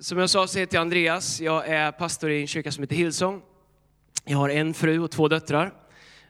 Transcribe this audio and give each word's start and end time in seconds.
som 0.00 0.18
jag 0.18 0.30
sa 0.30 0.46
så 0.46 0.58
heter 0.58 0.76
jag 0.76 0.80
Andreas. 0.80 1.40
Jag 1.40 1.68
är 1.68 1.92
pastor 1.92 2.30
i 2.30 2.40
en 2.40 2.46
kyrka 2.46 2.72
som 2.72 2.82
heter 2.82 2.96
Hillsong. 2.96 3.42
Jag 4.24 4.38
har 4.38 4.48
en 4.48 4.74
fru 4.74 4.98
och 4.98 5.10
två 5.10 5.28
döttrar. 5.28 5.72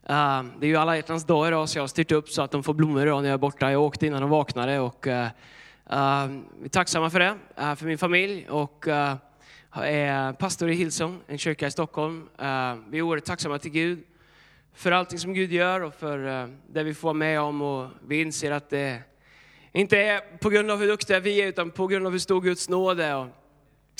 Ehm, 0.06 0.52
det 0.60 0.66
är 0.66 0.68
ju 0.68 0.76
alla 0.76 0.96
hjärtans 0.96 1.24
dag 1.24 1.48
idag 1.48 1.68
så 1.68 1.78
jag 1.78 1.82
har 1.82 1.88
styrt 1.88 2.12
upp 2.12 2.28
så 2.28 2.42
att 2.42 2.50
de 2.50 2.62
får 2.62 2.74
blommor 2.74 3.02
idag 3.02 3.22
när 3.22 3.28
jag 3.28 3.34
är 3.34 3.38
borta. 3.38 3.72
Jag 3.72 3.82
åkte 3.82 4.06
innan 4.06 4.20
de 4.20 4.30
vaknade 4.30 4.78
och 4.78 5.06
eh, 5.06 5.28
ehm, 5.90 6.44
vi 6.58 6.64
är 6.64 6.68
tacksamma 6.68 7.10
för 7.10 7.20
det, 7.20 7.36
eh, 7.56 7.74
för 7.74 7.86
min 7.86 7.98
familj. 7.98 8.46
Och 8.48 8.88
eh, 8.88 9.16
jag 9.74 9.92
är 9.92 10.32
pastor 10.32 10.70
i 10.70 10.74
Hillsong, 10.74 11.20
en 11.26 11.38
kyrka 11.38 11.66
i 11.66 11.70
Stockholm. 11.70 12.28
Ehm, 12.38 12.84
vi 12.90 12.98
är 12.98 13.02
oerhört 13.02 13.24
tacksamma 13.24 13.58
till 13.58 13.70
Gud 13.70 14.04
för 14.74 14.92
allting 14.92 15.18
som 15.18 15.34
Gud 15.34 15.52
gör 15.52 15.80
och 15.80 15.94
för 15.94 16.48
det 16.72 16.82
vi 16.82 16.94
får 16.94 17.08
vara 17.08 17.14
med 17.14 17.40
om. 17.40 17.62
Och 17.62 17.88
vi 18.06 18.20
inser 18.20 18.50
att 18.50 18.70
det 18.70 18.98
inte 19.72 19.98
är 19.98 20.38
på 20.38 20.50
grund 20.50 20.70
av 20.70 20.78
hur 20.78 20.86
duktiga 20.86 21.20
vi 21.20 21.42
är 21.42 21.46
utan 21.46 21.70
på 21.70 21.86
grund 21.86 22.06
av 22.06 22.12
hur 22.12 22.18
stor 22.18 22.40
Guds 22.40 22.68
nåd 22.68 23.00
är. 23.00 23.28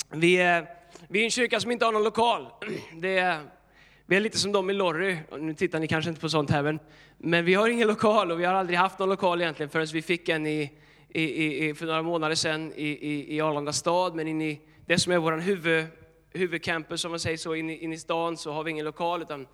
Vi 0.07 0.37
är, 0.37 0.67
vi 1.07 1.19
är 1.19 1.23
en 1.23 1.31
kyrka 1.31 1.59
som 1.59 1.71
inte 1.71 1.85
har 1.85 1.91
någon 1.91 2.03
lokal. 2.03 2.47
Det 2.93 3.17
är, 3.17 3.41
vi 4.05 4.15
är 4.15 4.19
lite 4.19 4.37
som 4.37 4.51
de 4.51 4.69
i 4.69 4.73
Lorry, 4.73 5.17
nu 5.39 5.53
tittar 5.53 5.79
ni 5.79 5.87
kanske 5.87 6.09
inte 6.09 6.21
på 6.21 6.29
sånt 6.29 6.49
här, 6.49 6.63
men, 6.63 6.79
men 7.17 7.45
vi 7.45 7.53
har 7.53 7.69
ingen 7.69 7.87
lokal 7.87 8.31
och 8.31 8.39
vi 8.39 8.45
har 8.45 8.53
aldrig 8.53 8.79
haft 8.79 8.99
någon 8.99 9.09
lokal 9.09 9.41
egentligen 9.41 9.69
förrän 9.69 9.87
vi 9.93 10.01
fick 10.01 10.29
en 10.29 10.47
i, 10.47 10.71
i, 11.09 11.67
i, 11.67 11.73
för 11.73 11.85
några 11.85 12.01
månader 12.01 12.35
sedan 12.35 12.73
i, 12.75 12.87
i, 12.87 13.35
i 13.35 13.41
Arlanda 13.41 13.73
stad. 13.73 14.15
Men 14.15 14.27
in 14.27 14.41
i 14.41 14.61
det 14.85 14.99
som 14.99 15.13
är 15.13 15.17
vår 15.17 15.31
huvud, 15.31 15.85
huvudcampus, 16.33 17.05
om 17.05 17.11
man 17.11 17.19
säger 17.19 17.37
så, 17.37 17.55
in 17.55 17.69
i, 17.69 17.83
in 17.83 17.93
i 17.93 17.97
stan 17.97 18.37
så 18.37 18.51
har 18.51 18.63
vi 18.63 18.71
ingen 18.71 18.85
lokal. 18.85 19.21
Utan 19.21 19.47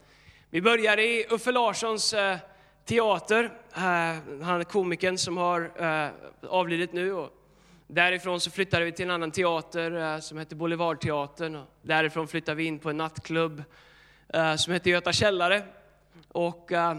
vi 0.49 0.61
började 0.61 1.03
i 1.03 1.25
Uffe 1.29 1.51
Larssons 1.51 2.13
eh, 2.13 2.37
teater, 2.85 3.43
eh, 3.75 3.81
han 4.43 4.59
är 4.59 4.63
komikern 4.63 5.17
som 5.17 5.37
har 5.37 5.71
eh, 5.79 6.09
avlidit 6.49 6.93
nu. 6.93 7.13
Och, 7.13 7.29
Därifrån 7.87 8.39
så 8.39 8.51
flyttade 8.51 8.85
vi 8.85 8.91
till 8.91 9.05
en 9.05 9.11
annan 9.11 9.31
teater 9.31 10.13
eh, 10.15 10.19
som 10.19 10.37
hette 10.37 10.55
Boulevardteatern. 10.55 11.63
Därifrån 11.81 12.27
flyttade 12.27 12.55
vi 12.55 12.63
in 12.63 12.79
på 12.79 12.89
en 12.89 12.97
nattklubb 12.97 13.63
eh, 14.33 14.55
som 14.55 14.73
hette 14.73 14.89
Göta 14.89 15.13
källare. 15.13 15.63
Och 16.27 16.71
eh, 16.71 16.97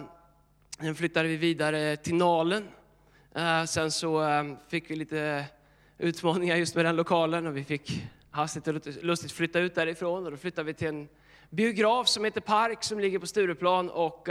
sen 0.81 0.95
flyttade 0.95 1.29
vi 1.29 1.37
vidare 1.37 1.97
till 1.97 2.15
Nalen. 2.15 2.69
Sen 3.69 3.91
så 3.91 4.25
fick 4.69 4.91
vi 4.91 4.97
lite 4.97 5.45
utmaningar 5.99 6.57
just 6.57 6.75
med 6.75 6.85
den 6.85 6.97
lokalen 6.97 7.47
och 7.47 7.57
vi 7.57 7.65
fick 7.65 8.03
hastigt 8.31 8.69
och 8.69 8.87
lustigt 9.03 9.33
flytta 9.33 9.59
ut 9.59 9.75
därifrån. 9.75 10.25
Och 10.25 10.31
då 10.31 10.37
flyttade 10.37 10.67
vi 10.67 10.75
till 10.75 10.89
en 10.89 11.09
biograf 11.51 12.09
som 12.09 12.25
heter 12.25 12.41
Park 12.41 12.85
som 12.85 13.01
ligger 13.01 13.19
på 13.19 13.27
Stureplan. 13.27 13.91
Och 13.91 14.29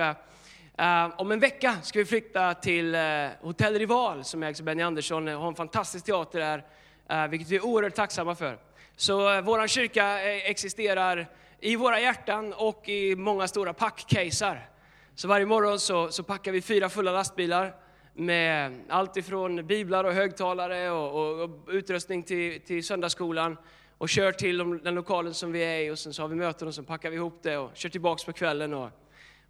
Uh, 0.82 1.14
om 1.18 1.32
en 1.32 1.40
vecka 1.40 1.78
ska 1.82 2.00
vi 2.00 2.06
flytta 2.06 2.54
till 2.54 2.96
uh, 2.96 3.30
Hotell 3.42 3.74
Rival 3.74 4.24
som 4.24 4.44
ägs 4.44 4.60
av 4.60 4.66
Benny 4.66 4.84
Andersson 4.84 5.28
och 5.28 5.42
har 5.42 5.48
en 5.48 5.56
fantastisk 5.56 6.06
teater 6.06 6.40
där, 6.40 6.66
uh, 7.12 7.30
vilket 7.30 7.50
vi 7.50 7.56
är 7.56 7.66
oerhört 7.66 7.96
tacksamma 7.96 8.36
för. 8.36 8.58
Så 8.96 9.36
uh, 9.36 9.42
vår 9.42 9.68
kyrka 9.68 10.22
existerar 10.22 11.28
i 11.60 11.76
våra 11.76 12.00
hjärtan 12.00 12.54
och 12.54 12.90
i 12.90 13.16
många 13.16 13.48
stora 13.48 13.74
packcaser. 13.74 14.70
Så 15.16 15.28
varje 15.28 15.46
morgon 15.46 15.80
så, 15.80 16.10
så 16.12 16.24
packar 16.24 16.52
vi 16.52 16.62
fyra 16.62 16.90
fulla 16.90 17.12
lastbilar 17.12 17.76
med 18.14 18.82
allt 18.90 19.18
ifrån 19.18 19.68
biblar 19.68 20.04
och 20.04 20.14
högtalare 20.14 20.90
och, 20.90 21.22
och, 21.22 21.44
och 21.44 21.50
utrustning 21.68 22.24
till, 22.24 22.62
till 22.62 22.84
söndagsskolan 22.84 23.58
och 23.98 24.10
kör 24.10 24.32
till 24.32 24.58
de, 24.58 24.84
den 24.84 24.96
lokalen 24.96 25.34
som 25.34 25.52
vi 25.52 25.60
är 25.60 25.80
i 25.80 25.92
och 25.92 26.00
sen 26.00 26.14
så 26.14 26.22
har 26.22 26.30
vi 26.30 26.36
möten 26.36 26.68
och 26.68 26.76
sen 26.76 26.86
packar 26.86 27.10
vi 27.10 27.16
ihop 27.16 27.40
det 27.42 27.58
och 27.58 27.72
kör 27.74 27.90
tillbaks 27.90 28.24
på 28.24 28.34
kvällen. 28.34 28.74
Och, 28.74 28.90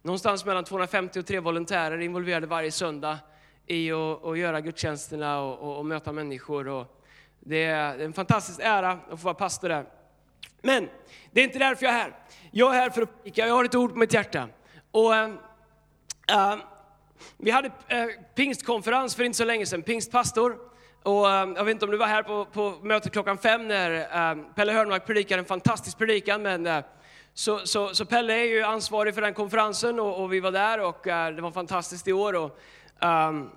Någonstans 0.02 0.44
mellan 0.44 0.64
250 0.64 1.20
och 1.20 1.26
3 1.26 1.40
volontärer 1.40 1.98
involverade 1.98 2.46
varje 2.46 2.72
söndag 2.72 3.18
i 3.66 3.92
att, 3.92 4.24
att 4.24 4.38
göra 4.38 4.60
gudstjänsterna 4.60 5.40
och, 5.40 5.58
och, 5.58 5.78
och, 5.78 5.86
möta 5.86 6.12
människor. 6.12 6.68
Och 6.68 7.04
det 7.40 7.64
är 7.64 7.98
en 7.98 8.12
fantastisk 8.12 8.60
ära 8.62 8.90
att 8.90 9.20
få 9.20 9.24
vara 9.24 9.34
pastor 9.34 9.68
där. 9.68 9.84
Men 10.62 10.88
det 11.30 11.40
är 11.40 11.44
inte 11.44 11.58
därför 11.58 11.86
jag 11.86 11.94
är 11.94 11.98
här. 11.98 12.16
Jag 12.50 12.76
är 12.76 12.80
här 12.80 12.90
för 12.90 13.02
att 13.02 13.22
predika, 13.22 13.46
jag 13.46 13.54
har 13.54 13.64
ett 13.64 13.74
ord 13.74 13.90
på 13.90 13.98
mitt 13.98 14.12
hjärta. 14.12 14.48
Och, 14.90 15.14
äh, 15.14 15.28
vi 17.36 17.50
hade 17.50 17.70
äh, 17.88 18.06
pingstkonferens 18.34 19.14
för 19.16 19.24
inte 19.24 19.38
så 19.38 19.44
länge 19.44 19.66
sedan, 19.66 19.82
pingstpastor. 19.82 20.58
Och, 21.02 21.30
äh, 21.30 21.48
jag 21.56 21.64
vet 21.64 21.72
inte 21.72 21.84
om 21.84 21.90
du 21.90 21.96
var 21.96 22.06
här 22.06 22.22
på, 22.22 22.44
på 22.44 22.74
mötet 22.82 23.12
klockan 23.12 23.38
fem 23.38 23.68
när 23.68 23.90
äh, 24.30 24.36
Pelle 24.54 24.72
Hörnmark 24.72 25.06
predikade 25.06 25.40
en 25.40 25.46
fantastisk 25.46 25.98
predikan. 25.98 26.42
Men, 26.42 26.82
så, 27.38 27.66
så, 27.66 27.94
så, 27.94 28.04
Pelle 28.04 28.32
är 28.32 28.44
ju 28.44 28.62
ansvarig 28.62 29.14
för 29.14 29.22
den 29.22 29.34
konferensen 29.34 30.00
och, 30.00 30.22
och 30.22 30.32
vi 30.32 30.40
var 30.40 30.52
där 30.52 30.80
och 30.80 31.06
uh, 31.06 31.36
det 31.36 31.42
var 31.42 31.50
fantastiskt 31.50 32.08
i 32.08 32.12
år. 32.12 32.34
Och, 32.34 32.58
um, 33.00 33.50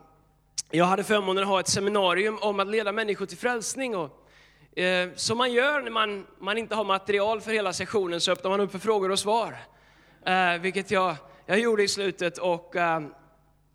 jag 0.71 0.85
hade 0.85 1.03
förmånen 1.03 1.43
att 1.43 1.49
ha 1.49 1.59
ett 1.59 1.67
seminarium 1.67 2.37
om 2.41 2.59
att 2.59 2.67
leda 2.67 2.91
människor 2.91 3.25
till 3.25 3.37
frälsning. 3.37 3.95
Och, 3.95 4.27
uh, 4.79 5.13
som 5.15 5.37
man 5.37 5.51
gör 5.51 5.81
när 5.81 5.91
man, 5.91 6.27
man 6.39 6.57
inte 6.57 6.75
har 6.75 6.83
material 6.83 7.41
för 7.41 7.51
hela 7.51 7.73
sessionen 7.73 8.21
så 8.21 8.31
öppnar 8.31 8.51
man 8.51 8.59
upp 8.59 8.71
för 8.71 8.79
frågor 8.79 9.11
och 9.11 9.19
svar. 9.19 9.55
Uh, 10.27 10.61
vilket 10.61 10.91
jag, 10.91 11.15
jag 11.45 11.59
gjorde 11.59 11.83
i 11.83 11.87
slutet. 11.87 12.37
Och, 12.37 12.75
uh, 12.75 12.99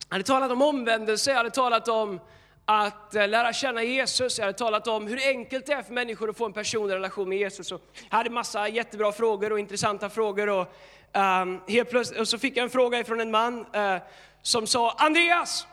hade 0.09 0.25
talat 0.25 0.51
om 0.51 0.63
omvändelse, 0.63 1.31
jag 1.31 1.37
hade 1.37 1.51
talat 1.51 1.89
om 1.89 2.21
att 2.65 3.15
eh, 3.15 3.29
lära 3.29 3.53
känna 3.53 3.83
Jesus. 3.83 4.39
Jag 4.39 4.47
hade 4.47 4.59
talat 4.59 4.87
om 4.87 5.07
hur 5.07 5.21
enkelt 5.29 5.67
det 5.67 5.73
är 5.73 5.83
för 5.83 5.93
människor 5.93 6.31
att 6.31 6.37
få 6.37 6.47
en 6.47 6.53
personlig 6.53 6.95
relation 6.95 7.29
med 7.29 7.39
Jesus. 7.39 7.73
Och 7.73 7.81
jag 8.11 8.17
hade 8.17 8.31
massa 8.31 8.69
jättebra 8.69 9.13
frågor 9.13 9.53
och 9.53 9.59
intressanta 9.59 10.11
frågor. 10.11 10.49
Och, 10.49 10.75
um, 11.13 11.61
helt 11.69 11.91
plötsligt, 11.91 12.21
och 12.21 12.29
så 12.29 12.39
fick 12.39 12.57
jag 12.57 12.65
en 12.65 12.71
fråga 12.71 13.05
från 13.05 13.21
en 13.21 13.31
man 13.31 13.61
uh, 13.77 13.97
som 14.43 14.67
sa, 14.67 14.95
Andreas, 14.99 15.67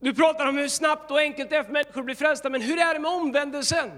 du 0.00 0.14
pratar 0.14 0.46
om 0.46 0.58
hur 0.58 0.68
snabbt 0.68 1.10
och 1.10 1.18
enkelt 1.18 1.50
det 1.50 1.56
är 1.56 1.62
för 1.62 1.72
människor 1.72 2.00
att 2.00 2.04
bli 2.04 2.14
frälsta, 2.14 2.50
men 2.50 2.60
hur 2.60 2.78
är 2.78 2.94
det 2.94 3.00
med 3.00 3.10
omvändelsen? 3.10 3.90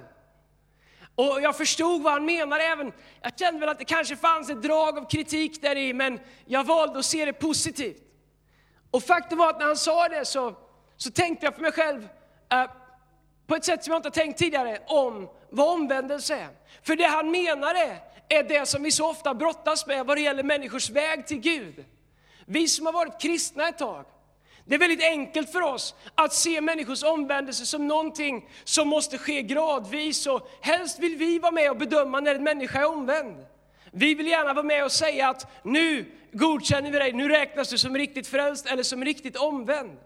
Och 1.15 1.41
jag 1.43 1.57
förstod 1.57 2.03
vad 2.03 2.13
han 2.13 2.25
menade 2.25 2.63
även, 2.63 2.93
jag 3.23 3.39
kände 3.39 3.61
väl 3.61 3.69
att 3.69 3.79
det 3.79 3.85
kanske 3.85 4.17
fanns 4.17 4.51
ett 4.51 4.63
drag 4.63 4.99
av 4.99 5.09
kritik 5.09 5.63
där 5.63 5.77
i, 5.77 5.93
men 5.93 6.21
jag 6.45 6.65
valde 6.65 6.99
att 6.99 7.05
se 7.05 7.25
det 7.25 7.33
positivt. 7.33 8.03
Och 8.91 9.03
faktum 9.03 9.39
var 9.39 9.51
att 9.51 9.59
när 9.59 9.67
han 9.67 9.77
sa 9.77 10.09
det 10.09 10.25
så 10.25 10.55
så 10.97 11.11
tänkte 11.11 11.47
jag 11.47 11.55
för 11.55 11.63
mig 11.63 11.73
själv 11.73 12.09
eh, 12.53 12.71
på 13.47 13.55
ett 13.55 13.65
sätt 13.65 13.85
som 13.85 13.93
jag 13.93 13.99
inte 13.99 14.09
har 14.09 14.25
tänkt 14.25 14.39
tidigare 14.39 14.79
om 14.87 15.29
vad 15.51 15.69
omvändelse 15.69 16.35
är. 16.35 16.49
För 16.83 16.97
det 16.97 17.07
han 17.07 17.31
menade 17.31 17.97
är 18.29 18.43
det 18.43 18.67
som 18.67 18.83
vi 18.83 18.91
så 18.91 19.11
ofta 19.11 19.35
brottas 19.35 19.87
med 19.87 20.07
vad 20.07 20.17
det 20.17 20.21
gäller 20.21 20.43
människors 20.43 20.91
väg 20.91 21.27
till 21.27 21.41
Gud. 21.41 21.85
Vi 22.47 22.69
som 22.69 22.87
har 22.87 22.93
varit 22.93 23.21
kristna 23.21 23.69
ett 23.69 23.79
tag, 23.79 24.05
det 24.65 24.75
är 24.75 24.79
väldigt 24.79 25.05
enkelt 25.05 25.53
för 25.53 25.63
oss 25.63 25.95
att 26.15 26.33
se 26.33 26.61
människors 26.61 27.03
omvändelse 27.03 27.67
som 27.67 27.89
någonting 27.89 28.49
som 28.65 28.89
måste 28.89 29.19
ske 29.19 29.43
gradvis 29.43 30.27
och 30.27 30.51
helst 30.61 30.99
vill 30.99 31.17
vi 31.17 31.39
vara 31.39 31.53
med 31.53 31.71
och 31.71 31.77
bedöma 31.77 32.21
när 32.21 32.35
en 32.35 32.45
människa 32.45 32.81
är 32.81 32.89
omvänd. 32.89 33.47
Vi 33.93 34.15
vill 34.15 34.27
gärna 34.27 34.55
vara 34.55 34.67
med 34.67 34.85
och 34.85 34.93
säga 34.93 35.29
att 35.29 35.65
nu 35.65 36.13
godkänner 36.33 36.91
vi 36.91 36.99
dig, 36.99 37.13
nu 37.13 37.29
räknas 37.29 37.69
du 37.69 37.79
som 37.79 37.97
riktigt 37.97 38.27
frälst 38.27 38.67
eller 38.67 38.83
som 38.83 39.05
riktigt 39.05 39.37
omvänd. 39.37 39.99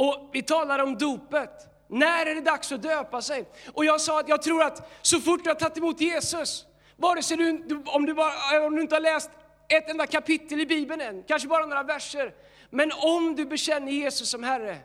Och 0.00 0.30
vi 0.32 0.42
talar 0.42 0.78
om 0.78 0.98
dopet. 0.98 1.50
När 1.88 2.26
är 2.26 2.34
det 2.34 2.40
dags 2.40 2.72
att 2.72 2.82
döpa 2.82 3.22
sig? 3.22 3.44
Och 3.72 3.84
jag 3.84 4.00
sa 4.00 4.20
att 4.20 4.28
jag 4.28 4.42
tror 4.42 4.62
att 4.62 4.90
så 5.02 5.20
fort 5.20 5.44
du 5.44 5.50
har 5.50 5.54
tagit 5.54 5.78
emot 5.78 6.00
Jesus, 6.00 6.66
vare 6.96 7.22
sig 7.22 7.36
du, 7.36 7.82
om, 7.86 8.06
du 8.06 8.14
bara, 8.14 8.56
eh, 8.56 8.64
om 8.64 8.76
du 8.76 8.82
inte 8.82 8.94
har 8.94 9.00
läst 9.00 9.30
ett 9.68 9.90
enda 9.90 10.06
kapitel 10.06 10.60
i 10.60 10.66
Bibeln 10.66 11.00
än, 11.00 11.22
kanske 11.22 11.48
bara 11.48 11.66
några 11.66 11.82
verser, 11.82 12.34
men 12.70 12.92
om 12.92 13.36
du 13.36 13.44
bekänner 13.44 13.92
Jesus 13.92 14.30
som 14.30 14.42
Herre 14.42 14.78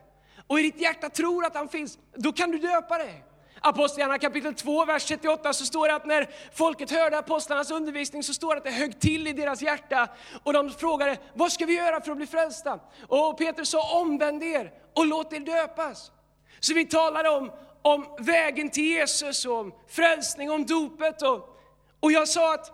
och 0.47 0.59
i 0.59 0.63
ditt 0.63 0.81
hjärta 0.81 1.09
tror 1.09 1.45
att 1.45 1.55
han 1.55 1.69
finns, 1.69 1.97
då 2.15 2.31
kan 2.31 2.51
du 2.51 2.57
döpa 2.57 2.97
dig. 2.97 3.23
Apostlagärningarna 3.61 4.19
kapitel 4.19 4.53
2, 4.53 4.85
vers 4.85 5.05
38 5.05 5.53
så 5.53 5.65
står 5.65 5.87
det 5.87 5.95
att 5.95 6.05
när 6.05 6.29
folket 6.53 6.91
hörde 6.91 7.17
apostlarnas 7.17 7.71
undervisning 7.71 8.23
så 8.23 8.33
står 8.33 8.55
det 8.55 8.57
att 8.57 8.63
det 8.63 8.71
högg 8.71 8.99
till 8.99 9.27
i 9.27 9.33
deras 9.33 9.61
hjärta 9.61 10.07
och 10.43 10.53
de 10.53 10.69
frågade, 10.69 11.17
vad 11.33 11.51
ska 11.51 11.65
vi 11.65 11.75
göra 11.75 12.01
för 12.01 12.11
att 12.11 12.17
bli 12.17 12.27
frälsta? 12.27 12.79
Och 13.07 13.37
Peter 13.37 13.63
sa, 13.63 13.99
omvänd 13.99 14.43
er 14.43 14.71
och 14.93 15.05
låt 15.05 15.33
er 15.33 15.39
döpas. 15.39 16.11
Så 16.59 16.73
vi 16.73 16.85
talade 16.85 17.29
om, 17.29 17.51
om 17.81 18.05
vägen 18.19 18.69
till 18.69 18.85
Jesus, 18.85 19.45
om 19.45 19.73
frälsning, 19.87 20.51
om 20.51 20.65
dopet. 20.65 21.21
Och, 21.21 21.59
och 21.99 22.11
jag 22.11 22.27
sa 22.27 22.53
att 22.53 22.71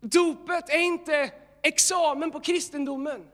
dopet 0.00 0.70
är 0.70 0.78
inte 0.78 1.30
examen 1.62 2.30
på 2.30 2.40
kristendomen. 2.40 3.26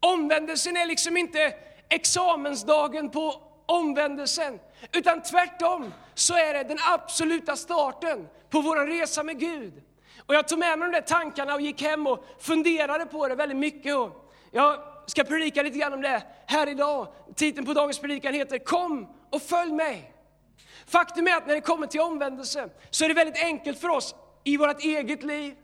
Omvändelsen 0.00 0.76
är 0.76 0.86
liksom 0.86 1.16
inte 1.16 1.54
examensdagen 1.88 3.10
på 3.10 3.47
omvändelsen. 3.68 4.58
Utan 4.92 5.22
tvärtom 5.22 5.94
så 6.14 6.34
är 6.34 6.54
det 6.54 6.62
den 6.62 6.78
absoluta 6.92 7.56
starten 7.56 8.28
på 8.50 8.60
vår 8.60 8.86
resa 8.86 9.22
med 9.22 9.40
Gud. 9.40 9.72
Och 10.26 10.34
jag 10.34 10.48
tog 10.48 10.58
med 10.58 10.78
mig 10.78 10.88
de 10.88 10.92
där 10.92 11.06
tankarna 11.06 11.54
och 11.54 11.60
gick 11.60 11.82
hem 11.82 12.06
och 12.06 12.24
funderade 12.40 13.06
på 13.06 13.28
det 13.28 13.34
väldigt 13.34 13.58
mycket. 13.58 13.96
Och 13.96 14.32
jag 14.50 14.78
ska 15.06 15.24
predika 15.24 15.62
lite 15.62 15.78
grann 15.78 15.92
om 15.92 16.02
det 16.02 16.22
här 16.46 16.68
idag. 16.68 17.08
Titeln 17.34 17.66
på 17.66 17.72
dagens 17.72 17.98
predikan 17.98 18.34
heter 18.34 18.58
Kom 18.58 19.08
och 19.30 19.42
följ 19.42 19.72
mig. 19.72 20.12
Faktum 20.86 21.26
är 21.26 21.36
att 21.36 21.46
när 21.46 21.54
det 21.54 21.60
kommer 21.60 21.86
till 21.86 22.00
omvändelse 22.00 22.68
så 22.90 23.04
är 23.04 23.08
det 23.08 23.14
väldigt 23.14 23.42
enkelt 23.42 23.80
för 23.80 23.88
oss 23.88 24.14
i 24.44 24.56
vårt 24.56 24.84
eget 24.84 25.22
liv 25.22 25.54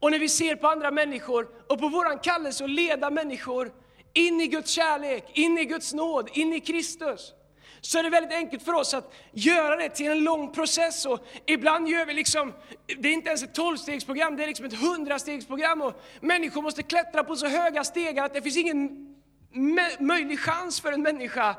och 0.00 0.10
när 0.10 0.18
vi 0.18 0.28
ser 0.28 0.56
på 0.56 0.68
andra 0.68 0.90
människor 0.90 1.48
och 1.68 1.78
på 1.78 1.88
vår 1.88 2.22
kallelse 2.22 2.64
att 2.64 2.70
leda 2.70 3.10
människor 3.10 3.72
in 4.12 4.40
i 4.40 4.46
Guds 4.46 4.70
kärlek, 4.70 5.30
in 5.32 5.58
i 5.58 5.64
Guds 5.64 5.92
nåd, 5.92 6.28
in 6.32 6.52
i 6.52 6.60
Kristus 6.60 7.32
så 7.80 7.98
är 7.98 8.02
det 8.02 8.10
väldigt 8.10 8.32
enkelt 8.32 8.62
för 8.62 8.72
oss 8.72 8.94
att 8.94 9.14
göra 9.32 9.76
det 9.76 9.88
till 9.88 10.10
en 10.10 10.24
lång 10.24 10.52
process. 10.52 11.06
Och 11.06 11.26
ibland 11.46 11.88
gör 11.88 12.06
vi 12.06 12.14
liksom, 12.14 12.52
det 12.98 13.08
är 13.08 13.12
inte 13.12 13.28
ens 13.28 13.42
ett 13.42 13.54
tolvstegsprogram, 13.54 14.36
det 14.36 14.42
är 14.42 14.46
liksom 14.46 14.66
ett 14.66 14.80
hundrastegsprogram. 14.80 15.82
Och 15.82 16.02
människor 16.20 16.62
måste 16.62 16.82
klättra 16.82 17.24
på 17.24 17.36
så 17.36 17.46
höga 17.46 17.84
stegar 17.84 18.24
att 18.24 18.34
det 18.34 18.42
finns 18.42 18.56
ingen 18.56 19.06
möjlig 19.98 20.40
chans 20.40 20.80
för 20.80 20.92
en 20.92 21.02
människa 21.02 21.56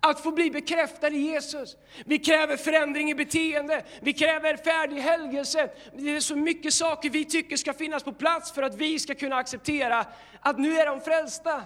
att 0.00 0.20
få 0.20 0.30
bli 0.30 0.50
bekräftad 0.50 1.08
i 1.08 1.18
Jesus. 1.18 1.76
Vi 2.04 2.18
kräver 2.18 2.56
förändring 2.56 3.10
i 3.10 3.14
beteende, 3.14 3.84
vi 4.00 4.12
kräver 4.12 4.56
färdig 4.56 4.96
helgelse. 4.96 5.70
Det 5.92 6.16
är 6.16 6.20
så 6.20 6.36
mycket 6.36 6.74
saker 6.74 7.10
vi 7.10 7.24
tycker 7.24 7.56
ska 7.56 7.72
finnas 7.72 8.02
på 8.02 8.12
plats 8.12 8.52
för 8.52 8.62
att 8.62 8.74
vi 8.74 8.98
ska 8.98 9.14
kunna 9.14 9.36
acceptera 9.36 10.06
att 10.40 10.58
nu 10.58 10.78
är 10.78 10.86
de 10.86 11.00
frälsta. 11.00 11.62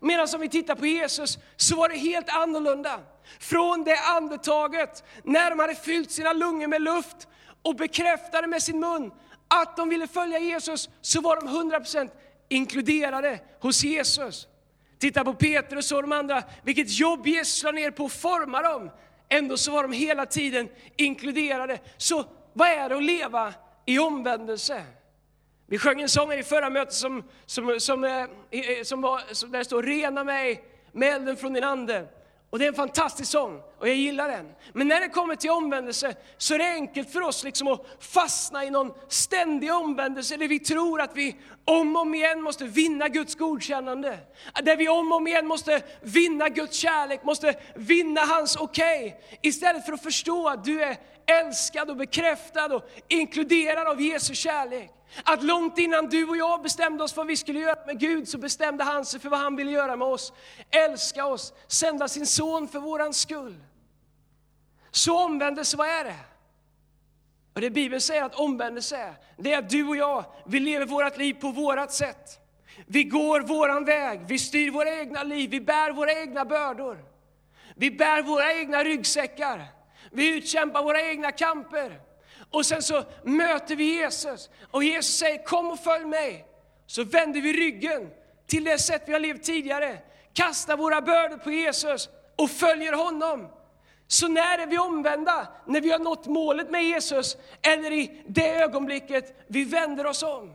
Medan 0.00 0.28
om 0.34 0.40
vi 0.40 0.48
tittar 0.48 0.74
på 0.74 0.86
Jesus 0.86 1.38
så 1.56 1.76
var 1.76 1.88
det 1.88 1.96
helt 1.96 2.28
annorlunda. 2.28 3.00
Från 3.38 3.84
det 3.84 3.98
andetaget, 3.98 5.04
när 5.24 5.50
de 5.50 5.58
hade 5.58 5.74
fyllt 5.74 6.10
sina 6.10 6.32
lungor 6.32 6.66
med 6.66 6.82
luft 6.82 7.28
och 7.62 7.76
bekräftade 7.76 8.46
med 8.46 8.62
sin 8.62 8.80
mun 8.80 9.12
att 9.48 9.76
de 9.76 9.88
ville 9.88 10.06
följa 10.06 10.38
Jesus, 10.38 10.88
så 11.00 11.20
var 11.20 11.36
de 11.36 11.48
100% 11.48 12.10
inkluderade 12.48 13.40
hos 13.60 13.84
Jesus. 13.84 14.48
Titta 14.98 15.24
på 15.24 15.34
Petrus 15.34 15.92
och 15.92 16.02
de 16.02 16.12
andra, 16.12 16.42
vilket 16.62 16.98
jobb 16.98 17.26
Jesus 17.26 17.62
la 17.62 17.70
ner 17.70 17.90
på 17.90 18.04
att 18.04 18.12
forma 18.12 18.62
dem. 18.62 18.90
Ändå 19.28 19.56
så 19.56 19.72
var 19.72 19.82
de 19.82 19.92
hela 19.92 20.26
tiden 20.26 20.68
inkluderade. 20.96 21.78
Så 21.96 22.24
vad 22.52 22.68
är 22.68 22.88
det 22.88 22.96
att 22.96 23.02
leva 23.02 23.54
i 23.86 23.98
omvändelse? 23.98 24.82
Vi 25.66 25.78
sjöng 25.78 26.00
en 26.00 26.08
sång 26.08 26.32
i 26.32 26.42
förra 26.42 26.70
mötet 26.70 26.94
som, 26.94 27.24
som, 27.46 27.80
som, 27.80 28.04
eh, 28.04 28.22
eh, 28.50 28.82
som, 28.84 29.00
var, 29.00 29.22
som 29.32 29.50
där 29.50 29.58
det 29.58 29.64
står 29.64 29.82
Rena 29.82 30.24
mig 30.24 30.64
med 30.92 31.14
elden 31.14 31.36
från 31.36 31.52
din 31.52 31.64
ande. 31.64 32.06
Och 32.50 32.58
det 32.58 32.64
är 32.64 32.68
en 32.68 32.74
fantastisk 32.74 33.30
sång 33.30 33.62
och 33.78 33.88
jag 33.88 33.96
gillar 33.96 34.28
den. 34.28 34.46
Men 34.72 34.88
när 34.88 35.00
det 35.00 35.08
kommer 35.08 35.36
till 35.36 35.50
omvändelse 35.50 36.14
så 36.38 36.54
är 36.54 36.58
det 36.58 36.72
enkelt 36.72 37.12
för 37.12 37.20
oss 37.20 37.44
liksom 37.44 37.68
att 37.68 37.86
fastna 38.00 38.64
i 38.64 38.70
någon 38.70 38.92
ständig 39.08 39.74
omvändelse 39.74 40.36
där 40.36 40.48
vi 40.48 40.58
tror 40.58 41.00
att 41.00 41.16
vi 41.16 41.36
om 41.64 41.96
och 41.96 42.02
om 42.02 42.14
igen 42.14 42.42
måste 42.42 42.64
vinna 42.64 43.08
Guds 43.08 43.34
godkännande. 43.34 44.18
Där 44.62 44.76
vi 44.76 44.88
om 44.88 45.12
och 45.12 45.16
om 45.16 45.26
igen 45.26 45.46
måste 45.46 45.82
vinna 46.02 46.48
Guds 46.48 46.76
kärlek, 46.76 47.24
måste 47.24 47.54
vinna 47.74 48.20
hans 48.20 48.56
okej. 48.56 49.06
Okay. 49.06 49.38
Istället 49.42 49.86
för 49.86 49.92
att 49.92 50.02
förstå 50.02 50.48
att 50.48 50.64
du 50.64 50.82
är 50.82 50.96
älskad 51.26 51.90
och 51.90 51.96
bekräftad 51.96 52.74
och 52.74 52.90
inkluderad 53.08 53.86
av 53.86 54.00
Jesu 54.00 54.34
kärlek. 54.34 54.90
Att 55.24 55.42
långt 55.42 55.78
innan 55.78 56.06
du 56.08 56.28
och 56.28 56.36
jag 56.36 56.62
bestämde 56.62 57.04
oss 57.04 57.12
för 57.12 57.20
vad 57.20 57.26
vi 57.26 57.36
skulle 57.36 57.58
göra 57.58 57.86
med 57.86 58.00
Gud, 58.00 58.28
så 58.28 58.38
bestämde 58.38 58.84
han 58.84 59.04
sig 59.04 59.20
för 59.20 59.28
vad 59.28 59.40
han 59.40 59.56
ville 59.56 59.70
göra 59.70 59.96
med 59.96 60.08
oss. 60.08 60.32
Älska 60.70 61.26
oss, 61.26 61.52
sända 61.66 62.08
sin 62.08 62.26
son 62.26 62.68
för 62.68 62.78
våran 62.78 63.14
skull. 63.14 63.56
Så 64.90 65.24
omvändelse, 65.24 65.76
vad 65.76 65.88
är 65.88 66.04
det? 66.04 66.16
Och 67.54 67.60
det 67.60 67.70
Bibeln 67.70 68.00
säger 68.00 68.22
att 68.22 68.34
omvändelse 68.34 68.96
är, 68.96 69.14
det 69.36 69.52
är 69.52 69.58
att 69.58 69.70
du 69.70 69.88
och 69.88 69.96
jag, 69.96 70.24
vi 70.46 70.60
lever 70.60 70.86
vårt 70.86 71.16
liv 71.16 71.34
på 71.34 71.50
vårat 71.50 71.92
sätt. 71.92 72.40
Vi 72.86 73.04
går 73.04 73.40
våran 73.40 73.84
väg, 73.84 74.20
vi 74.26 74.38
styr 74.38 74.70
våra 74.70 74.98
egna 75.00 75.22
liv, 75.22 75.50
vi 75.50 75.60
bär 75.60 75.92
våra 75.92 76.12
egna 76.12 76.44
bördor. 76.44 77.04
Vi 77.76 77.90
bär 77.90 78.22
våra 78.22 78.52
egna 78.52 78.84
ryggsäckar, 78.84 79.64
vi 80.10 80.36
utkämpar 80.36 80.82
våra 80.82 81.00
egna 81.00 81.32
kamper. 81.32 82.00
Och 82.50 82.66
sen 82.66 82.82
så 82.82 83.04
möter 83.22 83.76
vi 83.76 83.84
Jesus 83.84 84.50
och 84.70 84.84
Jesus 84.84 85.18
säger 85.18 85.44
kom 85.44 85.70
och 85.70 85.78
följ 85.78 86.04
mig. 86.04 86.44
Så 86.86 87.04
vänder 87.04 87.40
vi 87.40 87.52
ryggen 87.52 88.10
till 88.46 88.64
det 88.64 88.78
sätt 88.78 89.02
vi 89.06 89.12
har 89.12 89.20
levt 89.20 89.42
tidigare, 89.42 89.98
kastar 90.32 90.76
våra 90.76 91.00
bördor 91.00 91.36
på 91.36 91.50
Jesus 91.50 92.08
och 92.36 92.50
följer 92.50 92.92
honom. 92.92 93.48
Så 94.06 94.28
när 94.28 94.58
är 94.58 94.66
vi 94.66 94.78
omvända? 94.78 95.48
När 95.66 95.80
vi 95.80 95.90
har 95.90 95.98
nått 95.98 96.26
målet 96.26 96.70
med 96.70 96.84
Jesus 96.84 97.36
eller 97.62 97.92
i 97.92 98.22
det 98.26 98.62
ögonblicket 98.62 99.44
vi 99.46 99.64
vänder 99.64 100.06
oss 100.06 100.22
om? 100.22 100.52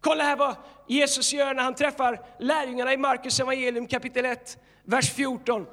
Kolla 0.00 0.24
här 0.24 0.36
vad 0.36 0.56
Jesus 0.86 1.32
gör 1.32 1.54
när 1.54 1.62
han 1.62 1.74
träffar 1.74 2.20
lärjungarna 2.38 2.92
i 2.92 2.96
Markus 2.96 3.40
evangelium 3.40 3.86
kapitel 3.86 4.24
1, 4.24 4.58
vers 4.84 5.12
14. 5.12 5.66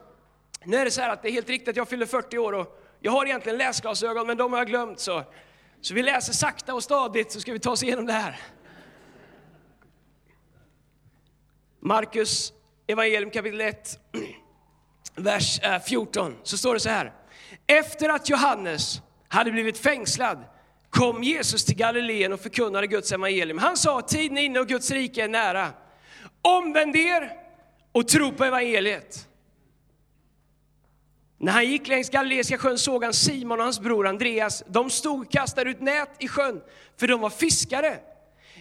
Nu 0.63 0.77
är 0.77 0.85
det 0.85 0.91
så 0.91 1.01
här 1.01 1.09
att 1.09 1.21
det 1.21 1.29
är 1.29 1.31
helt 1.31 1.49
riktigt 1.49 1.67
att 1.67 1.75
jag 1.75 1.89
fyller 1.89 2.05
40 2.05 2.37
år 2.37 2.53
och 2.53 2.79
jag 2.99 3.11
har 3.11 3.25
egentligen 3.25 3.57
läsglasögon 3.57 4.27
men 4.27 4.37
de 4.37 4.53
har 4.53 4.59
jag 4.59 4.67
glömt 4.67 4.99
så 4.99 5.23
så 5.81 5.93
vi 5.93 6.03
läser 6.03 6.33
sakta 6.33 6.73
och 6.73 6.83
stadigt 6.83 7.31
så 7.31 7.39
ska 7.39 7.53
vi 7.53 7.59
ta 7.59 7.71
oss 7.71 7.83
igenom 7.83 8.05
det 8.05 8.13
här. 8.13 8.39
Markus 11.79 12.53
evangelium 12.87 13.31
kapitel 13.31 13.61
1, 13.61 13.99
vers 15.15 15.59
eh, 15.63 15.79
14, 15.79 16.35
så 16.43 16.57
står 16.57 16.73
det 16.73 16.79
så 16.79 16.89
här. 16.89 17.13
Efter 17.67 18.09
att 18.09 18.29
Johannes 18.29 19.01
hade 19.27 19.51
blivit 19.51 19.77
fängslad 19.77 20.43
kom 20.89 21.23
Jesus 21.23 21.65
till 21.65 21.75
Galileen 21.75 22.33
och 22.33 22.39
förkunnade 22.39 22.87
Guds 22.87 23.11
evangelium. 23.11 23.57
Han 23.57 23.77
sa, 23.77 24.01
tiden 24.01 24.37
är 24.37 24.41
inne 24.41 24.59
och 24.59 24.67
Guds 24.67 24.91
rike 24.91 25.23
är 25.23 25.27
nära. 25.27 25.69
Omvänd 26.41 26.95
er 26.95 27.31
och 27.91 28.07
tro 28.07 28.31
på 28.31 28.45
evangeliet. 28.45 29.27
När 31.41 31.51
han 31.51 31.65
gick 31.65 31.87
längs 31.87 32.09
Galileiska 32.09 32.57
sjön 32.57 32.77
såg 32.77 33.03
han 33.03 33.13
Simon 33.13 33.59
och 33.59 33.63
hans 33.63 33.79
bror 33.79 34.07
Andreas. 34.07 34.63
De 34.67 34.89
stod 34.89 35.21
och 35.21 35.31
kastade 35.31 35.69
ut 35.69 35.81
nät 35.81 36.09
i 36.19 36.27
sjön, 36.27 36.61
för 36.97 37.07
de 37.07 37.21
var 37.21 37.29
fiskare. 37.29 37.97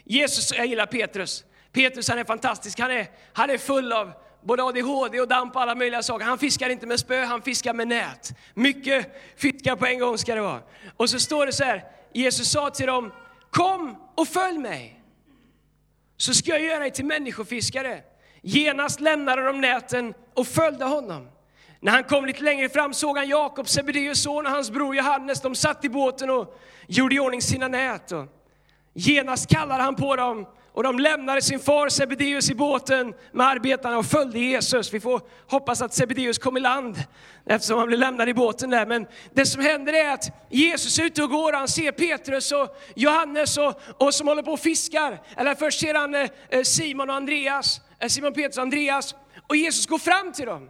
Jesus, 0.04 0.52
jag 0.56 0.66
gillar 0.66 0.86
Petrus. 0.86 1.44
Petrus 1.72 2.08
han 2.08 2.18
är 2.18 2.24
fantastisk, 2.24 2.78
han 2.78 2.90
är, 2.90 3.06
han 3.32 3.50
är 3.50 3.58
full 3.58 3.92
av 3.92 4.12
både 4.42 4.62
ADHD 4.62 5.20
och 5.20 5.28
damp 5.28 5.56
och 5.56 5.62
alla 5.62 5.74
möjliga 5.74 6.02
saker. 6.02 6.24
Han 6.24 6.38
fiskar 6.38 6.68
inte 6.68 6.86
med 6.86 7.00
spö, 7.00 7.24
han 7.24 7.42
fiskar 7.42 7.74
med 7.74 7.88
nät. 7.88 8.32
Mycket 8.54 9.06
fiskar 9.36 9.76
på 9.76 9.86
en 9.86 9.98
gång 9.98 10.18
ska 10.18 10.34
det 10.34 10.40
vara. 10.40 10.62
Och 10.96 11.10
så 11.10 11.18
står 11.18 11.46
det 11.46 11.52
så 11.52 11.64
här, 11.64 11.84
Jesus 12.12 12.50
sa 12.50 12.70
till 12.70 12.86
dem, 12.86 13.12
kom 13.50 13.96
och 14.14 14.28
följ 14.28 14.58
mig. 14.58 15.02
Så 16.16 16.34
ska 16.34 16.50
jag 16.50 16.62
göra 16.62 16.78
dig 16.78 16.90
till 16.90 17.04
människofiskare. 17.04 18.02
Genast 18.42 19.00
lämnade 19.00 19.42
de 19.42 19.60
näten 19.60 20.14
och 20.34 20.46
följde 20.46 20.84
honom. 20.84 21.28
När 21.80 21.92
han 21.92 22.04
kom 22.04 22.26
lite 22.26 22.42
längre 22.42 22.68
fram 22.68 22.94
såg 22.94 23.18
han 23.18 23.28
Jakob, 23.28 23.68
Sebedeus 23.68 24.22
son 24.22 24.46
och 24.46 24.52
hans 24.52 24.70
bror 24.70 24.96
Johannes. 24.96 25.40
De 25.40 25.54
satt 25.54 25.84
i 25.84 25.88
båten 25.88 26.30
och 26.30 26.60
gjorde 26.86 27.14
i 27.14 27.20
ordning 27.20 27.42
sina 27.42 27.68
nät. 27.68 28.12
Och 28.12 28.26
genast 28.92 29.48
kallade 29.48 29.82
han 29.82 29.96
på 29.96 30.16
dem 30.16 30.46
och 30.78 30.82
de 30.82 30.98
lämnade 30.98 31.42
sin 31.42 31.60
far 31.60 31.88
Sebedeus 31.88 32.50
i 32.50 32.54
båten 32.54 33.14
med 33.32 33.46
arbetarna 33.46 33.98
och 33.98 34.06
följde 34.06 34.38
Jesus. 34.38 34.94
Vi 34.94 35.00
får 35.00 35.20
hoppas 35.50 35.82
att 35.82 35.94
Sebedeus 35.94 36.38
kom 36.38 36.56
i 36.56 36.60
land 36.60 36.96
eftersom 37.46 37.78
han 37.78 37.86
blev 37.86 38.00
lämnad 38.00 38.28
i 38.28 38.34
båten 38.34 38.70
där. 38.70 38.86
Men 38.86 39.06
det 39.32 39.46
som 39.46 39.62
händer 39.62 39.92
är 39.92 40.14
att 40.14 40.24
Jesus 40.50 40.98
är 40.98 41.04
ute 41.04 41.22
och 41.22 41.30
går, 41.30 41.52
och 41.52 41.58
han 41.58 41.68
ser 41.68 41.92
Petrus 41.92 42.52
och 42.52 42.76
Johannes 42.94 43.58
och, 43.58 43.80
och 43.98 44.14
som 44.14 44.28
håller 44.28 44.42
på 44.42 44.52
och 44.52 44.60
fiskar. 44.60 45.20
Eller 45.36 45.54
först 45.54 45.80
ser 45.80 45.94
han 45.94 46.14
eh, 46.14 46.62
Simon 46.62 47.10
och 47.10 47.16
Andreas, 47.16 47.80
eh, 47.98 48.08
Simon 48.08 48.32
Petrus 48.32 48.56
och 48.56 48.62
Andreas. 48.62 49.14
Och 49.46 49.56
Jesus 49.56 49.86
går 49.86 49.98
fram 49.98 50.32
till 50.32 50.46
dem. 50.46 50.68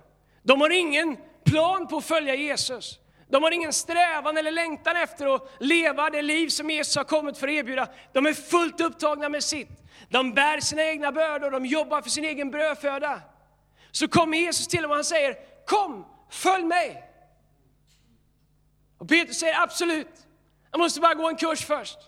De 0.48 0.60
har 0.60 0.70
ingen 0.70 1.16
plan 1.44 1.86
på 1.86 1.96
att 1.96 2.04
följa 2.04 2.34
Jesus. 2.34 2.98
De 3.30 3.42
har 3.42 3.50
ingen 3.50 3.72
strävan 3.72 4.36
eller 4.36 4.52
längtan 4.52 4.96
efter 4.96 5.34
att 5.34 5.50
leva 5.60 6.10
det 6.10 6.22
liv 6.22 6.48
som 6.48 6.70
Jesus 6.70 6.96
har 6.96 7.04
kommit 7.04 7.38
för 7.38 7.48
att 7.48 7.54
erbjuda. 7.54 7.88
De 8.12 8.26
är 8.26 8.32
fullt 8.32 8.80
upptagna 8.80 9.28
med 9.28 9.44
sitt. 9.44 9.68
De 10.08 10.34
bär 10.34 10.60
sina 10.60 10.82
egna 10.84 11.12
bördor, 11.12 11.50
de 11.50 11.66
jobbar 11.66 12.02
för 12.02 12.10
sin 12.10 12.24
egen 12.24 12.50
brödföda. 12.50 13.20
Så 13.90 14.08
kommer 14.08 14.38
Jesus 14.38 14.68
till 14.68 14.82
dem 14.82 14.90
och 14.90 14.96
han 14.96 15.04
säger, 15.04 15.36
kom, 15.66 16.06
följ 16.30 16.64
mig. 16.64 17.02
Och 18.98 19.08
Petrus 19.08 19.38
säger, 19.38 19.62
absolut, 19.62 20.26
jag 20.70 20.78
måste 20.78 21.00
bara 21.00 21.14
gå 21.14 21.28
en 21.28 21.36
kurs 21.36 21.64
först. 21.64 21.98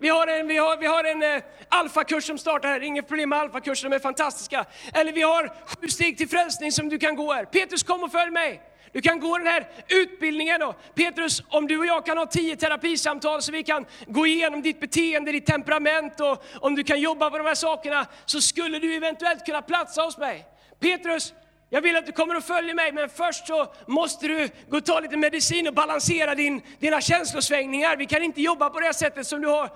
Vi 0.00 0.08
har 0.08 0.26
en, 0.26 0.46
vi 0.46 0.56
har, 0.56 0.76
vi 0.76 0.86
har 0.86 1.04
en 1.04 1.22
eh, 1.22 1.42
alfakurs 1.68 2.24
som 2.24 2.38
startar 2.38 2.68
här, 2.68 2.80
inget 2.80 3.08
problem 3.08 3.28
med 3.28 3.38
alfakurser, 3.38 3.88
de 3.88 3.96
är 3.96 4.00
fantastiska. 4.00 4.64
Eller 4.94 5.12
vi 5.12 5.22
har 5.22 5.52
sju 5.66 5.88
steg 5.88 6.18
till 6.18 6.28
frälsning 6.28 6.72
som 6.72 6.88
du 6.88 6.98
kan 6.98 7.16
gå 7.16 7.32
här. 7.32 7.44
Petrus 7.44 7.82
kom 7.82 8.02
och 8.02 8.12
följ 8.12 8.30
mig. 8.30 8.62
Du 8.92 9.02
kan 9.02 9.20
gå 9.20 9.38
den 9.38 9.46
här 9.46 9.68
utbildningen 9.88 10.60
då. 10.60 10.74
Petrus, 10.94 11.42
om 11.48 11.66
du 11.66 11.78
och 11.78 11.86
jag 11.86 12.06
kan 12.06 12.18
ha 12.18 12.26
tio 12.26 12.56
terapisamtal 12.56 13.42
så 13.42 13.52
vi 13.52 13.62
kan 13.62 13.86
gå 14.06 14.26
igenom 14.26 14.62
ditt 14.62 14.80
beteende, 14.80 15.32
ditt 15.32 15.46
temperament 15.46 16.20
och 16.20 16.44
om 16.60 16.74
du 16.74 16.84
kan 16.84 17.00
jobba 17.00 17.30
på 17.30 17.38
de 17.38 17.46
här 17.46 17.54
sakerna 17.54 18.06
så 18.24 18.40
skulle 18.40 18.78
du 18.78 18.94
eventuellt 18.94 19.46
kunna 19.46 19.62
platsa 19.62 20.02
hos 20.02 20.18
mig. 20.18 20.46
Petrus, 20.80 21.34
jag 21.70 21.80
vill 21.80 21.96
att 21.96 22.06
du 22.06 22.12
kommer 22.12 22.36
och 22.36 22.44
följer 22.44 22.74
mig, 22.74 22.92
men 22.92 23.08
först 23.08 23.46
så 23.46 23.72
måste 23.86 24.28
du 24.28 24.48
gå 24.68 24.76
och 24.76 24.84
ta 24.84 25.00
lite 25.00 25.16
medicin 25.16 25.68
och 25.68 25.74
balansera 25.74 26.34
din, 26.34 26.62
dina 26.78 27.00
känslosvängningar. 27.00 27.96
Vi 27.96 28.06
kan 28.06 28.22
inte 28.22 28.40
jobba 28.40 28.70
på 28.70 28.80
det 28.80 28.94
sättet 28.94 29.26
som 29.26 29.40
du 29.40 29.48
har. 29.48 29.70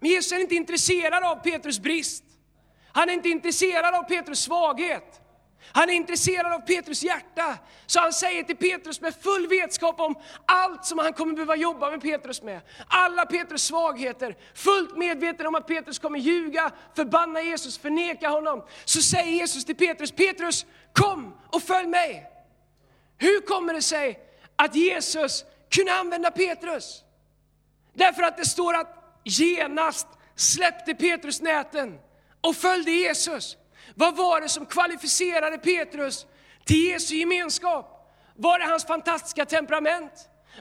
Men 0.00 0.10
Jesus 0.10 0.32
är 0.32 0.40
inte 0.40 0.54
intresserad 0.54 1.24
av 1.24 1.36
Petrus 1.36 1.80
brist. 1.80 2.24
Han 2.92 3.08
är 3.08 3.12
inte 3.12 3.28
intresserad 3.28 3.94
av 3.94 4.02
Petrus 4.02 4.40
svaghet. 4.40 5.20
Han 5.72 5.90
är 5.90 5.94
intresserad 5.94 6.52
av 6.52 6.58
Petrus 6.58 7.02
hjärta. 7.02 7.58
Så 7.86 8.00
han 8.00 8.12
säger 8.12 8.42
till 8.42 8.56
Petrus 8.56 9.00
med 9.00 9.14
full 9.14 9.46
vetskap 9.48 10.00
om 10.00 10.14
allt 10.46 10.84
som 10.84 10.98
han 10.98 11.12
kommer 11.12 11.34
behöva 11.34 11.56
jobba 11.56 11.90
med 11.90 12.02
Petrus 12.02 12.42
med. 12.42 12.60
Alla 12.86 13.26
Petrus 13.26 13.62
svagheter, 13.62 14.36
fullt 14.54 14.96
medveten 14.96 15.46
om 15.46 15.54
att 15.54 15.66
Petrus 15.66 15.98
kommer 15.98 16.18
ljuga, 16.18 16.70
förbanna 16.96 17.42
Jesus, 17.42 17.78
förneka 17.78 18.28
honom. 18.28 18.64
Så 18.84 19.02
säger 19.02 19.32
Jesus 19.32 19.64
till 19.64 19.76
Petrus, 19.76 20.12
Petrus 20.12 20.66
kom 20.92 21.34
och 21.52 21.62
följ 21.62 21.88
mig. 21.88 22.26
Hur 23.18 23.40
kommer 23.40 23.74
det 23.74 23.82
sig 23.82 24.20
att 24.56 24.74
Jesus 24.74 25.44
kunde 25.70 25.92
använda 25.92 26.30
Petrus. 26.30 27.04
Därför 27.94 28.22
att 28.22 28.36
det 28.36 28.46
står 28.46 28.74
att 28.74 29.20
genast 29.24 30.06
släppte 30.36 30.94
Petrus 30.94 31.42
näten 31.42 31.98
och 32.40 32.56
följde 32.56 32.90
Jesus. 32.90 33.56
Vad 33.94 34.16
var 34.16 34.40
det 34.40 34.48
som 34.48 34.66
kvalificerade 34.66 35.58
Petrus 35.58 36.26
till 36.64 36.86
Jesu 36.86 37.14
gemenskap? 37.14 38.14
Var 38.36 38.58
det 38.58 38.64
hans 38.64 38.86
fantastiska 38.86 39.44
temperament? 39.44 40.12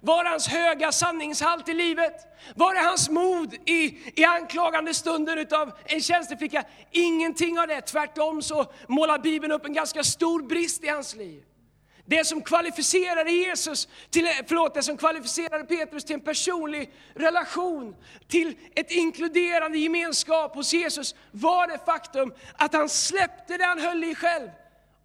Var 0.01 0.23
det 0.23 0.29
hans 0.29 0.47
höga 0.47 0.91
sanningshalt 0.91 1.69
i 1.69 1.73
livet? 1.73 2.13
Var 2.55 2.73
det 2.73 2.79
hans 2.79 3.09
mod 3.09 3.53
i, 3.53 3.97
i 4.15 4.23
anklagande 4.23 4.93
stunder 4.93 5.37
utav 5.37 5.71
en 5.85 6.01
tjänsteflicka? 6.01 6.63
Ingenting 6.91 7.59
av 7.59 7.67
det. 7.67 7.81
Tvärtom 7.81 8.41
så 8.41 8.65
målar 8.87 9.19
Bibeln 9.19 9.53
upp 9.53 9.65
en 9.65 9.73
ganska 9.73 10.03
stor 10.03 10.41
brist 10.41 10.83
i 10.83 10.87
hans 10.87 11.15
liv. 11.15 11.43
Det 12.09 12.25
som 12.25 12.41
kvalificerade 12.41 13.31
Jesus 13.31 13.87
till, 14.09 14.27
förlåt, 14.47 14.73
det 14.73 14.83
som 14.83 14.97
kvalificerade 14.97 15.63
Petrus 15.63 16.03
till 16.03 16.13
en 16.13 16.21
personlig 16.21 16.93
relation, 17.13 17.95
till 18.27 18.55
ett 18.75 18.91
inkluderande 18.91 19.77
gemenskap 19.77 20.55
hos 20.55 20.73
Jesus, 20.73 21.15
var 21.31 21.67
det 21.67 21.85
faktum 21.85 22.33
att 22.55 22.73
han 22.73 22.89
släppte 22.89 23.57
det 23.57 23.65
han 23.65 23.79
höll 23.79 24.03
i 24.03 24.15
själv 24.15 24.49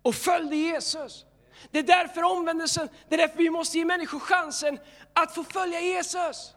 och 0.03 0.15
följde 0.15 0.57
Jesus. 0.57 1.25
Det 1.71 1.79
är 1.79 1.83
därför 1.83 2.23
omvändelsen, 2.23 2.89
det 3.09 3.15
är 3.15 3.19
därför 3.19 3.39
vi 3.39 3.51
måste 3.51 3.79
ge 3.79 3.85
människor 3.85 4.19
chansen 4.19 4.79
att 5.13 5.35
få 5.35 5.45
följa 5.45 5.81
Jesus. 5.81 6.55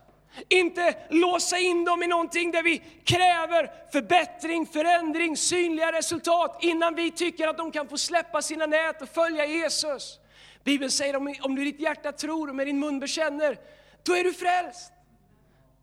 Inte 0.49 0.95
låsa 1.09 1.57
in 1.57 1.85
dem 1.85 2.03
i 2.03 2.07
någonting 2.07 2.51
där 2.51 2.63
vi 2.63 2.83
kräver 3.03 3.71
förbättring, 3.91 4.65
förändring, 4.65 5.37
synliga 5.37 5.91
resultat 5.91 6.57
innan 6.61 6.95
vi 6.95 7.11
tycker 7.11 7.47
att 7.47 7.57
de 7.57 7.71
kan 7.71 7.87
få 7.87 7.97
släppa 7.97 8.41
sina 8.41 8.65
nät 8.65 9.01
och 9.01 9.09
följa 9.09 9.45
Jesus. 9.45 10.19
Bibeln 10.65 10.91
säger 10.91 11.15
om, 11.15 11.35
om 11.41 11.55
du 11.55 11.61
i 11.61 11.71
ditt 11.71 11.79
hjärta 11.79 12.11
tror 12.11 12.49
och 12.49 12.55
med 12.55 12.67
din 12.67 12.79
mun 12.79 12.99
bekänner, 12.99 13.59
då 14.03 14.15
är 14.15 14.23
du 14.23 14.33
frälst. 14.33 14.91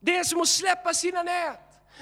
Det 0.00 0.16
är 0.16 0.24
som 0.24 0.40
att 0.40 0.48
släppa 0.48 0.94
sina 0.94 1.22
nät. 1.22 1.58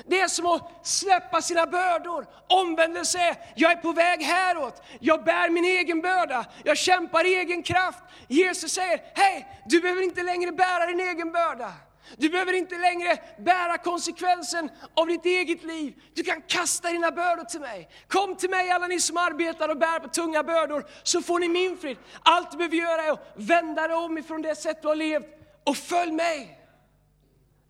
Det 0.06 0.20
är 0.20 0.28
som 0.28 0.46
att 0.46 0.86
släppa 0.86 1.42
sina 1.42 1.66
bördor. 1.66 2.26
Omvändelse 2.48 3.18
är, 3.18 3.36
jag 3.56 3.72
är 3.72 3.76
på 3.76 3.92
väg 3.92 4.22
häråt. 4.22 4.82
Jag 5.00 5.24
bär 5.24 5.50
min 5.50 5.64
egen 5.64 6.00
börda. 6.00 6.46
Jag 6.64 6.76
kämpar 6.76 7.26
i 7.26 7.34
egen 7.34 7.62
kraft. 7.62 8.02
Jesus 8.28 8.72
säger, 8.72 9.00
hej, 9.14 9.62
du 9.66 9.80
behöver 9.80 10.02
inte 10.02 10.22
längre 10.22 10.52
bära 10.52 10.86
din 10.86 11.00
egen 11.00 11.32
börda. 11.32 11.72
Du 12.16 12.28
behöver 12.28 12.52
inte 12.52 12.78
längre 12.78 13.18
bära 13.38 13.78
konsekvensen 13.78 14.70
av 14.94 15.06
ditt 15.06 15.26
eget 15.26 15.62
liv. 15.62 15.94
Du 16.14 16.22
kan 16.22 16.42
kasta 16.42 16.88
dina 16.90 17.10
bördor 17.10 17.44
till 17.44 17.60
mig. 17.60 17.90
Kom 18.08 18.36
till 18.36 18.50
mig 18.50 18.70
alla 18.70 18.86
ni 18.86 19.00
som 19.00 19.16
arbetar 19.16 19.68
och 19.68 19.76
bär 19.76 20.00
på 20.00 20.08
tunga 20.08 20.42
bördor, 20.42 20.86
så 21.02 21.22
får 21.22 21.38
ni 21.38 21.48
min 21.48 21.78
frid. 21.78 21.96
Allt 22.22 22.50
du 22.50 22.56
behöver 22.56 22.76
göra 22.76 23.02
är 23.02 23.12
att 23.12 23.32
vända 23.36 23.88
dig 23.88 23.96
om 23.96 24.18
ifrån 24.18 24.42
det 24.42 24.54
sätt 24.54 24.82
du 24.82 24.88
har 24.88 24.94
levt 24.94 25.26
och 25.64 25.76
följ 25.76 26.12
mig. 26.12 26.58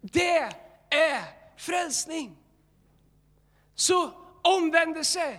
Det 0.00 0.49
är 0.90 1.23
frälsning. 1.56 2.37
Så 3.75 4.11
omvändelse 4.42 5.38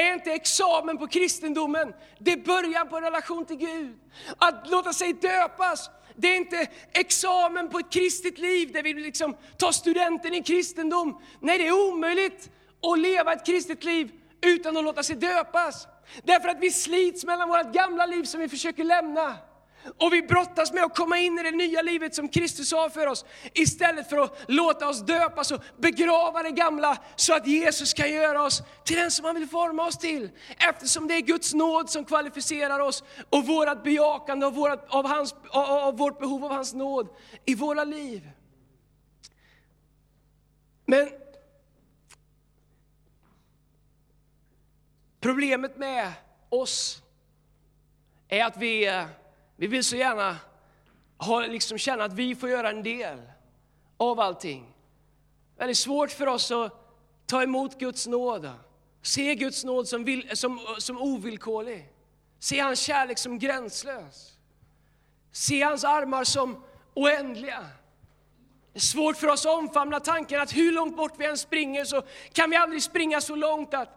är 0.00 0.14
inte 0.14 0.32
examen 0.32 0.98
på 0.98 1.06
kristendomen, 1.06 1.94
det 2.18 2.32
är 2.32 2.36
början 2.36 2.88
på 2.88 2.96
en 2.96 3.02
relation 3.02 3.44
till 3.44 3.56
Gud. 3.56 3.98
Att 4.38 4.70
låta 4.70 4.92
sig 4.92 5.12
döpas, 5.12 5.90
det 6.16 6.28
är 6.28 6.36
inte 6.36 6.66
examen 6.92 7.68
på 7.68 7.78
ett 7.78 7.90
kristet 7.90 8.38
liv 8.38 8.72
där 8.72 8.82
vi 8.82 8.94
liksom 8.94 9.36
tar 9.56 9.72
studenten 9.72 10.34
i 10.34 10.42
kristendom. 10.42 11.22
Nej, 11.40 11.58
det 11.58 11.66
är 11.66 11.88
omöjligt 11.88 12.50
att 12.82 12.98
leva 12.98 13.32
ett 13.32 13.46
kristet 13.46 13.84
liv 13.84 14.10
utan 14.40 14.76
att 14.76 14.84
låta 14.84 15.02
sig 15.02 15.16
döpas. 15.16 15.86
Därför 16.22 16.48
att 16.48 16.60
vi 16.60 16.70
slits 16.70 17.24
mellan 17.24 17.48
vårt 17.48 17.72
gamla 17.72 18.06
liv 18.06 18.24
som 18.24 18.40
vi 18.40 18.48
försöker 18.48 18.84
lämna 18.84 19.36
och 19.98 20.12
vi 20.12 20.22
brottas 20.22 20.72
med 20.72 20.84
att 20.84 20.96
komma 20.96 21.18
in 21.18 21.38
i 21.38 21.42
det 21.42 21.50
nya 21.50 21.82
livet 21.82 22.14
som 22.14 22.28
Kristus 22.28 22.72
har 22.72 22.88
för 22.88 23.06
oss, 23.06 23.24
istället 23.54 24.08
för 24.08 24.18
att 24.18 24.38
låta 24.48 24.88
oss 24.88 25.00
döpas 25.00 25.50
och 25.50 25.62
begrava 25.76 26.42
det 26.42 26.50
gamla, 26.50 26.98
så 27.16 27.34
att 27.34 27.46
Jesus 27.46 27.94
kan 27.94 28.12
göra 28.12 28.42
oss 28.42 28.62
till 28.84 28.96
den 28.96 29.10
som 29.10 29.24
han 29.24 29.34
vill 29.34 29.48
forma 29.48 29.86
oss 29.86 29.98
till. 29.98 30.30
Eftersom 30.68 31.08
det 31.08 31.14
är 31.14 31.20
Guds 31.20 31.54
nåd 31.54 31.90
som 31.90 32.04
kvalificerar 32.04 32.80
oss, 32.80 33.04
och 33.30 33.46
vårt 33.46 33.84
bejakande 33.84 34.46
av, 34.46 34.54
vårat, 34.54 34.86
av, 34.88 35.06
hans, 35.06 35.34
av 35.50 35.96
vårt 35.96 36.18
behov 36.18 36.44
av 36.44 36.50
hans 36.50 36.74
nåd 36.74 37.08
i 37.44 37.54
våra 37.54 37.84
liv. 37.84 38.30
Men 40.86 41.08
problemet 45.20 45.76
med 45.76 46.12
oss 46.48 47.02
är 48.28 48.44
att 48.44 48.56
vi 48.56 48.86
eh, 48.86 49.04
vi 49.60 49.66
vill 49.66 49.84
så 49.84 49.96
gärna 49.96 50.36
ha, 51.18 51.40
liksom 51.40 51.78
känna 51.78 52.04
att 52.04 52.12
vi 52.12 52.34
får 52.34 52.48
göra 52.48 52.70
en 52.70 52.82
del 52.82 53.22
av 53.96 54.20
allting. 54.20 54.74
Det 55.56 55.64
är 55.64 55.74
svårt 55.74 56.10
för 56.10 56.26
oss 56.26 56.50
att 56.50 56.72
ta 57.26 57.42
emot 57.42 57.78
Guds 57.78 58.06
nåd, 58.06 58.50
se 59.02 59.34
Guds 59.34 59.64
nåd 59.64 59.88
som, 59.88 60.04
vill, 60.04 60.36
som, 60.36 60.60
som 60.78 60.98
ovillkorlig, 60.98 61.88
se 62.38 62.60
hans 62.60 62.80
kärlek 62.80 63.18
som 63.18 63.38
gränslös, 63.38 64.32
se 65.32 65.62
hans 65.62 65.84
armar 65.84 66.24
som 66.24 66.64
oändliga. 66.94 67.66
Det 68.72 68.78
är 68.78 68.80
svårt 68.80 69.16
för 69.16 69.28
oss 69.28 69.46
att 69.46 69.58
omfamna 69.58 70.00
tanken 70.00 70.40
att 70.40 70.56
hur 70.56 70.72
långt 70.72 70.96
bort 70.96 71.14
vi 71.18 71.26
än 71.26 71.38
springer 71.38 71.84
så 71.84 72.02
kan 72.32 72.50
vi 72.50 72.56
aldrig 72.56 72.82
springa 72.82 73.20
så 73.20 73.34
långt 73.34 73.74
att 73.74 73.88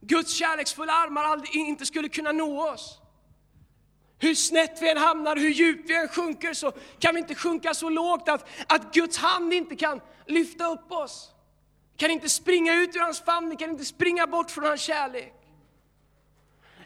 Guds 0.00 0.34
kärleksfulla 0.34 0.92
armar 0.92 1.24
aldrig, 1.24 1.54
inte 1.54 1.86
skulle 1.86 2.08
kunna 2.08 2.32
nå 2.32 2.70
oss. 2.70 3.01
Hur 4.22 4.34
snett 4.34 4.82
vi 4.82 4.90
än 4.90 4.96
hamnar, 4.96 5.36
hur 5.36 5.50
djupt 5.50 5.90
vi 5.90 5.96
än 5.96 6.08
sjunker, 6.08 6.52
så 6.52 6.72
kan 6.98 7.14
vi 7.14 7.20
inte 7.20 7.34
sjunka 7.34 7.74
så 7.74 7.88
lågt 7.88 8.28
att, 8.28 8.48
att 8.66 8.94
Guds 8.94 9.18
hand 9.18 9.52
inte 9.52 9.76
kan 9.76 10.00
lyfta 10.26 10.66
upp 10.66 10.92
oss. 10.92 11.30
Vi 11.92 11.98
Kan 11.98 12.10
inte 12.10 12.28
springa 12.28 12.74
ut 12.74 12.96
ur 12.96 13.00
hans 13.00 13.20
famn, 13.20 13.50
vi 13.50 13.56
kan 13.56 13.70
inte 13.70 13.84
springa 13.84 14.26
bort 14.26 14.50
från 14.50 14.64
hans 14.64 14.80
kärlek. 14.80 15.34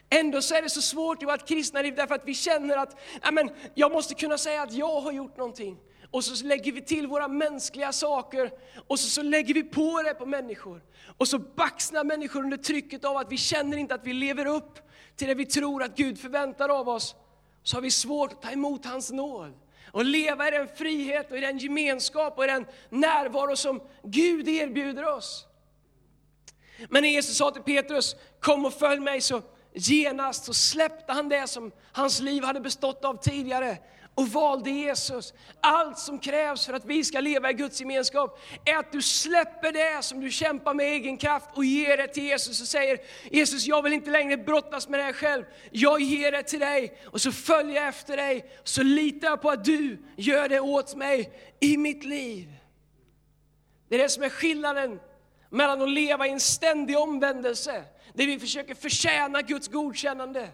Ändå 0.09 0.41
så 0.41 0.55
är 0.55 0.61
det 0.61 0.69
så 0.69 0.81
svårt 0.81 1.23
i 1.23 1.25
vårt 1.25 1.47
kristna 1.47 1.81
liv 1.81 1.95
därför 1.95 2.15
att 2.15 2.25
vi 2.25 2.33
känner 2.33 2.77
att 2.77 2.99
amen, 3.21 3.49
jag 3.75 3.91
måste 3.91 4.15
kunna 4.15 4.37
säga 4.37 4.61
att 4.61 4.73
jag 4.73 5.01
har 5.01 5.11
gjort 5.11 5.37
någonting. 5.37 5.77
Och 6.11 6.23
så 6.23 6.45
lägger 6.45 6.71
vi 6.71 6.81
till 6.81 7.07
våra 7.07 7.27
mänskliga 7.27 7.91
saker 7.91 8.51
och 8.87 8.99
så, 8.99 9.09
så 9.09 9.21
lägger 9.21 9.53
vi 9.53 9.63
på 9.63 10.01
det 10.01 10.13
på 10.13 10.25
människor. 10.25 10.81
Och 11.17 11.27
så 11.27 11.39
baxnar 11.39 12.03
människor 12.03 12.43
under 12.43 12.57
trycket 12.57 13.05
av 13.05 13.17
att 13.17 13.31
vi 13.31 13.37
känner 13.37 13.77
inte 13.77 13.95
att 13.95 14.07
vi 14.07 14.13
lever 14.13 14.45
upp 14.45 14.79
till 15.15 15.27
det 15.27 15.35
vi 15.35 15.45
tror 15.45 15.83
att 15.83 15.95
Gud 15.95 16.19
förväntar 16.19 16.69
av 16.69 16.89
oss 16.89 17.15
så 17.67 17.77
har 17.77 17.81
vi 17.81 17.91
svårt 17.91 18.31
att 18.31 18.41
ta 18.41 18.51
emot 18.51 18.85
hans 18.85 19.11
nåd 19.11 19.53
och 19.91 20.05
leva 20.05 20.47
i 20.47 20.51
den 20.51 20.67
frihet 20.75 21.31
och 21.31 21.37
i 21.37 21.41
den 21.41 21.57
gemenskap 21.57 22.37
och 22.37 22.43
i 22.43 22.47
den 22.47 22.65
närvaro 22.89 23.55
som 23.55 23.81
Gud 24.03 24.47
erbjuder 24.47 25.05
oss. 25.05 25.45
Men 26.89 27.03
när 27.03 27.09
Jesus 27.09 27.37
sa 27.37 27.51
till 27.51 27.61
Petrus, 27.61 28.15
kom 28.39 28.65
och 28.65 28.73
följ 28.73 28.99
mig, 28.99 29.21
så 29.21 29.41
genast 29.73 30.45
så 30.45 30.53
släppte 30.53 31.13
han 31.13 31.29
det 31.29 31.47
som 31.47 31.71
hans 31.91 32.19
liv 32.19 32.43
hade 32.43 32.59
bestått 32.59 33.05
av 33.05 33.17
tidigare 33.21 33.77
och 34.17 34.27
valde 34.27 34.69
Jesus. 34.69 35.33
Allt 35.61 35.99
som 35.99 36.19
krävs 36.19 36.65
för 36.65 36.73
att 36.73 36.85
vi 36.85 37.03
ska 37.03 37.19
leva 37.19 37.51
i 37.51 37.53
Guds 37.53 37.79
gemenskap 37.79 38.39
är 38.65 38.75
att 38.75 38.91
du 38.91 39.01
släpper 39.01 39.71
det 39.71 40.03
som 40.03 40.21
du 40.21 40.31
kämpar 40.31 40.73
med 40.73 40.85
egen 40.85 41.17
kraft 41.17 41.49
och 41.53 41.65
ger 41.65 41.97
det 41.97 42.07
till 42.07 42.23
Jesus 42.23 42.61
och 42.61 42.67
säger 42.67 42.97
Jesus, 43.31 43.67
jag 43.67 43.81
vill 43.81 43.93
inte 43.93 44.11
längre 44.11 44.37
brottas 44.37 44.89
med 44.89 44.99
det 44.99 45.03
här 45.03 45.13
själv. 45.13 45.43
Jag 45.71 46.01
ger 46.01 46.31
det 46.31 46.43
till 46.43 46.59
dig 46.59 46.97
och 47.05 47.21
så 47.21 47.31
följer 47.31 47.75
jag 47.75 47.87
efter 47.87 48.17
dig. 48.17 48.51
Så 48.63 48.83
litar 48.83 49.27
jag 49.27 49.41
på 49.41 49.49
att 49.49 49.65
du 49.65 49.97
gör 50.15 50.49
det 50.49 50.59
åt 50.59 50.95
mig 50.95 51.31
i 51.59 51.77
mitt 51.77 52.03
liv. 52.03 52.53
Det 53.89 53.95
är 53.95 53.99
det 53.99 54.09
som 54.09 54.23
är 54.23 54.29
skillnaden 54.29 54.99
mellan 55.49 55.81
att 55.81 55.89
leva 55.89 56.27
i 56.27 56.29
en 56.29 56.39
ständig 56.39 56.97
omvändelse, 56.97 57.83
där 58.13 58.25
vi 58.25 58.39
försöker 58.39 58.75
förtjäna 58.75 59.41
Guds 59.41 59.67
godkännande, 59.67 60.49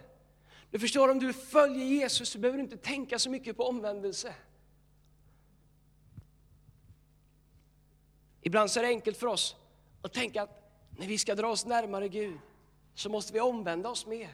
du 0.73 0.79
förstår, 0.79 1.09
om 1.09 1.19
du 1.19 1.33
följer 1.33 1.85
Jesus 1.85 2.29
så 2.29 2.39
behöver 2.39 2.57
du 2.57 2.63
inte 2.63 2.77
tänka 2.77 3.19
så 3.19 3.29
mycket 3.29 3.57
på 3.57 3.63
omvändelse. 3.63 4.35
Ibland 8.41 8.71
så 8.71 8.79
är 8.79 8.83
det 8.83 8.89
enkelt 8.89 9.17
för 9.17 9.27
oss 9.27 9.55
att 10.01 10.13
tänka 10.13 10.41
att 10.41 10.73
när 10.97 11.07
vi 11.07 11.17
ska 11.17 11.35
dra 11.35 11.47
oss 11.47 11.65
närmare 11.65 12.07
Gud 12.07 12.37
så 12.95 13.09
måste 13.09 13.33
vi 13.33 13.39
omvända 13.39 13.89
oss 13.89 14.05
mer. 14.05 14.29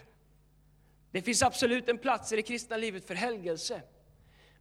Det 1.12 1.22
finns 1.22 1.44
absolut 1.44 1.90
en 1.90 1.98
plats 1.98 2.32
i 2.32 2.36
det 2.36 2.42
kristna 2.42 2.78
livet 2.78 3.08
för 3.08 3.16
helgelse. 3.16 3.82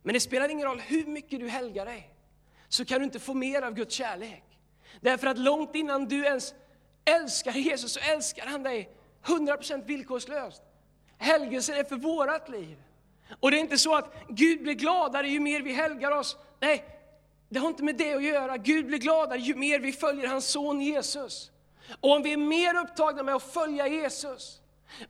Men 0.02 0.14
det 0.14 0.20
spelar 0.20 0.48
ingen 0.48 0.66
roll 0.66 0.80
hur 0.80 1.06
mycket 1.06 1.40
du 1.40 1.48
helgar 1.48 1.86
dig, 1.86 2.14
så 2.68 2.84
kan 2.84 2.98
du 2.98 3.04
inte 3.04 3.18
få 3.18 3.34
mer 3.34 3.62
av 3.62 3.74
Guds 3.74 3.94
kärlek. 3.94 4.44
Därför 5.00 5.26
att 5.26 5.38
långt 5.38 5.74
innan 5.74 6.04
du 6.04 6.24
ens 6.24 6.54
älskar 7.04 7.52
Jesus 7.52 7.92
så 7.92 8.00
älskar 8.00 8.46
han 8.46 8.62
dig 8.62 8.96
100% 9.22 9.84
villkorslöst. 9.84 10.62
Helgelsen 11.18 11.76
är 11.76 11.84
för 11.84 11.96
vårat 11.96 12.48
liv. 12.48 12.76
Och 13.40 13.50
det 13.50 13.56
är 13.56 13.60
inte 13.60 13.78
så 13.78 13.94
att 13.94 14.14
Gud 14.28 14.62
blir 14.62 14.74
gladare 14.74 15.28
ju 15.28 15.40
mer 15.40 15.62
vi 15.62 15.72
helgar 15.72 16.10
oss. 16.10 16.36
Nej, 16.60 16.84
det 17.48 17.58
har 17.58 17.68
inte 17.68 17.82
med 17.82 17.96
det 17.96 18.14
att 18.14 18.22
göra. 18.22 18.56
Gud 18.56 18.86
blir 18.86 18.98
gladare 18.98 19.38
ju 19.38 19.54
mer 19.54 19.78
vi 19.78 19.92
följer 19.92 20.26
hans 20.26 20.48
son 20.48 20.80
Jesus. 20.80 21.50
Och 22.00 22.12
om 22.12 22.22
vi 22.22 22.32
är 22.32 22.36
mer 22.36 22.76
upptagna 22.76 23.22
med 23.22 23.34
att 23.34 23.52
följa 23.52 23.86
Jesus, 23.86 24.60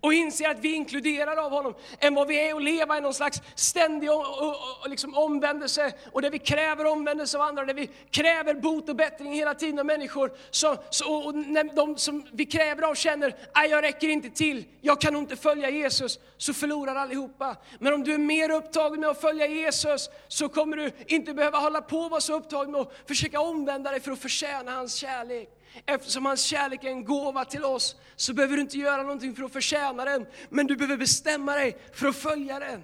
och 0.00 0.14
inser 0.14 0.48
att 0.48 0.58
vi 0.58 0.72
är 0.72 0.76
inkluderade 0.76 1.42
av 1.42 1.50
honom, 1.50 1.74
än 1.98 2.14
vad 2.14 2.28
vi 2.28 2.48
är 2.48 2.54
att 2.54 2.62
leva 2.62 2.98
i 2.98 3.00
någon 3.00 3.14
slags 3.14 3.42
ständig 3.54 4.10
och, 4.10 4.38
och, 4.82 4.90
liksom 4.90 5.14
omvändelse, 5.14 5.92
och 6.12 6.22
där 6.22 6.30
vi 6.30 6.38
kräver 6.38 6.84
omvändelse 6.84 7.38
av 7.38 7.42
andra, 7.42 7.64
där 7.64 7.74
vi 7.74 7.90
kräver 8.10 8.54
bot 8.54 8.88
och 8.88 8.96
bättring 8.96 9.32
hela 9.32 9.54
tiden 9.54 9.78
av 9.78 9.86
människor. 9.86 10.32
Så, 10.50 10.76
så, 10.90 11.14
och 11.14 11.34
när 11.34 11.64
de 11.64 11.96
som 11.96 12.26
vi 12.32 12.46
kräver 12.46 12.82
av 12.82 12.94
känner, 12.94 13.34
att 13.52 13.70
jag 13.70 13.84
räcker 13.84 14.08
inte 14.08 14.30
till, 14.30 14.64
jag 14.80 15.00
kan 15.00 15.12
nog 15.12 15.22
inte 15.22 15.36
följa 15.36 15.70
Jesus, 15.70 16.18
så 16.36 16.54
förlorar 16.54 16.94
allihopa. 16.94 17.56
Men 17.78 17.94
om 17.94 18.04
du 18.04 18.14
är 18.14 18.18
mer 18.18 18.50
upptagen 18.50 19.00
med 19.00 19.10
att 19.10 19.20
följa 19.20 19.46
Jesus, 19.46 20.10
så 20.28 20.48
kommer 20.48 20.76
du 20.76 20.90
inte 21.06 21.34
behöva 21.34 21.58
hålla 21.58 21.80
på 21.80 21.98
och 21.98 22.10
vara 22.10 22.20
så 22.20 22.34
upptagen 22.34 22.70
med 22.70 22.80
att 22.80 22.92
försöka 23.06 23.40
omvända 23.40 23.90
dig 23.90 24.00
för 24.00 24.12
att 24.12 24.18
förtjäna 24.18 24.72
hans 24.72 24.94
kärlek. 24.94 25.57
Eftersom 25.86 26.26
hans 26.26 26.42
kärlek 26.42 26.84
är 26.84 26.88
en 26.88 27.04
gåva 27.04 27.44
till 27.44 27.64
oss, 27.64 27.96
så 28.16 28.34
behöver 28.34 28.56
du 28.56 28.62
inte 28.62 28.78
göra 28.78 29.02
någonting 29.02 29.34
för 29.34 29.42
att 29.42 29.52
förtjäna 29.52 30.04
den, 30.04 30.26
men 30.48 30.66
du 30.66 30.76
behöver 30.76 30.96
bestämma 30.96 31.54
dig 31.54 31.78
för 31.92 32.06
att 32.06 32.16
följa 32.16 32.58
den. 32.58 32.82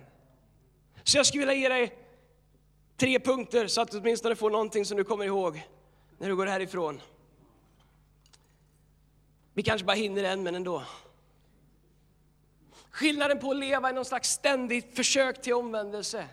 Så 1.02 1.16
jag 1.16 1.26
skulle 1.26 1.46
vilja 1.46 1.54
ge 1.54 1.68
dig 1.68 1.98
tre 2.96 3.20
punkter, 3.20 3.66
så 3.66 3.80
att 3.80 3.90
du 3.90 3.98
åtminstone 3.98 4.36
får 4.36 4.50
någonting 4.50 4.84
som 4.84 4.96
du 4.96 5.04
kommer 5.04 5.24
ihåg 5.24 5.62
när 6.18 6.28
du 6.28 6.36
går 6.36 6.46
härifrån. 6.46 7.00
Vi 9.54 9.62
kanske 9.62 9.84
bara 9.84 9.96
hinner 9.96 10.24
en, 10.24 10.42
men 10.42 10.54
ändå. 10.54 10.82
Skillnaden 12.90 13.38
på 13.38 13.50
att 13.50 13.56
leva 13.56 13.90
i 13.90 13.92
någon 13.92 14.04
slags 14.04 14.30
ständigt 14.30 14.96
försök 14.96 15.42
till 15.42 15.54
omvändelse, 15.54 16.28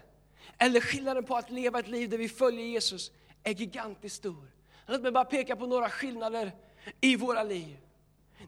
eller 0.57 0.81
skillnaden 0.81 1.23
på 1.23 1.35
att 1.35 1.49
leva 1.49 1.79
ett 1.79 1.87
liv 1.87 2.09
där 2.09 2.17
vi 2.17 2.29
följer 2.29 2.65
Jesus, 2.65 3.11
är 3.43 3.53
gigantiskt 3.53 4.15
stor. 4.15 4.51
Låt 4.85 5.01
mig 5.01 5.11
bara 5.11 5.25
peka 5.25 5.55
på 5.55 5.67
några 5.67 5.89
skillnader 5.89 6.51
i 7.01 7.15
våra 7.15 7.43
liv. 7.43 7.77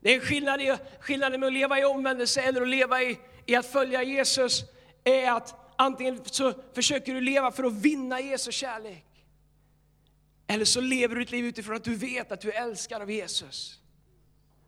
Det 0.02 0.16
är 0.16 0.20
skillnad 0.20 0.62
i, 0.62 0.78
skillnaden 1.00 1.40
med 1.40 1.48
att 1.48 1.54
leva 1.54 1.80
i 1.80 1.86
omvändelse 1.86 2.42
eller 2.42 2.62
att 2.62 2.68
leva 2.68 3.02
i, 3.02 3.20
i 3.46 3.56
att 3.56 3.66
följa 3.66 4.04
Jesus, 4.04 4.63
är 5.04 5.32
att 5.32 5.56
antingen 5.75 6.20
så 6.25 6.54
försöker 6.74 7.13
du 7.13 7.22
leva 7.22 7.52
för 7.52 7.63
att 7.63 7.74
vinna 7.74 8.22
Jesu 8.22 8.52
kärlek. 8.52 9.06
Eller 10.48 10.66
så 10.66 10.82
lever 10.82 11.16
du 11.16 11.22
ditt 11.22 11.32
liv 11.32 11.46
utifrån 11.46 11.75
att 11.75 11.84
du 11.84 11.96
vet 11.96 12.32
att 12.32 12.42
du 12.42 12.52
är 12.52 12.63
älskad 12.63 13.02
av 13.02 13.12
Jesus. 13.12 13.80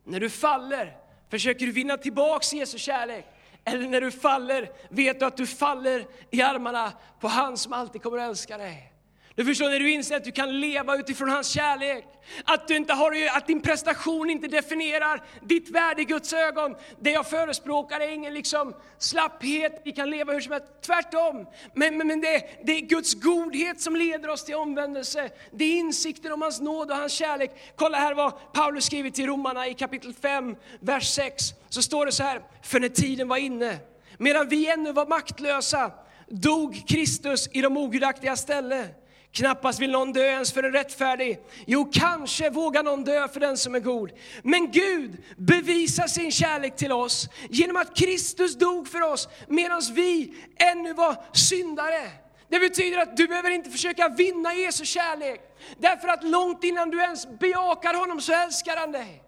När 0.04 0.20
du 0.20 0.30
faller, 0.30 0.96
försöker 1.30 1.66
du 1.66 1.72
vinna 1.72 1.96
tillbaks 1.96 2.52
Jesu 2.52 2.78
kärlek. 2.78 3.26
Eller 3.64 3.88
när 3.88 4.00
du 4.00 4.10
faller, 4.10 4.70
vet 4.88 5.20
du 5.20 5.26
att 5.26 5.36
du 5.36 5.46
faller 5.46 6.06
i 6.30 6.42
armarna 6.42 6.92
på 7.20 7.28
han 7.28 7.56
som 7.56 7.72
alltid 7.72 8.02
kommer 8.02 8.18
att 8.18 8.28
älska 8.28 8.58
dig. 8.58 8.92
Du 9.36 9.44
förstår 9.44 9.68
när 9.68 9.78
du 9.78 9.90
inser 9.90 10.16
att 10.16 10.24
du 10.24 10.32
kan 10.32 10.60
leva 10.60 10.96
utifrån 10.96 11.28
hans 11.28 11.48
kärlek. 11.48 12.04
Att, 12.44 12.68
du 12.68 12.76
inte 12.76 12.92
har, 12.92 13.36
att 13.36 13.46
din 13.46 13.60
prestation 13.60 14.30
inte 14.30 14.48
definierar 14.48 15.22
ditt 15.42 15.70
värde 15.70 16.02
i 16.02 16.04
Guds 16.04 16.32
ögon. 16.32 16.76
Det 17.00 17.10
jag 17.10 17.26
förespråkar 17.26 18.00
är 18.00 18.08
ingen 18.08 18.34
liksom 18.34 18.74
slapphet, 18.98 19.82
vi 19.84 19.92
kan 19.92 20.10
leva 20.10 20.32
hur 20.32 20.40
som 20.40 20.52
helst. 20.52 20.66
Tvärtom. 20.82 21.46
Men, 21.74 21.98
men, 21.98 22.06
men 22.06 22.20
det, 22.20 22.42
det, 22.64 22.72
är 22.72 22.80
Guds 22.80 23.14
godhet 23.14 23.80
som 23.80 23.96
leder 23.96 24.28
oss 24.28 24.44
till 24.44 24.54
omvändelse. 24.54 25.30
Det 25.52 25.64
är 25.64 25.78
insikten 25.78 26.32
om 26.32 26.42
hans 26.42 26.60
nåd 26.60 26.90
och 26.90 26.96
hans 26.96 27.12
kärlek. 27.12 27.50
Kolla 27.76 27.98
här 27.98 28.14
vad 28.14 28.52
Paulus 28.52 28.84
skriver 28.84 29.10
till 29.10 29.26
romarna 29.26 29.68
i 29.68 29.74
kapitel 29.74 30.14
5, 30.14 30.56
vers 30.80 31.14
6. 31.14 31.44
Så 31.68 31.82
står 31.82 32.06
det 32.06 32.12
så 32.12 32.22
här, 32.22 32.42
för 32.62 32.80
när 32.80 32.88
tiden 32.88 33.28
var 33.28 33.36
inne, 33.36 33.78
medan 34.18 34.48
vi 34.48 34.70
ännu 34.70 34.92
var 34.92 35.06
maktlösa, 35.06 35.90
dog 36.28 36.82
Kristus 36.88 37.48
i 37.52 37.60
de 37.60 37.76
ogudaktiga 37.76 38.36
ställe. 38.36 38.88
Knappast 39.36 39.80
vill 39.80 39.90
någon 39.90 40.12
dö 40.12 40.24
ens 40.24 40.52
för 40.52 40.62
en 40.62 40.72
rättfärdig. 40.72 41.38
Jo, 41.66 41.90
kanske 41.92 42.50
vågar 42.50 42.82
någon 42.82 43.04
dö 43.04 43.28
för 43.28 43.40
den 43.40 43.56
som 43.56 43.74
är 43.74 43.80
god. 43.80 44.10
Men 44.42 44.70
Gud 44.70 45.16
bevisar 45.36 46.06
sin 46.06 46.32
kärlek 46.32 46.76
till 46.76 46.92
oss 46.92 47.28
genom 47.50 47.76
att 47.76 47.96
Kristus 47.96 48.54
dog 48.54 48.88
för 48.88 49.00
oss 49.00 49.28
medan 49.48 49.82
vi 49.92 50.34
ännu 50.56 50.92
var 50.92 51.24
syndare. 51.32 52.10
Det 52.48 52.60
betyder 52.60 52.98
att 52.98 53.16
du 53.16 53.26
behöver 53.26 53.50
inte 53.50 53.70
försöka 53.70 54.08
vinna 54.08 54.54
Jesu 54.54 54.84
kärlek. 54.84 55.40
Därför 55.78 56.08
att 56.08 56.24
långt 56.24 56.64
innan 56.64 56.90
du 56.90 57.00
ens 57.00 57.38
bejakar 57.38 57.94
honom 57.94 58.20
så 58.20 58.32
älskar 58.32 58.76
han 58.76 58.92
dig. 58.92 59.25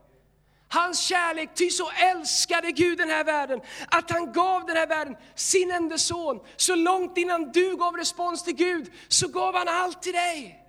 Hans 0.70 1.00
kärlek, 1.00 1.50
ty 1.54 1.70
så 1.70 1.90
älskade 1.90 2.72
Gud 2.72 2.98
den 2.98 3.10
här 3.10 3.24
världen, 3.24 3.60
att 3.90 4.10
han 4.10 4.32
gav 4.32 4.66
den 4.66 4.76
här 4.76 4.86
världen 4.86 5.16
sin 5.34 5.70
enda 5.70 5.98
son. 5.98 6.40
Så 6.56 6.74
långt 6.74 7.18
innan 7.18 7.52
du 7.52 7.76
gav 7.76 7.96
respons 7.96 8.44
till 8.44 8.54
Gud, 8.54 8.92
så 9.08 9.28
gav 9.28 9.54
han 9.54 9.68
allt 9.68 10.02
till 10.02 10.12
dig. 10.12 10.64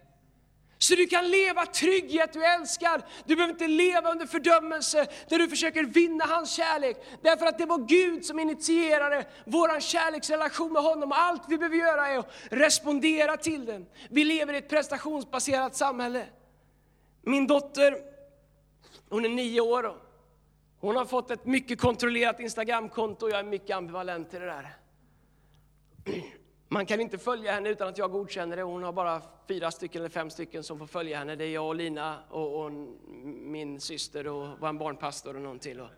Så 0.81 0.95
du 0.95 1.07
kan 1.07 1.29
leva 1.29 1.65
trygg 1.65 2.15
i 2.15 2.21
att 2.21 2.33
du 2.33 2.45
älskar. 2.45 3.01
Du 3.25 3.35
behöver 3.35 3.53
inte 3.53 3.67
leva 3.67 4.11
under 4.11 4.25
fördömelse, 4.25 5.07
där 5.29 5.37
du 5.39 5.49
försöker 5.49 5.83
vinna 5.83 6.25
hans 6.25 6.51
kärlek. 6.51 6.97
Därför 7.23 7.45
att 7.45 7.57
det 7.57 7.65
var 7.65 7.77
Gud 7.77 8.25
som 8.25 8.39
initierade 8.39 9.25
vår 9.45 9.79
kärleksrelation 9.79 10.73
med 10.73 10.81
honom. 10.81 11.11
Allt 11.11 11.41
vi 11.47 11.57
behöver 11.57 11.77
göra 11.77 12.07
är 12.07 12.17
att 12.17 12.31
respondera 12.49 13.37
till 13.37 13.65
den. 13.65 13.85
Vi 14.09 14.23
lever 14.23 14.53
i 14.53 14.57
ett 14.57 14.69
prestationsbaserat 14.69 15.75
samhälle. 15.75 16.25
Min 17.21 17.47
dotter 17.47 18.08
hon 19.09 19.25
är 19.25 19.29
nio 19.29 19.61
år. 19.61 19.85
Och 19.85 19.97
hon 20.79 20.95
har 20.95 21.05
fått 21.05 21.31
ett 21.31 21.45
mycket 21.45 21.81
kontrollerat 21.81 22.39
Instagramkonto 22.39 23.25
och 23.25 23.31
jag 23.31 23.39
är 23.39 23.43
mycket 23.43 23.75
ambivalent 23.75 24.29
till 24.29 24.39
det 24.39 24.45
där. 24.45 24.75
Man 26.67 26.85
kan 26.85 26.99
inte 26.99 27.17
följa 27.17 27.51
henne 27.51 27.69
utan 27.69 27.87
att 27.87 27.97
jag 27.97 28.11
godkänner 28.11 28.57
det. 28.57 28.63
Hon 28.63 28.83
har 28.83 28.93
bara 28.93 29.21
fyra 29.47 29.71
stycken 29.71 30.01
eller 30.01 30.09
fem 30.09 30.29
stycken 30.29 30.63
som 30.63 30.79
får 30.79 30.87
följa 30.87 31.17
henne. 31.17 31.35
Det 31.35 31.45
är 31.45 31.49
jag 31.49 31.67
och 31.67 31.75
Lina 31.75 32.19
och, 32.29 32.65
och 32.65 32.71
min 33.25 33.79
syster 33.81 34.27
och 34.27 34.47
vår 34.59 34.73
barnpastor 34.73 35.35
och 35.35 35.41
någon 35.41 35.59
till. 35.59 35.81
Och 35.81 35.89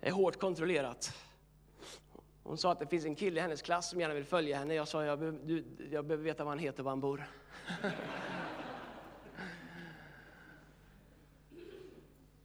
det 0.00 0.08
är 0.08 0.12
hårt 0.12 0.40
kontrollerat. 0.40 1.14
Hon 2.42 2.58
sa 2.58 2.72
att 2.72 2.80
det 2.80 2.86
finns 2.86 3.04
en 3.04 3.14
kille 3.14 3.40
i 3.40 3.42
hennes 3.42 3.62
klass 3.62 3.90
som 3.90 4.00
gärna 4.00 4.14
vill 4.14 4.24
följa 4.24 4.58
henne. 4.58 4.74
Jag 4.74 4.88
sa 4.88 5.04
jag, 5.04 5.22
jag 5.90 6.04
behöver 6.04 6.24
veta 6.24 6.44
vad 6.44 6.50
han 6.50 6.58
heter 6.58 6.78
och 6.78 6.84
var 6.84 6.92
han 6.92 7.00
bor. 7.00 7.24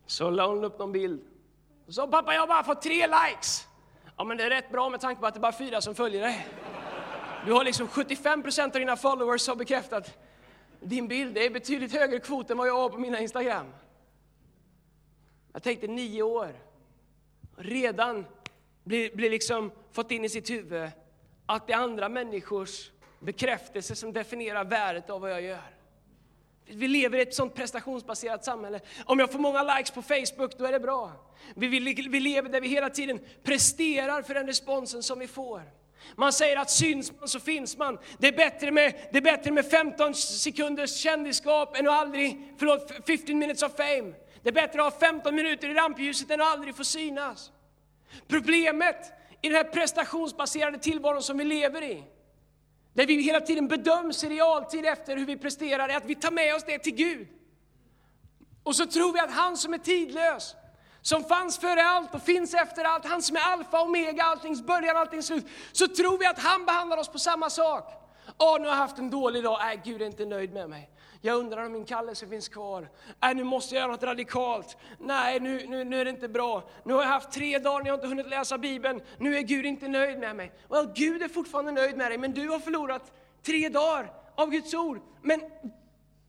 Så 0.06 0.30
la 0.30 0.48
hon 0.48 0.63
upp 0.63 0.80
någon 0.80 0.91
bild. 0.91 1.22
Och 1.88 1.94
sa 1.94 2.08
pappa, 2.08 2.34
jag 2.34 2.41
har 2.41 2.48
bara 2.48 2.63
fått 2.63 2.82
tre 2.82 3.08
likes. 3.08 3.68
Ja, 4.18 4.24
men 4.24 4.38
det 4.38 4.44
är 4.44 4.50
rätt 4.50 4.72
bra 4.72 4.89
med 4.89 5.00
tanke 5.02 5.22
på 5.22 5.28
att 5.28 5.34
det 5.34 5.38
är 5.38 5.41
bara 5.41 5.58
fyra 5.58 5.82
som 5.82 5.96
följer 5.96 6.22
dig. 6.22 6.48
Du 7.46 7.52
har 7.52 7.63
liksom 7.63 7.88
75% 7.88 8.63
av 8.63 8.72
dina 8.72 8.96
followers 8.96 9.48
har 9.48 9.56
bekräftat 9.56 10.18
din 10.80 11.08
bild. 11.08 11.34
Det 11.34 11.46
är 11.46 11.50
betydligt 11.50 11.94
högre 11.94 12.20
kvot 12.20 12.52
än 12.52 12.58
vad 12.58 12.68
jag 12.68 12.74
har 12.74 12.89
på 12.89 12.98
mina 12.98 13.20
Instagram. 13.20 13.65
Jag 15.54 15.63
tänkte 15.63 15.88
nio 15.88 16.24
år. 16.24 16.56
Redan 17.58 18.26
blir, 18.84 19.15
blir 19.15 19.30
liksom 19.30 19.72
fått 19.91 20.12
in 20.12 20.26
i 20.26 20.30
sitt 20.30 20.50
huvud 20.50 20.89
att 21.46 21.68
det 21.68 21.74
är 21.74 21.78
andra 21.78 22.10
människors 22.10 22.91
bekräftelse 23.20 23.96
som 23.96 24.13
definierar 24.13 24.63
värdet 24.63 25.10
av 25.10 25.22
vad 25.22 25.32
jag 25.32 25.41
gör. 25.41 25.74
Vi 26.67 26.88
lever 26.88 27.17
i 27.17 27.21
ett 27.21 27.36
sånt 27.36 27.56
prestationsbaserat 27.56 28.45
samhälle. 28.45 28.80
Om 29.06 29.19
jag 29.19 29.32
får 29.32 29.39
många 29.39 29.63
likes 29.63 29.91
på 29.91 30.01
Facebook, 30.01 30.58
då 30.58 30.65
är 30.65 30.71
det 30.71 30.80
bra. 30.80 31.12
Vi, 31.56 31.67
vi, 31.67 32.08
vi 32.10 32.19
lever 32.19 32.49
där 32.49 32.62
vi 32.62 32.67
hela 32.67 32.89
tiden 32.89 33.19
presterar 33.43 34.21
för 34.21 34.34
den 34.34 34.47
responsen 34.47 35.04
som 35.04 35.19
vi 35.19 35.28
får. 35.28 35.62
Man 36.15 36.34
säger 36.34 36.58
att 36.58 36.71
syns 36.71 37.12
man 37.19 37.28
så 37.28 37.39
finns 37.39 37.78
man. 37.78 37.97
Det 38.17 38.28
är 38.28 38.32
bättre 38.32 38.71
med, 38.71 38.93
det 39.12 39.17
är 39.17 39.21
bättre 39.21 39.51
med 39.51 39.65
15 39.65 40.15
sekunders 40.15 40.95
kändisskap 40.95 41.78
än 41.78 41.88
att 41.88 41.93
aldrig, 41.93 42.54
förlåt, 42.58 42.91
15 43.08 43.38
minutes 43.38 43.63
of 43.63 43.75
fame. 43.78 44.13
Det 44.43 44.49
är 44.49 44.54
bättre 44.54 44.86
att 44.86 44.93
ha 44.93 44.99
15 44.99 45.36
minuter 45.36 45.69
i 45.69 45.73
rampljuset 45.73 46.32
än 46.32 46.41
att 46.41 46.47
aldrig 46.47 46.75
få 46.75 46.84
synas. 46.84 47.51
Problemet 48.28 49.12
i 49.41 49.47
den 49.47 49.56
här 49.56 49.63
prestationsbaserade 49.63 50.78
tillvaron 50.78 51.23
som 51.23 51.38
vi 51.38 51.43
lever 51.43 51.84
i, 51.84 52.04
där 52.95 53.05
vi 53.05 53.21
hela 53.21 53.41
tiden 53.41 53.67
bedöms 53.67 54.23
i 54.23 54.29
realtid 54.29 54.86
efter 54.86 55.17
hur 55.17 55.25
vi 55.25 55.38
presterar, 55.38 55.89
är 55.89 55.97
att 55.97 56.05
vi 56.05 56.15
tar 56.15 56.31
med 56.31 56.55
oss 56.55 56.63
det 56.63 56.79
till 56.79 56.95
Gud. 56.95 57.27
Och 58.63 58.75
så 58.75 58.86
tror 58.86 59.13
vi 59.13 59.19
att 59.19 59.31
han 59.31 59.58
som 59.58 59.73
är 59.73 59.77
tidlös, 59.77 60.55
som 61.01 61.23
fanns 61.23 61.58
före 61.58 61.84
allt 61.86 62.15
och 62.15 62.21
finns 62.21 62.53
efter 62.53 62.84
allt, 62.84 63.05
han 63.05 63.21
som 63.21 63.36
är 63.36 63.41
alfa 63.41 63.79
och 63.81 63.88
omega, 63.88 64.23
alltings 64.23 64.62
början, 64.62 64.97
alltings 64.97 65.25
slut, 65.25 65.45
så 65.71 65.88
tror 65.88 66.17
vi 66.17 66.25
att 66.25 66.39
han 66.39 66.65
behandlar 66.65 66.97
oss 66.97 67.08
på 67.08 67.19
samma 67.19 67.49
sak. 67.49 67.93
Åh, 68.38 68.60
nu 68.60 68.65
har 68.67 68.73
jag 68.73 68.81
haft 68.81 68.97
en 68.97 69.10
dålig 69.10 69.43
dag, 69.43 69.60
nej 69.62 69.81
Gud 69.84 70.01
är 70.01 70.05
inte 70.05 70.25
nöjd 70.25 70.53
med 70.53 70.69
mig. 70.69 70.89
Jag 71.21 71.38
undrar 71.38 71.65
om 71.65 71.71
min 71.71 71.86
kallelse 71.86 72.28
finns 72.28 72.49
kvar. 72.49 72.89
Nej, 73.21 73.36
nu 73.36 73.43
måste 73.43 73.75
jag 73.75 73.82
göra 73.82 73.91
något 73.91 74.04
radikalt. 74.04 74.78
Nej, 74.99 75.39
nu, 75.39 75.67
nu, 75.67 75.84
nu 75.84 76.01
är 76.01 76.06
det 76.06 76.12
inte 76.12 76.28
bra. 76.28 76.69
Nu 76.84 76.93
har 76.93 77.01
jag 77.01 77.10
haft 77.10 77.32
tre 77.32 77.60
dagar 77.60 77.84
när 77.84 77.88
jag 77.88 77.97
inte 77.97 78.08
hunnit 78.08 78.30
läsa 78.30 78.58
Bibeln. 78.58 79.01
Nu 79.17 79.38
är 79.38 79.41
Gud 79.41 79.65
inte 79.65 79.88
nöjd 79.88 80.19
med 80.19 80.36
mig. 80.36 80.51
Well, 80.69 80.91
Gud 80.95 81.21
är 81.21 81.28
fortfarande 81.28 81.71
nöjd 81.71 81.97
med 81.97 82.12
dig, 82.12 82.17
men 82.17 82.32
du 82.32 82.49
har 82.49 82.60
förlorat 82.60 83.13
tre 83.43 83.69
dagar 83.69 84.13
av 84.36 84.49
Guds 84.49 84.73
ord. 84.73 85.01
Men 85.21 85.41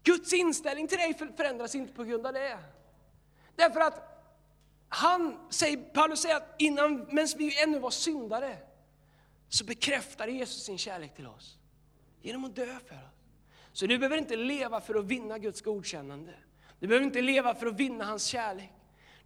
Guds 0.03 0.33
inställning 0.33 0.89
till 0.89 0.99
dig 0.99 1.15
förändras 1.37 1.75
inte 1.75 1.93
på 1.93 2.05
grund 2.05 2.27
av 2.27 2.33
det. 2.33 2.59
Därför 3.57 3.81
att 3.81 4.17
han, 4.89 5.39
säger, 5.51 5.77
Paulus 5.77 6.21
säger 6.21 6.37
att 6.37 6.55
innan, 6.59 7.07
medan 7.11 7.29
vi 7.39 7.63
ännu 7.63 7.79
var 7.79 7.91
syndare, 7.91 8.57
så 9.49 9.65
bekräftade 9.65 10.33
Jesus 10.33 10.63
sin 10.65 10.79
kärlek 10.79 11.15
till 11.15 11.27
oss. 11.27 11.59
Genom 12.23 12.45
att 12.45 12.57
dö 12.57 12.67
för 12.67 12.95
oss. 12.95 13.16
Så 13.77 13.87
du 13.87 13.99
behöver 13.99 14.17
inte 14.17 14.37
leva 14.37 14.81
för 14.81 14.95
att 14.95 15.05
vinna 15.05 15.39
Guds 15.39 15.61
godkännande. 15.61 16.35
Du 16.79 16.87
behöver 16.87 17.07
inte 17.07 17.23
leva 17.23 17.55
för 17.55 17.67
att 17.67 17.75
vinna 17.75 18.05
hans 18.05 18.25
kärlek. 18.25 18.73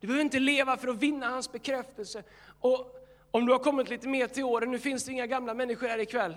Du 0.01 0.07
behöver 0.07 0.25
inte 0.25 0.39
leva 0.39 0.77
för 0.77 0.89
att 0.89 0.97
vinna 0.97 1.29
hans 1.29 1.53
bekräftelse. 1.53 2.23
Och 2.61 3.07
om 3.31 3.47
du 3.47 3.53
har 3.53 3.59
kommit 3.59 3.89
lite 3.89 4.09
mer 4.09 4.27
till 4.27 4.45
åren, 4.45 4.71
nu 4.71 4.79
finns 4.79 5.05
det 5.05 5.13
inga 5.13 5.27
gamla 5.27 5.55
människor 5.55 5.89
här 5.89 5.99
ikväll. 5.99 6.37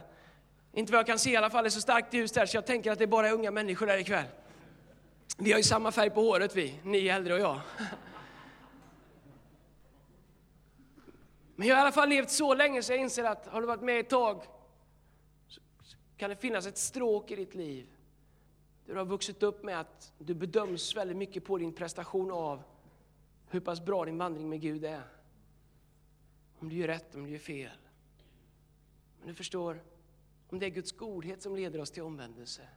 Inte 0.73 0.91
vad 0.91 0.99
jag 0.99 1.06
kan 1.06 1.19
se 1.19 1.32
i 1.32 1.36
alla 1.36 1.49
fall, 1.49 1.63
det 1.63 1.67
är 1.67 1.69
så 1.69 1.82
starkt 1.82 2.13
ljus 2.13 2.32
där 2.32 2.45
så 2.45 2.58
jag 2.58 2.65
tänker 2.65 2.91
att 2.91 2.99
det 2.99 3.08
bara 3.08 3.28
är 3.28 3.34
unga 3.34 3.52
människor 3.52 3.88
här 3.88 3.97
ikväll. 3.97 4.26
Vi 5.38 5.52
har 5.52 5.58
ju 5.58 5.63
samma 5.63 5.91
färg 5.91 6.10
på 6.10 6.21
håret 6.21 6.56
vi, 6.56 6.80
ni 6.84 7.08
äldre 7.08 7.34
och 7.34 7.39
jag. 7.39 7.60
Men 11.56 11.67
jag 11.67 11.76
har 11.76 11.82
i 11.82 11.86
alla 11.86 11.91
fall 11.91 12.10
levt 12.10 12.30
så 12.30 12.54
länge 12.54 12.84
så 12.84 12.91
jag 12.93 12.99
inser 12.99 13.23
att 13.23 13.47
har 13.47 13.62
du 13.62 13.67
varit 13.67 13.82
med 13.82 13.99
ett 13.99 14.10
tag 14.10 14.43
så 15.47 15.62
kan 16.17 16.30
det 16.30 16.36
finnas 16.36 16.67
ett 16.67 16.78
stråk 16.78 17.32
i 17.32 17.36
ditt 17.36 17.56
liv 17.56 17.92
du 18.85 18.95
har 18.95 19.05
vuxit 19.05 19.43
upp 19.43 19.63
med 19.63 19.79
att 19.79 20.13
du 20.17 20.33
bedöms 20.33 20.95
väldigt 20.95 21.17
mycket 21.17 21.45
på 21.45 21.57
din 21.57 21.73
prestation 21.73 22.31
av 22.31 22.63
hur 23.49 23.59
pass 23.59 23.85
bra 23.85 24.05
din 24.05 24.17
vandring 24.17 24.49
med 24.49 24.61
Gud 24.61 24.85
är. 24.85 25.07
Om 26.59 26.69
du 26.69 26.75
gör 26.75 26.87
rätt, 26.87 27.15
om 27.15 27.23
du 27.23 27.29
gör 27.29 27.39
fel. 27.39 27.77
Men 29.19 29.27
du 29.27 29.33
förstår, 29.33 29.83
om 30.49 30.59
det 30.59 30.65
är 30.65 30.69
Guds 30.69 30.91
godhet 30.91 31.41
som 31.41 31.55
leder 31.55 31.79
oss 31.79 31.91
till 31.91 32.03
omvändelse, 32.03 32.67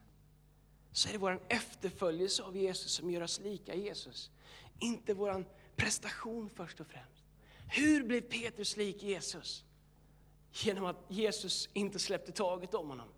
så 0.92 1.08
är 1.08 1.12
det 1.12 1.18
vår 1.18 1.40
efterföljelse 1.48 2.42
av 2.42 2.56
Jesus 2.56 2.92
som 2.92 3.10
gör 3.10 3.20
oss 3.20 3.40
lika 3.40 3.74
Jesus. 3.74 4.30
Inte 4.78 5.14
vår 5.14 5.44
prestation 5.76 6.50
först 6.50 6.80
och 6.80 6.86
främst. 6.86 7.24
Hur 7.72 8.04
blev 8.04 8.20
Petrus 8.20 8.76
lik 8.76 9.02
Jesus? 9.02 9.64
Genom 10.52 10.84
att 10.84 11.04
Jesus 11.08 11.68
inte 11.72 11.98
släppte 11.98 12.32
taget 12.32 12.74
om 12.74 12.88
honom. 12.88 13.08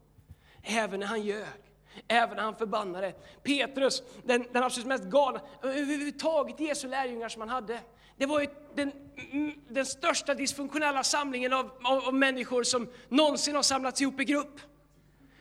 Även 0.62 1.00
när 1.00 1.06
han 1.06 1.22
ljög, 1.22 1.67
även 2.08 2.36
när 2.36 2.42
han 2.42 2.56
förbannade. 2.56 3.12
Petrus, 3.42 4.02
den, 4.24 4.44
den 4.52 4.62
absolut 4.62 4.86
mest 4.86 5.04
galna, 5.04 5.40
överhuvudtaget 5.62 6.60
Jesu 6.60 6.88
lärjungar 6.88 7.28
som 7.28 7.40
han 7.40 7.48
hade. 7.48 7.80
Det 8.16 8.26
var 8.26 8.40
ju 8.40 8.46
den, 8.74 8.92
mm, 9.32 9.52
den 9.68 9.86
största 9.86 10.34
dysfunktionella 10.34 11.02
samlingen 11.02 11.52
av, 11.52 11.70
av, 11.84 12.04
av 12.06 12.14
människor 12.14 12.62
som 12.62 12.88
någonsin 13.08 13.54
har 13.54 13.62
samlats 13.62 14.00
ihop 14.00 14.20
i 14.20 14.24
grupp. 14.24 14.60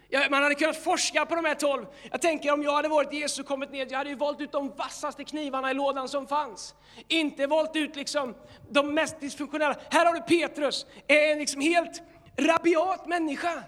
Ja, 0.10 0.22
man 0.30 0.43
hade 0.43 0.56
kunnat 0.56 0.84
forska 0.84 1.26
på 1.26 1.36
de 1.36 1.46
här 1.46 1.56
tolv. 1.56 1.86
Jag 2.12 2.22
tänker 2.22 2.54
om 2.54 2.63
jag 2.63 2.72
hade 2.72 2.88
varit 2.88 3.13
Jesus 3.13 3.39
och 3.39 3.46
kommit 3.46 3.72
ner, 3.72 3.88
jag 3.89 3.98
hade 3.98 4.10
ju 4.10 4.15
valt 4.15 4.41
ut 4.41 4.52
de 4.52 4.70
vassaste 4.70 5.24
knivarna 5.24 5.72
i 5.72 5.74
lådan 5.74 6.10
som 6.10 6.28
fanns. 6.28 6.76
Inte 7.08 7.48
valt 7.48 7.76
ut 7.76 7.96
liksom 7.96 8.36
de 8.70 8.93
mest 8.93 9.20
dysfunktionella. 9.20 9.76
Här 9.89 10.06
har 10.06 10.13
du 10.13 10.22
Petrus, 10.22 10.86
en 11.08 11.39
liksom 11.39 11.62
helt 11.62 12.02
rabiat 12.38 13.08
människa. 13.08 13.63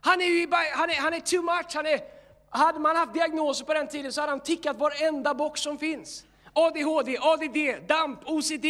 Han 0.00 0.20
är 0.20 0.24
ju 0.24 0.48
han 0.72 0.90
är, 0.90 0.94
han 0.94 1.14
är 1.14 1.20
too 1.20 1.42
much. 1.42 1.74
Han 1.74 1.86
är, 1.86 2.00
hade 2.50 2.78
man 2.78 2.96
haft 2.96 3.14
diagnoser 3.14 3.64
på 3.64 3.74
den 3.74 3.88
tiden 3.88 4.12
så 4.12 4.20
hade 4.20 4.32
han 4.32 4.40
tickat 4.40 4.76
varenda 4.76 5.34
box 5.34 5.60
som 5.60 5.78
finns. 5.78 6.24
ADHD, 6.52 7.18
ADD, 7.20 7.88
DAMP, 7.88 8.18
OCD, 8.26 8.66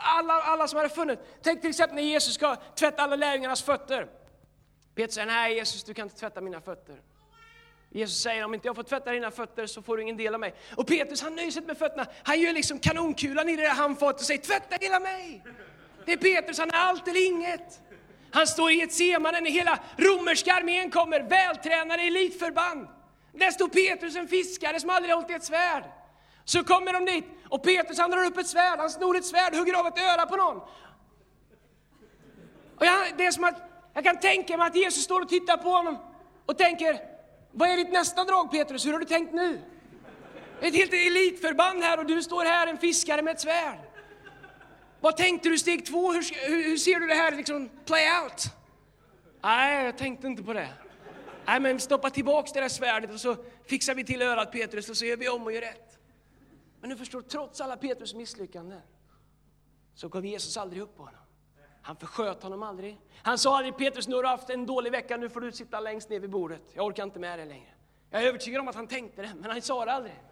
alla, 0.00 0.34
alla 0.34 0.68
som 0.68 0.76
hade 0.76 0.88
funnits. 0.88 1.22
Tänk 1.42 1.60
till 1.60 1.70
exempel 1.70 1.94
när 1.94 2.02
Jesus 2.02 2.34
ska 2.34 2.56
tvätta 2.56 3.02
alla 3.02 3.16
lärjungarnas 3.16 3.62
fötter. 3.62 4.06
Petrus 4.94 5.14
säger, 5.14 5.26
nej 5.26 5.54
Jesus 5.54 5.84
du 5.84 5.94
kan 5.94 6.06
inte 6.06 6.16
tvätta 6.16 6.40
mina 6.40 6.60
fötter. 6.60 6.96
Jesus 7.90 8.22
säger, 8.22 8.44
om 8.44 8.54
inte 8.54 8.68
jag 8.68 8.76
får 8.76 8.82
tvätta 8.82 9.12
dina 9.12 9.30
fötter 9.30 9.66
så 9.66 9.82
får 9.82 9.96
du 9.96 10.02
ingen 10.02 10.16
del 10.16 10.34
av 10.34 10.40
mig. 10.40 10.54
Och 10.76 10.86
Petrus 10.86 11.22
han 11.22 11.34
nöjer 11.34 11.50
sig 11.50 11.62
med 11.62 11.78
fötterna. 11.78 12.06
Han 12.22 12.40
gör 12.40 12.52
liksom 12.52 12.78
kanonkulan 12.78 13.48
i 13.48 13.56
det 13.56 13.62
där 13.62 13.70
handfatet 13.70 14.20
och 14.20 14.26
säger, 14.26 14.40
tvätta 14.40 14.76
hela 14.80 15.00
mig. 15.00 15.44
Det 16.06 16.12
är 16.12 16.16
Petrus, 16.16 16.58
han 16.58 16.70
är 16.70 16.74
allt 16.74 17.08
eller 17.08 17.26
inget. 17.26 17.80
Han 18.34 18.46
står 18.46 18.70
i 18.70 18.82
ett 18.82 18.92
semane 18.92 19.40
när 19.40 19.50
hela 19.50 19.78
romerska 19.96 20.54
armén 20.54 20.90
kommer, 20.90 21.20
vältränade 21.20 22.02
elitförband. 22.02 22.88
Där 23.32 23.50
står 23.50 23.68
Petrus, 23.68 24.16
en 24.16 24.28
fiskare 24.28 24.80
som 24.80 24.90
aldrig 24.90 25.14
hållit 25.14 25.30
i 25.30 25.34
ett 25.34 25.44
svärd. 25.44 25.84
Så 26.44 26.64
kommer 26.64 26.92
de 26.92 27.04
dit 27.04 27.24
och 27.48 27.62
Petrus 27.62 27.98
han 27.98 28.10
drar 28.10 28.24
upp 28.24 28.38
ett 28.38 28.46
svärd, 28.46 28.78
han 28.78 28.90
snor 28.90 29.16
ett 29.16 29.24
svärd, 29.24 29.54
hugger 29.54 29.74
av 29.74 29.86
ett 29.86 29.98
öra 29.98 30.26
på 30.26 30.36
någon. 30.36 30.56
Och 32.76 32.86
jag, 32.86 33.06
det 33.16 33.26
är 33.26 33.30
som 33.30 33.44
att 33.44 33.62
jag 33.94 34.04
kan 34.04 34.20
tänka 34.20 34.56
mig 34.56 34.66
att 34.66 34.76
Jesus 34.76 35.04
står 35.04 35.20
och 35.20 35.28
tittar 35.28 35.56
på 35.56 35.68
honom 35.68 35.98
och 36.46 36.58
tänker, 36.58 36.98
vad 37.52 37.68
är 37.68 37.76
ditt 37.76 37.92
nästa 37.92 38.24
drag 38.24 38.50
Petrus, 38.50 38.86
hur 38.86 38.92
har 38.92 38.98
du 38.98 39.06
tänkt 39.06 39.34
nu? 39.34 39.60
Ett 40.60 40.74
helt 40.74 40.92
elitförband 40.92 41.82
här 41.82 41.98
och 41.98 42.06
du 42.06 42.22
står 42.22 42.44
här, 42.44 42.66
en 42.66 42.78
fiskare 42.78 43.22
med 43.22 43.34
ett 43.34 43.40
svärd. 43.40 43.78
Vad 45.04 45.16
tänkte 45.16 45.48
du 45.48 45.58
steg 45.58 45.86
två, 45.86 46.12
hur, 46.12 46.48
hur, 46.48 46.64
hur 46.64 46.76
ser 46.76 47.00
du 47.00 47.06
det 47.06 47.14
här 47.14 47.36
liksom 47.36 47.70
play 47.84 48.22
out? 48.22 48.42
Nej, 49.42 49.84
jag 49.84 49.98
tänkte 49.98 50.26
inte 50.26 50.42
på 50.42 50.52
det. 50.52 50.68
Nej, 51.46 51.60
men 51.60 51.80
stoppa 51.80 52.10
tillbaks 52.10 52.52
det 52.52 52.60
där 52.60 52.68
svärdet 52.68 53.10
och 53.10 53.20
så 53.20 53.36
fixar 53.66 53.94
vi 53.94 54.04
till 54.04 54.22
örat 54.22 54.52
Petrus 54.52 54.88
och 54.88 54.96
så 54.96 55.04
gör 55.04 55.16
vi 55.16 55.28
om 55.28 55.42
och 55.42 55.52
gör 55.52 55.60
rätt. 55.60 55.98
Men 56.80 56.90
du 56.90 56.96
förstår, 56.96 57.22
trots 57.22 57.60
alla 57.60 57.76
Petrus 57.76 58.14
misslyckanden 58.14 58.80
så 59.94 60.08
gav 60.08 60.26
Jesus 60.26 60.56
aldrig 60.56 60.82
upp 60.82 60.96
på 60.96 61.02
honom. 61.02 61.20
Han 61.82 61.96
försköt 61.96 62.42
honom 62.42 62.62
aldrig. 62.62 62.98
Han 63.22 63.38
sa 63.38 63.56
aldrig 63.56 63.76
Petrus, 63.76 64.08
nu 64.08 64.14
har 64.14 64.22
du 64.22 64.28
haft 64.28 64.50
en 64.50 64.66
dålig 64.66 64.92
vecka, 64.92 65.16
nu 65.16 65.28
får 65.28 65.40
du 65.40 65.52
sitta 65.52 65.80
längst 65.80 66.10
ner 66.10 66.20
vid 66.20 66.30
bordet. 66.30 66.62
Jag 66.74 66.86
orkar 66.86 67.04
inte 67.04 67.18
med 67.18 67.38
det 67.38 67.44
längre. 67.44 67.70
Jag 68.10 68.22
är 68.22 68.26
övertygad 68.26 68.60
om 68.60 68.68
att 68.68 68.74
han 68.74 68.86
tänkte 68.86 69.22
det, 69.22 69.32
men 69.40 69.50
han 69.50 69.62
sa 69.62 69.84
det 69.84 69.92
aldrig. 69.92 70.22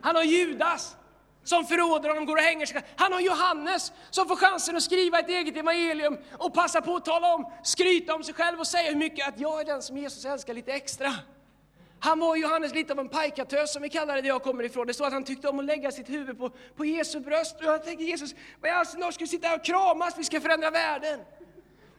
Han 0.00 0.16
har 0.16 0.22
Judas 0.22 0.96
som 1.44 1.66
förråder 1.66 2.08
honom, 2.08 2.26
går 2.26 2.36
och 2.36 2.42
hänger 2.42 2.66
sig. 2.66 2.82
Han 2.96 3.12
har 3.12 3.20
Johannes 3.20 3.92
som 4.10 4.28
får 4.28 4.36
chansen 4.36 4.76
att 4.76 4.82
skriva 4.82 5.18
ett 5.18 5.28
eget 5.28 5.56
evangelium 5.56 6.18
och 6.38 6.54
passa 6.54 6.80
på 6.80 6.96
att 6.96 7.04
tala 7.04 7.34
om, 7.34 7.52
skryta 7.62 8.14
om 8.14 8.24
sig 8.24 8.34
själv 8.34 8.60
och 8.60 8.66
säga 8.66 8.88
hur 8.88 8.96
mycket 8.96 9.28
att 9.28 9.40
jag 9.40 9.60
är 9.60 9.64
den 9.64 9.82
som 9.82 9.96
Jesus 9.96 10.24
älskar 10.24 10.54
lite 10.54 10.72
extra. 10.72 11.14
Han 11.98 12.18
var 12.18 12.36
Johannes 12.36 12.74
lite 12.74 12.92
av 12.92 12.98
en 12.98 13.08
pajkatös 13.08 13.72
som 13.72 13.82
vi 13.82 13.88
kallar 13.88 14.14
det 14.14 14.20
där 14.20 14.28
jag 14.28 14.42
kommer 14.42 14.64
ifrån. 14.64 14.86
Det 14.86 14.94
står 14.94 15.06
att 15.06 15.12
han 15.12 15.24
tyckte 15.24 15.48
om 15.48 15.58
att 15.58 15.64
lägga 15.64 15.90
sitt 15.90 16.08
huvud 16.08 16.38
på, 16.38 16.50
på 16.76 16.84
Jesu 16.84 17.20
bröst. 17.20 17.56
Och 17.56 17.64
jag 17.64 17.84
tänkte 17.84 18.04
Jesus, 18.04 18.34
vad 18.60 18.70
i 18.70 18.74
all 18.74 18.86
sin 18.86 19.12
ska 19.12 19.24
vi 19.24 19.26
sitta 19.26 19.48
här 19.48 19.56
och 19.58 19.64
kramas, 19.64 20.18
vi 20.18 20.24
ska 20.24 20.40
förändra 20.40 20.70
världen. 20.70 21.20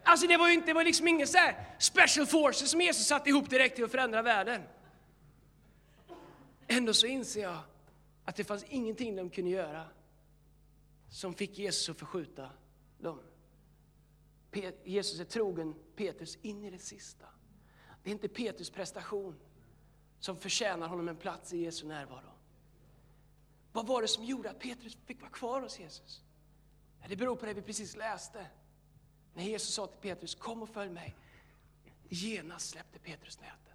Alltså 0.03 0.27
det 0.27 0.37
var 0.37 0.47
ju 0.47 0.53
inte, 0.53 0.67
det 0.67 0.73
var 0.73 0.83
liksom 0.83 1.07
ingen 1.07 1.27
så 1.27 1.37
special 1.77 2.25
forces 2.25 2.71
som 2.71 2.81
Jesus 2.81 3.07
satte 3.07 3.29
ihop 3.29 3.49
direkt 3.49 3.75
till 3.75 3.85
att 3.85 3.91
förändra 3.91 4.21
världen. 4.21 4.61
Ändå 6.67 6.93
så 6.93 7.07
inser 7.07 7.41
jag 7.41 7.57
att 8.25 8.35
det 8.35 8.43
fanns 8.43 8.63
ingenting 8.63 9.15
de 9.15 9.29
kunde 9.29 9.51
göra 9.51 9.87
som 11.09 11.33
fick 11.33 11.57
Jesus 11.57 11.89
att 11.89 11.97
förskjuta 11.97 12.49
dem. 12.99 13.19
Jesus 14.83 15.19
är 15.19 15.25
trogen 15.25 15.75
Petrus 15.95 16.37
in 16.41 16.63
i 16.63 16.69
det 16.69 16.79
sista. 16.79 17.25
Det 18.03 18.09
är 18.09 18.11
inte 18.11 18.27
Petrus 18.27 18.69
prestation 18.69 19.35
som 20.19 20.37
förtjänar 20.37 20.87
honom 20.87 21.07
en 21.07 21.15
plats 21.15 21.53
i 21.53 21.57
Jesu 21.57 21.87
närvaro. 21.87 22.31
Vad 23.71 23.87
var 23.87 24.01
det 24.01 24.07
som 24.07 24.23
gjorde 24.23 24.49
att 24.49 24.59
Petrus 24.59 24.97
fick 25.05 25.21
vara 25.21 25.31
kvar 25.31 25.61
hos 25.61 25.79
Jesus? 25.79 26.23
Det 27.07 27.15
beror 27.15 27.35
på 27.35 27.45
det 27.45 27.53
vi 27.53 27.61
precis 27.61 27.95
läste. 27.95 28.47
När 29.33 29.43
Jesus 29.43 29.73
sa 29.73 29.87
till 29.87 29.99
Petrus, 29.99 30.35
kom 30.35 30.61
och 30.61 30.69
följ 30.69 30.91
mig. 30.91 31.15
Genast 32.09 32.69
släppte 32.69 32.99
Petrus 32.99 33.39
nätet. 33.39 33.74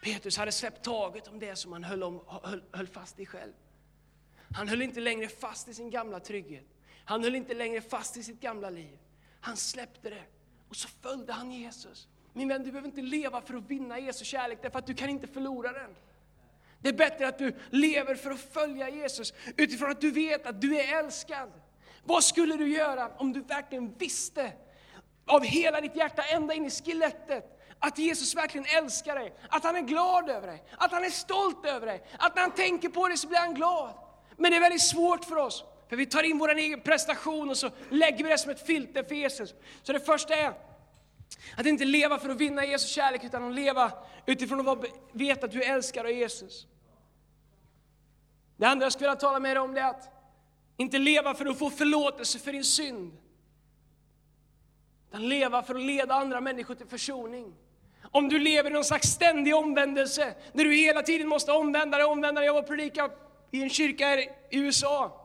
Petrus 0.00 0.36
hade 0.36 0.52
släppt 0.52 0.84
taget 0.84 1.28
om 1.28 1.38
det 1.38 1.56
som 1.56 1.72
han 1.72 1.84
höll, 1.84 2.02
om, 2.02 2.20
höll, 2.26 2.62
höll 2.72 2.86
fast 2.86 3.20
i 3.20 3.26
själv. 3.26 3.52
Han 4.54 4.68
höll 4.68 4.82
inte 4.82 5.00
längre 5.00 5.28
fast 5.28 5.68
i 5.68 5.74
sin 5.74 5.90
gamla 5.90 6.20
trygghet. 6.20 6.64
Han 7.04 7.24
höll 7.24 7.34
inte 7.34 7.54
längre 7.54 7.80
fast 7.80 8.16
i 8.16 8.22
sitt 8.22 8.40
gamla 8.40 8.70
liv. 8.70 8.98
Han 9.40 9.56
släppte 9.56 10.10
det 10.10 10.22
och 10.68 10.76
så 10.76 10.88
följde 10.88 11.32
han 11.32 11.52
Jesus. 11.52 12.08
Min 12.32 12.48
vän, 12.48 12.62
du 12.62 12.70
behöver 12.70 12.88
inte 12.88 13.02
leva 13.02 13.40
för 13.40 13.54
att 13.54 13.70
vinna 13.70 13.98
Jesu 13.98 14.24
kärlek, 14.24 14.58
därför 14.62 14.78
att 14.78 14.86
du 14.86 14.94
kan 14.94 15.10
inte 15.10 15.26
förlora 15.26 15.72
den. 15.72 15.96
Det 16.80 16.88
är 16.88 16.92
bättre 16.92 17.28
att 17.28 17.38
du 17.38 17.56
lever 17.70 18.14
för 18.14 18.30
att 18.30 18.40
följa 18.40 18.88
Jesus, 18.88 19.34
utifrån 19.56 19.90
att 19.90 20.00
du 20.00 20.10
vet 20.10 20.46
att 20.46 20.60
du 20.60 20.80
är 20.80 20.98
älskad. 20.98 21.52
Vad 22.04 22.24
skulle 22.24 22.56
du 22.56 22.68
göra 22.68 23.08
om 23.16 23.32
du 23.32 23.40
verkligen 23.40 23.94
visste, 23.94 24.52
av 25.26 25.44
hela 25.44 25.80
ditt 25.80 25.96
hjärta, 25.96 26.22
ända 26.22 26.54
in 26.54 26.66
i 26.66 26.70
skelettet, 26.70 27.59
att 27.80 27.98
Jesus 27.98 28.34
verkligen 28.34 28.66
älskar 28.66 29.14
dig, 29.14 29.34
att 29.48 29.64
han 29.64 29.76
är 29.76 29.80
glad 29.80 30.30
över 30.30 30.46
dig, 30.46 30.64
att 30.76 30.92
han 30.92 31.04
är 31.04 31.10
stolt 31.10 31.64
över 31.64 31.86
dig, 31.86 32.04
att 32.18 32.34
när 32.34 32.42
han 32.42 32.54
tänker 32.54 32.88
på 32.88 33.08
dig 33.08 33.16
så 33.16 33.28
blir 33.28 33.38
han 33.38 33.54
glad. 33.54 33.94
Men 34.36 34.50
det 34.50 34.56
är 34.56 34.60
väldigt 34.60 34.82
svårt 34.82 35.24
för 35.24 35.36
oss, 35.36 35.64
för 35.88 35.96
vi 35.96 36.06
tar 36.06 36.22
in 36.22 36.38
vår 36.38 36.54
egen 36.54 36.80
prestation 36.80 37.50
och 37.50 37.56
så 37.56 37.70
lägger 37.90 38.24
vi 38.24 38.30
det 38.30 38.38
som 38.38 38.50
ett 38.50 38.66
filter 38.66 39.02
för 39.02 39.14
Jesus. 39.14 39.54
Så 39.82 39.92
det 39.92 40.00
första 40.00 40.34
är 40.34 40.52
att 41.56 41.66
inte 41.66 41.84
leva 41.84 42.18
för 42.18 42.28
att 42.28 42.36
vinna 42.36 42.64
Jesu 42.64 42.88
kärlek, 42.88 43.24
utan 43.24 43.44
att 43.44 43.54
leva 43.54 43.92
utifrån 44.26 44.68
att 44.68 44.84
veta 45.12 45.46
att 45.46 45.52
du 45.52 45.62
älskar 45.62 46.04
av 46.04 46.10
Jesus. 46.10 46.66
Det 48.56 48.66
andra 48.66 48.84
jag 48.84 48.92
skulle 48.92 49.08
vilja 49.08 49.20
tala 49.20 49.40
med 49.40 49.56
dig 49.56 49.60
om 49.60 49.74
det 49.74 49.80
är 49.80 49.90
att 49.90 50.08
inte 50.76 50.98
leva 50.98 51.34
för 51.34 51.46
att 51.46 51.58
få 51.58 51.70
förlåtelse 51.70 52.38
för 52.38 52.52
din 52.52 52.64
synd. 52.64 53.12
Utan 55.08 55.28
leva 55.28 55.62
för 55.62 55.74
att 55.74 55.80
leda 55.80 56.14
andra 56.14 56.40
människor 56.40 56.74
till 56.74 56.86
försoning. 56.86 57.54
Om 58.10 58.28
du 58.28 58.38
lever 58.38 58.70
i 58.70 58.72
någon 58.72 58.84
slags 58.84 59.08
ständig 59.08 59.56
omvändelse, 59.56 60.34
där 60.52 60.64
du 60.64 60.74
hela 60.74 61.02
tiden 61.02 61.28
måste 61.28 61.52
omvända 61.52 61.98
dig, 61.98 62.06
omvända 62.06 62.40
dig. 62.40 62.46
Jag 62.46 62.54
var 62.54 62.62
och 62.62 62.68
predikade 62.68 63.14
i 63.50 63.62
en 63.62 63.70
kyrka 63.70 64.06
här 64.06 64.18
i 64.50 64.58
USA. 64.58 65.16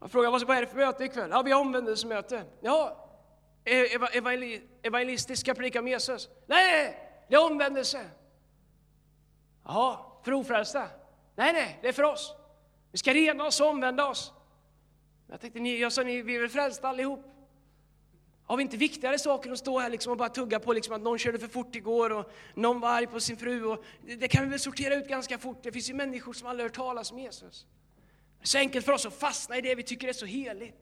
Jag 0.00 0.10
frågade 0.10 0.44
vad 0.44 0.56
är 0.56 0.60
det 0.60 0.66
för 0.66 0.76
möte 0.76 1.04
ikväll? 1.04 1.30
Ja, 1.30 1.42
vi 1.42 1.52
har 1.52 1.60
omvändelsemöte. 1.60 2.44
Ja, 2.60 3.08
e-, 3.64 3.98
evangelistiska 4.82 5.54
predika 5.54 5.78
om 5.78 5.88
Jesus? 5.88 6.28
Nej, 6.46 6.98
det 7.28 7.34
är 7.34 7.44
omvändelse. 7.46 8.10
Jaha, 9.64 9.98
för 10.24 10.32
ofrälsta? 10.32 10.88
Nej, 11.36 11.52
nej, 11.52 11.78
det 11.82 11.88
är 11.88 11.92
för 11.92 12.02
oss. 12.02 12.34
Vi 12.92 12.98
ska 12.98 13.14
rena 13.14 13.44
oss 13.44 13.60
och 13.60 13.66
omvända 13.66 14.08
oss. 14.08 14.32
Jag 15.26 15.40
tänkte, 15.40 15.60
ni, 15.60 15.80
jag 15.80 15.92
sa, 15.92 16.02
ni, 16.02 16.22
vi 16.22 16.36
är 16.36 16.40
väl 16.40 16.48
frälsta 16.48 16.88
allihop? 16.88 17.24
Har 18.50 18.56
vi 18.56 18.62
inte 18.62 18.76
viktigare 18.76 19.18
saker 19.18 19.52
att 19.52 19.58
stå 19.58 19.78
här 19.78 19.90
liksom 19.90 20.10
och 20.10 20.18
bara 20.18 20.28
tugga 20.28 20.60
på 20.60 20.72
liksom 20.72 20.94
att 20.94 21.02
någon 21.02 21.18
körde 21.18 21.38
för 21.38 21.48
fort 21.48 21.76
igår 21.76 22.12
och 22.12 22.32
någon 22.54 22.80
var 22.80 22.88
arg 22.88 23.06
på 23.06 23.20
sin 23.20 23.36
fru? 23.36 23.64
Och 23.64 23.84
det 24.18 24.28
kan 24.28 24.44
vi 24.44 24.50
väl 24.50 24.58
sortera 24.58 24.94
ut 24.94 25.08
ganska 25.08 25.38
fort. 25.38 25.62
Det 25.62 25.72
finns 25.72 25.90
ju 25.90 25.94
människor 25.94 26.32
som 26.32 26.48
aldrig 26.48 26.64
hört 26.64 26.76
talas 26.76 27.12
om 27.12 27.18
Jesus. 27.18 27.66
Det 28.38 28.44
är 28.44 28.46
så 28.46 28.58
enkelt 28.58 28.86
för 28.86 28.92
oss 28.92 29.06
att 29.06 29.14
fastna 29.14 29.56
i 29.56 29.60
det 29.60 29.74
vi 29.74 29.82
tycker 29.82 30.08
är 30.08 30.12
så 30.12 30.26
heligt. 30.26 30.76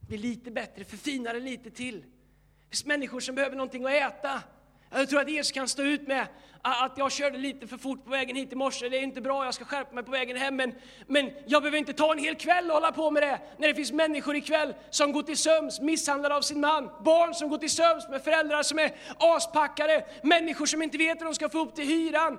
Bli 0.00 0.18
lite 0.18 0.50
bättre, 0.50 0.84
förfina 0.84 1.32
det 1.32 1.40
lite 1.40 1.70
till. 1.70 2.00
Det 2.00 2.70
finns 2.70 2.84
människor 2.84 3.20
som 3.20 3.34
behöver 3.34 3.56
någonting 3.56 3.84
att 3.84 3.92
äta. 3.92 4.42
Jag 4.90 5.08
tror 5.08 5.20
att 5.20 5.30
Jesus 5.30 5.52
kan 5.52 5.68
stå 5.68 5.82
ut 5.82 6.06
med 6.08 6.26
att 6.62 6.92
jag 6.96 7.12
körde 7.12 7.38
lite 7.38 7.66
för 7.66 7.76
fort 7.76 8.04
på 8.04 8.10
vägen 8.10 8.36
hit 8.36 8.52
i 8.52 8.56
morse. 8.56 8.88
Det 8.88 8.98
är 8.98 9.02
inte 9.02 9.20
bra, 9.20 9.44
jag 9.44 9.54
ska 9.54 9.64
skärpa 9.64 9.94
mig 9.94 10.04
på 10.04 10.10
vägen 10.10 10.36
hem. 10.36 10.56
Men, 10.56 10.74
men 11.06 11.30
jag 11.46 11.62
behöver 11.62 11.78
inte 11.78 11.92
ta 11.92 12.12
en 12.12 12.18
hel 12.18 12.34
kväll 12.34 12.68
och 12.68 12.74
hålla 12.74 12.92
på 12.92 13.10
med 13.10 13.22
det. 13.22 13.40
När 13.58 13.68
det 13.68 13.74
finns 13.74 13.92
människor 13.92 14.36
ikväll 14.36 14.74
som 14.90 15.12
går 15.12 15.22
till 15.22 15.36
söms 15.36 15.80
misshandlade 15.80 16.34
av 16.36 16.40
sin 16.40 16.60
man. 16.60 16.90
Barn 17.04 17.34
som 17.34 17.48
går 17.48 17.58
till 17.58 17.70
söms 17.70 18.08
med 18.08 18.22
föräldrar 18.22 18.62
som 18.62 18.78
är 18.78 18.92
aspackade. 19.18 20.06
Människor 20.22 20.66
som 20.66 20.82
inte 20.82 20.98
vet 20.98 21.20
hur 21.20 21.24
de 21.24 21.34
ska 21.34 21.48
få 21.48 21.58
upp 21.58 21.74
till 21.74 21.86
hyran. 21.86 22.38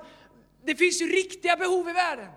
Det 0.65 0.75
finns 0.75 1.01
ju 1.01 1.05
riktiga 1.05 1.55
behov 1.55 1.89
i 1.89 1.93
världen. 1.93 2.27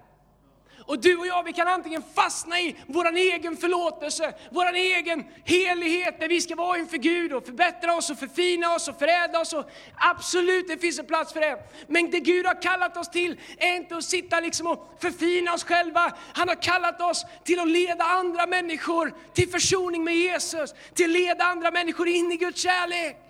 Och 0.91 0.99
du 0.99 1.17
och 1.17 1.27
jag, 1.27 1.43
vi 1.43 1.53
kan 1.53 1.69
antingen 1.69 2.03
fastna 2.15 2.61
i 2.61 2.77
vår 2.87 3.17
egen 3.17 3.57
förlåtelse, 3.57 4.35
vår 4.51 4.73
egen 4.73 5.25
helighet, 5.45 6.21
där 6.21 6.29
vi 6.29 6.41
ska 6.41 6.55
vara 6.55 6.79
inför 6.79 6.97
Gud 6.97 7.33
och 7.33 7.47
förbättra 7.47 7.97
oss 7.97 8.11
och 8.11 8.19
förfina 8.19 8.75
oss 8.75 8.89
och 8.89 8.99
förädla 8.99 9.41
oss. 9.41 9.53
Och 9.53 9.71
absolut, 9.97 10.69
det 10.69 10.79
finns 10.79 10.99
en 10.99 11.07
plats 11.07 11.33
för 11.33 11.41
det. 11.41 11.59
Men 11.87 12.11
det 12.11 12.21
Gud 12.21 12.47
har 12.47 12.63
kallat 12.63 12.97
oss 12.97 13.11
till 13.11 13.41
är 13.59 13.75
inte 13.77 13.97
att 13.97 14.05
sitta 14.05 14.41
liksom 14.41 14.67
och 14.67 14.97
förfina 15.01 15.55
oss 15.55 15.65
själva. 15.65 16.13
Han 16.33 16.49
har 16.49 16.63
kallat 16.63 17.01
oss 17.01 17.27
till 17.45 17.61
att 17.61 17.69
leda 17.69 18.05
andra 18.05 18.47
människor 18.47 19.15
till 19.35 19.49
försoning 19.49 20.05
med 20.05 20.17
Jesus, 20.17 20.75
till 20.95 21.05
att 21.05 21.21
leda 21.21 21.45
andra 21.45 21.71
människor 21.71 22.09
in 22.09 22.33
i 22.33 22.37
Guds 22.37 22.63
kärlek. 22.63 23.30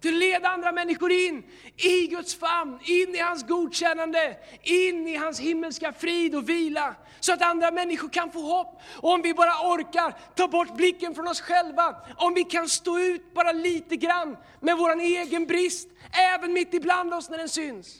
Du 0.00 0.12
leder 0.12 0.48
andra 0.48 0.72
människor 0.72 1.12
in 1.12 1.42
i 1.76 2.06
Guds 2.06 2.34
famn, 2.34 2.78
in 2.84 3.14
i 3.14 3.18
hans 3.18 3.46
godkännande, 3.46 4.36
in 4.62 5.08
i 5.08 5.16
hans 5.16 5.40
himmelska 5.40 5.92
frid 5.92 6.34
och 6.34 6.48
vila. 6.48 6.94
Så 7.20 7.32
att 7.32 7.42
andra 7.42 7.70
människor 7.70 8.08
kan 8.08 8.30
få 8.32 8.40
hopp. 8.40 8.80
Och 8.96 9.12
om 9.12 9.22
vi 9.22 9.34
bara 9.34 9.72
orkar 9.72 10.18
ta 10.34 10.48
bort 10.48 10.76
blicken 10.76 11.14
från 11.14 11.28
oss 11.28 11.40
själva, 11.40 11.96
om 12.16 12.34
vi 12.34 12.44
kan 12.44 12.68
stå 12.68 12.98
ut 12.98 13.34
bara 13.34 13.52
lite 13.52 13.96
grann 13.96 14.36
med 14.60 14.76
vår 14.76 15.00
egen 15.00 15.46
brist, 15.46 15.88
även 16.34 16.52
mitt 16.52 16.74
ibland 16.74 17.14
oss 17.14 17.30
när 17.30 17.38
den 17.38 17.48
syns. 17.48 17.96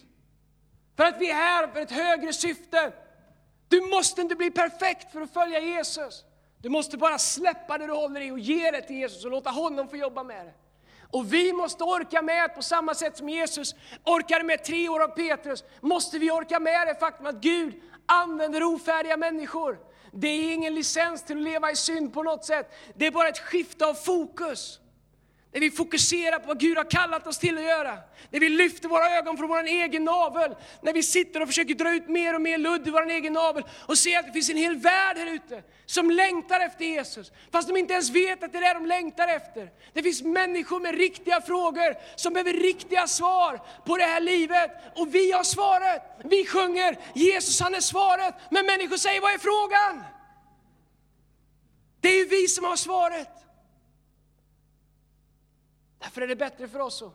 För 0.96 1.04
att 1.04 1.20
vi 1.20 1.30
är 1.30 1.34
här 1.34 1.66
för 1.66 1.80
ett 1.80 1.90
högre 1.90 2.32
syfte. 2.32 2.92
Du 3.68 3.80
måste 3.80 4.20
inte 4.20 4.34
bli 4.34 4.50
perfekt 4.50 5.12
för 5.12 5.20
att 5.20 5.32
följa 5.32 5.60
Jesus. 5.60 6.24
Du 6.62 6.68
måste 6.68 6.96
bara 6.96 7.18
släppa 7.18 7.78
det 7.78 7.86
du 7.86 7.92
håller 7.92 8.20
i 8.20 8.30
och 8.30 8.38
ge 8.38 8.70
det 8.70 8.82
till 8.82 8.96
Jesus 8.96 9.24
och 9.24 9.30
låta 9.30 9.50
honom 9.50 9.88
få 9.88 9.96
jobba 9.96 10.22
med 10.22 10.46
det. 10.46 10.52
Och 11.10 11.32
vi 11.32 11.52
måste 11.52 11.84
orka 11.84 12.22
med, 12.22 12.54
på 12.54 12.62
samma 12.62 12.94
sätt 12.94 13.16
som 13.16 13.28
Jesus 13.28 13.74
orkade 14.04 14.44
med 14.44 14.64
tre 14.64 14.88
år 14.88 15.02
av 15.02 15.08
Petrus, 15.08 15.64
måste 15.80 16.18
vi 16.18 16.30
orka 16.30 16.60
med 16.60 16.86
det 16.86 16.94
faktum 16.94 17.26
att 17.26 17.40
Gud 17.40 17.74
använder 18.06 18.62
ofärdiga 18.62 19.16
människor. 19.16 19.78
Det 20.12 20.28
är 20.28 20.54
ingen 20.54 20.74
licens 20.74 21.24
till 21.24 21.36
att 21.36 21.42
leva 21.42 21.70
i 21.70 21.76
synd 21.76 22.12
på 22.12 22.22
något 22.22 22.44
sätt, 22.44 22.72
det 22.94 23.06
är 23.06 23.10
bara 23.10 23.28
ett 23.28 23.38
skifte 23.38 23.86
av 23.86 23.94
fokus. 23.94 24.80
När 25.52 25.60
vi 25.60 25.70
fokuserar 25.70 26.38
på 26.38 26.46
vad 26.46 26.60
Gud 26.60 26.76
har 26.76 26.90
kallat 26.90 27.26
oss 27.26 27.38
till 27.38 27.58
att 27.58 27.64
göra. 27.64 27.98
När 28.30 28.40
vi 28.40 28.48
lyfter 28.48 28.88
våra 28.88 29.16
ögon 29.18 29.36
från 29.36 29.48
vår 29.48 29.64
egen 29.64 30.04
navel. 30.04 30.54
När 30.82 30.92
vi 30.92 31.02
sitter 31.02 31.42
och 31.42 31.48
försöker 31.48 31.74
dra 31.74 31.94
ut 31.94 32.08
mer 32.08 32.34
och 32.34 32.40
mer 32.40 32.58
ludd 32.58 32.88
i 32.88 32.90
vår 32.90 33.10
egen 33.10 33.32
navel 33.32 33.64
och 33.86 33.98
ser 33.98 34.18
att 34.18 34.26
det 34.26 34.32
finns 34.32 34.50
en 34.50 34.56
hel 34.56 34.76
värld 34.76 35.16
här 35.16 35.26
ute 35.26 35.62
som 35.86 36.10
längtar 36.10 36.60
efter 36.60 36.84
Jesus. 36.84 37.32
Fast 37.52 37.68
de 37.68 37.76
inte 37.76 37.92
ens 37.92 38.10
vet 38.10 38.42
att 38.42 38.52
det 38.52 38.58
är 38.58 38.62
det 38.62 38.74
de 38.74 38.86
längtar 38.86 39.28
efter. 39.28 39.70
Det 39.92 40.02
finns 40.02 40.22
människor 40.22 40.80
med 40.80 40.94
riktiga 40.94 41.40
frågor 41.40 41.96
som 42.16 42.32
behöver 42.32 42.52
riktiga 42.52 43.06
svar 43.06 43.60
på 43.86 43.96
det 43.96 44.04
här 44.04 44.20
livet. 44.20 44.70
Och 44.96 45.14
vi 45.14 45.32
har 45.32 45.44
svaret. 45.44 46.02
Vi 46.24 46.46
sjunger 46.46 46.98
Jesus 47.14 47.60
han 47.60 47.74
är 47.74 47.80
svaret. 47.80 48.34
Men 48.50 48.66
människor 48.66 48.96
säger 48.96 49.20
vad 49.20 49.34
är 49.34 49.38
frågan? 49.38 50.04
Det 52.00 52.08
är 52.08 52.16
ju 52.16 52.24
vi 52.24 52.48
som 52.48 52.64
har 52.64 52.76
svaret. 52.76 53.39
Därför 56.00 56.20
är 56.20 56.28
det 56.28 56.36
bättre 56.36 56.68
för 56.68 56.78
oss 56.78 57.02
att 57.02 57.12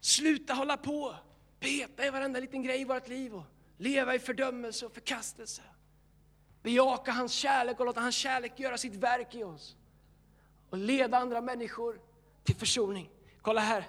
sluta 0.00 0.54
hålla 0.54 0.76
på, 0.76 1.14
peta 1.60 2.06
i 2.06 2.10
varenda 2.10 2.40
liten 2.40 2.62
grej 2.62 2.80
i 2.80 2.84
vårt 2.84 3.08
liv 3.08 3.34
och 3.34 3.44
leva 3.76 4.14
i 4.14 4.18
fördömelse 4.18 4.86
och 4.86 4.94
förkastelse. 4.94 5.62
Bejaka 6.62 7.12
hans 7.12 7.32
kärlek 7.32 7.80
och 7.80 7.86
låta 7.86 8.00
hans 8.00 8.14
kärlek 8.14 8.60
göra 8.60 8.78
sitt 8.78 8.94
verk 8.94 9.34
i 9.34 9.44
oss. 9.44 9.76
Och 10.70 10.78
leda 10.78 11.18
andra 11.18 11.40
människor 11.40 12.00
till 12.44 12.56
försoning. 12.56 13.10
Kolla 13.42 13.60
här. 13.60 13.88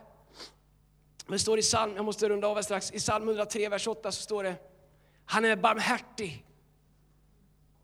Det 1.27 1.39
står 1.39 1.59
i 1.59 1.61
psalm, 1.61 1.95
jag 1.95 2.05
måste 2.05 2.29
runda 2.29 2.47
av 2.47 2.55
här 2.55 2.61
strax, 2.61 2.91
i 2.91 2.99
psalm 2.99 3.27
103, 3.27 3.69
vers 3.69 3.87
8 3.87 4.11
så 4.11 4.21
står 4.21 4.43
det, 4.43 4.55
han 5.25 5.45
är 5.45 5.55
barmhärtig 5.55 6.45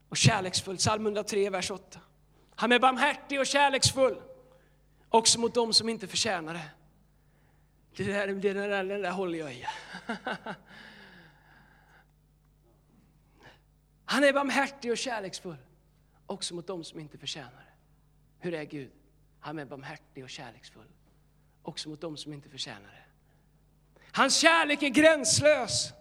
och 0.10 0.18
kärleksfull. 0.18 0.78
Psalm 0.78 1.06
103, 1.06 1.50
vers 1.50 1.72
8. 1.72 2.00
Han 2.56 2.72
är 2.72 2.80
barmhärtig 2.80 3.40
och 3.40 3.46
kärleksfull. 3.46 4.22
Också 5.10 5.40
mot 5.40 5.54
dem 5.54 5.74
som 5.74 5.90
inte 5.90 6.08
förtjänar 6.08 6.54
det. 6.54 6.70
Det 7.96 8.04
där, 8.04 8.28
det 8.28 8.54
där, 8.54 8.84
det 8.84 8.98
där 8.98 9.12
håller 9.12 9.40
jag 9.40 9.54
i. 9.54 9.66
Han 14.06 14.24
är 14.24 14.34
barmhärtig 14.34 14.92
och 14.92 14.98
kärleksfull, 14.98 15.58
också 16.26 16.56
mot 16.56 16.68
dem 16.68 16.84
som 16.84 17.00
inte 17.00 17.18
förtjänar 17.18 17.52
det. 17.52 17.74
Hur 18.40 18.54
är 18.54 18.64
Gud? 18.64 18.92
Han 19.40 19.60
är 19.60 19.66
barmhärtig 19.66 20.24
och 20.24 20.30
kärleksfull, 20.30 20.88
också 21.64 21.90
mot 21.90 22.02
dem 22.02 22.18
som 22.18 22.34
inte 22.34 22.50
förtjänar 22.50 22.90
det. 22.92 23.04
Hans 24.12 24.38
kärlek 24.38 24.84
är 24.84 24.90
gränslös. 24.90 25.94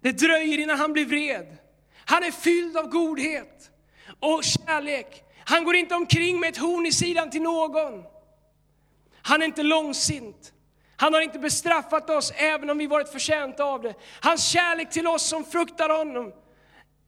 Det 0.00 0.12
dröjer 0.12 0.58
innan 0.58 0.78
han 0.78 0.92
blir 0.92 1.06
vred. 1.06 1.56
Han 1.94 2.22
är 2.22 2.30
fylld 2.30 2.76
av 2.76 2.88
godhet 2.88 3.70
och 4.20 4.44
kärlek. 4.44 5.24
Han 5.44 5.64
går 5.64 5.76
inte 5.76 5.94
omkring 5.94 6.40
med 6.40 6.48
ett 6.48 6.56
horn 6.56 6.86
i 6.86 6.92
sidan 6.92 7.30
till 7.30 7.42
någon. 7.42 8.04
Han 9.22 9.42
är 9.42 9.46
inte 9.46 9.62
långsint. 9.62 10.52
Han 10.96 11.14
har 11.14 11.20
inte 11.20 11.38
bestraffat 11.38 12.10
oss 12.10 12.32
även 12.36 12.70
om 12.70 12.78
vi 12.78 12.86
varit 12.86 13.08
förtjänta 13.08 13.64
av 13.64 13.82
det. 13.82 13.94
Hans 14.20 14.48
kärlek 14.48 14.90
till 14.90 15.06
oss 15.06 15.22
som 15.22 15.44
fruktar 15.44 15.88
honom 15.88 16.32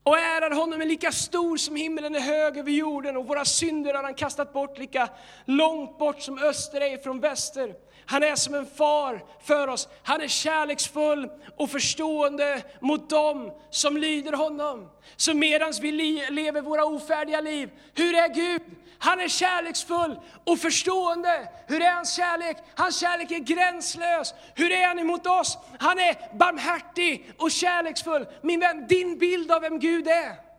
och 0.03 0.19
ärar 0.19 0.51
honom 0.51 0.81
är 0.81 0.87
lika 0.87 1.13
stor 1.13 1.57
som 1.57 1.77
himlen 1.77 2.15
är 2.15 2.21
hög 2.21 2.57
över 2.59 2.71
jorden 2.71 3.17
och 3.17 3.27
våra 3.27 3.45
synder 3.45 3.95
har 3.95 4.03
han 4.03 4.15
kastat 4.15 4.53
bort 4.53 4.79
lika 4.79 5.09
långt 5.45 5.99
bort 5.99 6.23
som 6.23 6.39
öster 6.39 6.81
är 6.81 6.97
från 6.97 7.21
väster. 7.21 7.75
Han 8.07 8.23
är 8.23 8.37
som 8.37 8.55
en 8.55 8.67
far 8.67 9.25
för 9.43 9.69
oss. 9.69 9.89
Han 10.03 10.21
är 10.21 10.29
kärleksfull 10.29 11.31
och 11.57 11.71
förstående 11.71 12.63
mot 12.81 13.11
dem 13.11 13.53
som 13.71 13.97
lyder 13.97 14.33
honom. 14.33 14.91
Så 15.17 15.35
medan 15.35 15.73
vi 15.81 15.93
lever 16.31 16.61
våra 16.61 16.85
ofärdiga 16.85 17.41
liv, 17.41 17.71
hur 17.95 18.15
är 18.15 18.35
Gud? 18.35 18.63
Han 18.99 19.21
är 19.21 19.29
kärleksfull 19.29 20.21
och 20.45 20.59
förstående. 20.59 21.49
Hur 21.67 21.83
är 21.83 21.93
hans 21.93 22.17
kärlek? 22.17 22.57
Hans 22.75 23.01
kärlek 23.01 23.31
är 23.31 23.39
gränslös. 23.39 24.35
Hur 24.55 24.73
är 24.73 24.89
han 24.89 24.99
emot 24.99 25.27
oss? 25.27 25.59
Han 25.79 25.99
är 25.99 26.37
barmhärtig 26.39 27.33
och 27.39 27.51
kärleksfull. 27.51 28.27
Min 28.43 28.61
vän, 28.61 28.87
din 28.89 29.19
bild 29.19 29.53
av 29.53 29.61
vem 29.61 29.79
Gud 29.79 30.09
är 30.09 30.53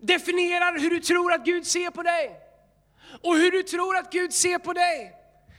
definierar 0.00 0.78
hur 0.78 0.90
du 0.90 1.00
tror 1.00 1.32
att 1.32 1.44
Gud 1.44 1.66
ser 1.66 1.90
på 1.90 2.02
dig. 2.02 2.40
Och 3.22 3.36
hur 3.36 3.50
du 3.50 3.62
tror 3.62 3.96
att 3.96 4.12
Gud 4.12 4.32
ser 4.32 4.58
på 4.58 4.72
dig 4.72 5.15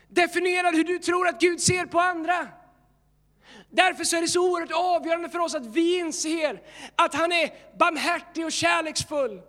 definierar 0.08 0.74
hur 0.74 0.84
du 0.84 1.00
tror 1.00 1.28
att 1.28 1.40
Gud 1.40 1.62
ser 1.62 1.86
på 1.86 2.00
andra. 2.00 2.48
Därför 3.70 4.04
så 4.04 4.18
är 4.18 4.22
det 4.22 4.28
så 4.28 4.52
oerhört 4.52 4.72
avgörande 4.72 5.30
för 5.30 5.40
oss 5.40 5.56
att 5.56 5.66
vi 5.66 6.00
inser 6.00 6.62
att 6.96 7.14
han 7.14 7.32
är 7.32 7.54
barmhärtig 7.78 8.46
och 8.46 8.52
kärleksfull. 8.52 9.42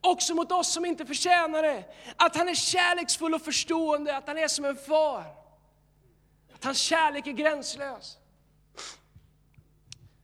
Också 0.00 0.34
mot 0.34 0.52
oss 0.52 0.72
som 0.72 0.84
inte 0.84 1.06
förtjänar 1.06 1.62
det. 1.62 1.84
Att 2.16 2.36
han 2.36 2.48
är 2.48 2.54
kärleksfull 2.54 3.34
och 3.34 3.42
förstående, 3.42 4.16
att 4.16 4.28
han 4.28 4.38
är 4.38 4.48
som 4.48 4.64
en 4.64 4.76
far. 4.76 5.24
Att 6.54 6.64
hans 6.64 6.78
kärlek 6.78 7.26
är 7.26 7.32
gränslös. 7.32 8.16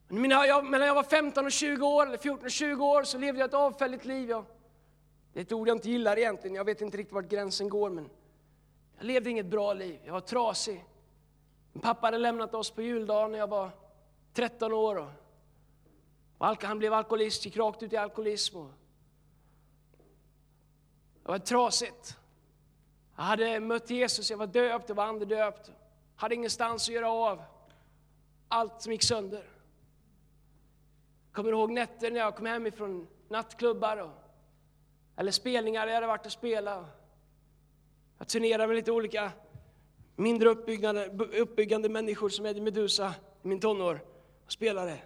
Jag, 0.09 0.65
mellan 0.65 0.87
jag 0.87 0.95
var 0.95 1.03
15 1.03 1.47
och 1.47 1.53
20 1.53 1.87
år, 1.87 2.07
eller 2.07 2.19
14 2.19 2.45
och 2.45 2.51
20 2.51 2.87
år, 2.87 3.03
så 3.03 3.19
levde 3.19 3.41
jag 3.41 3.49
ett 3.49 3.55
avfälligt 3.55 4.05
liv. 4.05 4.31
Jag, 4.31 4.45
det 5.33 5.41
är 5.41 5.45
ett 5.45 5.53
ord 5.53 5.69
jag 5.69 5.77
inte 5.77 5.91
gillar 5.91 6.19
egentligen, 6.19 6.57
jag 6.57 6.65
vet 6.65 6.81
inte 6.81 6.97
riktigt 6.97 7.15
vart 7.15 7.29
gränsen 7.29 7.69
går. 7.69 7.91
Men 7.91 8.11
jag 8.97 9.07
levde 9.07 9.31
inget 9.31 9.47
bra 9.47 9.73
liv, 9.73 10.01
jag 10.05 10.13
var 10.13 10.21
trasig. 10.21 10.85
Min 11.73 11.83
pappa 11.83 12.07
hade 12.07 12.19
lämnat 12.19 12.55
oss 12.55 12.71
på 12.71 12.83
juldagen 12.83 13.33
när 13.33 13.39
jag 13.39 13.47
var 13.47 13.71
13 14.33 14.73
år. 14.73 15.13
Och 16.39 16.65
han 16.65 16.79
blev 16.79 16.93
alkoholist, 16.93 17.45
gick 17.45 17.57
rakt 17.57 17.83
ut 17.83 17.93
i 17.93 17.97
alkoholism. 17.97 18.59
Det 21.23 21.29
var 21.29 21.39
trasigt. 21.39 22.17
Jag 23.17 23.23
hade 23.23 23.61
mött 23.61 23.91
Jesus, 23.91 24.31
jag 24.31 24.39
var 24.39 24.47
döpt, 24.47 24.89
jag 24.89 24.97
var 24.97 25.05
andedöpt. 25.05 25.73
Hade 26.17 26.35
ingenstans 26.35 26.89
att 26.89 26.95
göra 26.95 27.11
av 27.11 27.43
allt 28.49 28.83
som 28.83 28.93
gick 28.93 29.03
sönder. 29.03 29.49
Jag 31.27 31.35
kommer 31.35 31.51
ihåg 31.51 31.71
nätter 31.71 32.11
när 32.11 32.21
jag 32.21 32.37
kom 32.37 32.47
hem 32.47 32.67
ifrån 32.67 33.07
nattklubbar 33.29 33.97
och, 33.97 34.11
eller 35.17 35.33
spelningar 35.33 35.81
där 35.81 35.89
jag 35.89 35.95
hade 35.95 36.07
varit 36.07 36.27
och 36.27 36.33
spelat. 36.33 37.06
Jag 38.19 38.29
turnerade 38.29 38.67
med 38.67 38.77
lite 38.77 38.93
olika 38.93 39.33
mindre 40.17 40.49
uppbyggande, 40.49 41.07
uppbyggande 41.41 41.89
människor 41.89 42.29
som 42.29 42.47
Eddie 42.47 42.61
Medusa 42.61 43.15
i 43.43 43.49
min 43.49 43.61
tonår 43.61 44.05
och 44.45 44.53
spelade. 44.53 44.99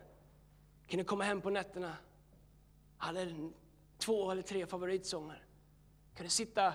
Jag 0.81 0.91
kunde 0.91 1.05
komma 1.05 1.25
hem 1.25 1.41
på 1.41 1.51
nätterna. 1.51 1.97
hade 2.97 3.51
två 3.99 4.31
eller 4.31 4.43
tre 4.43 4.67
favoritsånger. 4.67 5.45
Jag 6.09 6.17
kunde 6.17 6.31
sitta 6.31 6.75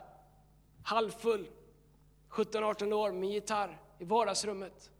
halvfull, 0.83 1.47
17-18 2.29 2.93
år, 2.93 3.11
med 3.11 3.29
gitarr 3.29 3.81
i 3.99 4.05
vardagsrummet. 4.05 4.91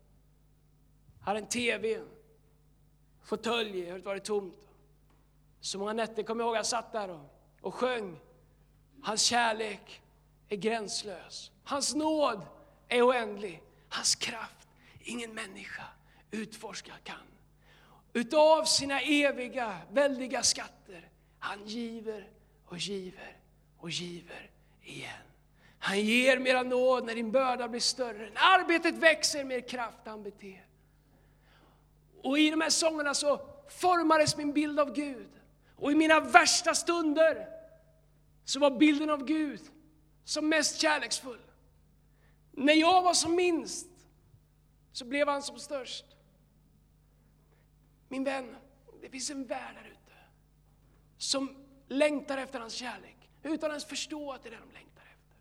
Jag 1.20 1.26
hade 1.26 1.40
en 1.40 1.48
TV, 1.48 2.02
fåtölj, 3.24 3.82
det 3.82 3.92
hade 3.92 4.04
varit 4.04 4.24
tomt. 4.24 4.70
Så 5.60 5.80
många 5.80 5.94
nätter 5.94 6.24
kommer 6.24 6.44
jag 6.44 6.48
ihåg 6.48 6.58
jag 6.58 6.66
satt 6.66 6.92
där 6.92 7.10
och, 7.10 7.20
och 7.62 7.74
sjöng. 7.74 8.20
Hans 9.02 9.22
kärlek 9.22 10.02
är 10.50 10.56
gränslös. 10.56 11.52
Hans 11.64 11.96
nåd 11.96 12.46
är 12.88 13.02
oändlig. 13.02 13.62
Hans 13.90 14.16
kraft 14.16 14.68
ingen 15.06 15.34
människa 15.34 15.84
utforska 16.32 16.92
kan. 17.04 17.18
Utav 18.14 18.64
sina 18.64 19.02
eviga, 19.02 19.78
väldiga 19.92 20.44
skatter, 20.44 21.10
han 21.40 21.66
giver 21.66 22.30
och 22.66 22.78
giver 22.78 23.38
och 23.78 23.90
giver 23.90 24.50
igen. 24.84 25.12
Han 25.80 26.02
ger 26.02 26.40
mera 26.40 26.64
nåd 26.64 27.06
när 27.06 27.16
din 27.16 27.32
börda 27.32 27.68
blir 27.68 27.82
större. 27.82 28.30
När 28.30 28.60
arbetet 28.60 28.96
växer, 28.96 29.44
mer 29.44 29.60
kraft 29.60 29.98
han 30.06 30.24
beter. 30.24 30.66
Och 32.24 32.40
i 32.40 32.50
de 32.50 32.62
här 32.62 32.70
sångerna 32.70 33.14
så 33.14 33.48
formades 33.70 34.38
min 34.38 34.54
bild 34.54 34.80
av 34.80 34.94
Gud. 34.94 35.30
Och 35.76 35.92
i 35.92 35.96
mina 35.96 36.20
värsta 36.20 36.76
stunder 36.76 37.48
så 38.46 38.60
var 38.60 38.72
bilden 38.72 39.10
av 39.10 39.26
Gud 39.26 39.62
som 40.26 40.50
mest 40.50 40.82
kärleksfull. 40.82 41.42
När 42.52 42.74
jag 42.74 43.02
var 43.02 43.14
som 43.14 43.36
minst 43.36 43.88
så 44.92 45.06
blev 45.06 45.28
han 45.28 45.44
som 45.44 45.60
störst. 45.60 46.06
Min 48.10 48.24
vän, 48.24 48.56
det 49.02 49.10
finns 49.10 49.30
en 49.30 49.46
värld 49.46 49.76
där 49.76 49.90
ute 49.90 50.14
som 51.18 51.66
längtar 51.88 52.38
efter 52.38 52.60
hans 52.60 52.74
kärlek 52.74 53.30
utan 53.44 53.56
att 53.56 53.74
ens 53.74 53.86
förstå 53.86 54.32
att 54.32 54.44
det 54.44 54.50
är 54.50 54.52
det 54.52 54.58
de 54.58 54.74
längtar 54.74 55.04
efter. 55.04 55.36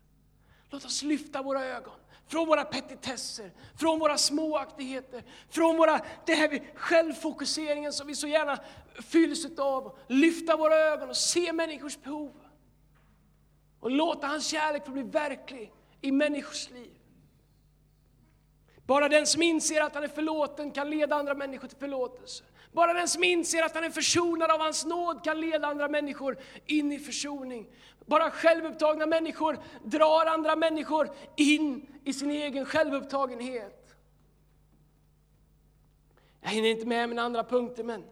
Låt 0.69 0.85
oss 0.85 1.03
lyfta 1.03 1.41
våra 1.41 1.65
ögon 1.65 1.99
från 2.27 2.47
våra 2.47 2.65
petitesser, 2.65 3.51
från 3.79 3.99
våra 3.99 4.17
småaktigheter, 4.17 5.23
från 5.49 5.77
våra, 5.77 6.01
det 6.25 6.35
här 6.35 6.71
självfokuseringen 6.75 7.93
som 7.93 8.07
vi 8.07 8.15
så 8.15 8.27
gärna 8.27 8.59
fylls 8.93 9.59
av. 9.59 9.97
Lyfta 10.07 10.57
våra 10.57 10.75
ögon 10.75 11.09
och 11.09 11.17
se 11.17 11.53
människors 11.53 11.97
behov. 11.97 12.44
Och 13.85 13.91
låta 13.91 14.27
hans 14.27 14.47
kärlek 14.47 14.85
få 14.85 14.91
bli 14.91 15.03
verklig 15.03 15.71
i 16.01 16.11
människors 16.11 16.69
liv. 16.69 16.93
Bara 18.85 19.09
den 19.09 19.27
som 19.27 19.41
inser 19.41 19.81
att 19.81 19.95
han 19.95 20.03
är 20.03 20.07
förlåten 20.07 20.71
kan 20.71 20.89
leda 20.89 21.15
andra 21.15 21.33
människor 21.33 21.67
till 21.67 21.77
förlåtelse. 21.77 22.43
Bara 22.71 22.93
den 22.93 23.07
som 23.07 23.23
inser 23.23 23.63
att 23.63 23.75
han 23.75 23.83
är 23.83 23.89
försonad 23.89 24.51
av 24.51 24.59
hans 24.59 24.85
nåd 24.85 25.23
kan 25.23 25.41
leda 25.41 25.67
andra 25.67 25.87
människor 25.87 26.37
in 26.65 26.91
i 26.91 26.99
försoning. 26.99 27.67
Bara 28.05 28.31
självupptagna 28.31 29.05
människor 29.05 29.59
drar 29.83 30.25
andra 30.25 30.55
människor 30.55 31.09
in 31.35 31.87
i 32.03 32.13
sin 32.13 32.31
egen 32.31 32.65
självupptagenhet. 32.65 33.95
Jag 36.41 36.49
hinner 36.49 36.69
inte 36.69 36.85
med 36.87 37.09
mina 37.09 37.21
andra 37.21 37.43
punkter, 37.43 37.83
men 37.83 38.03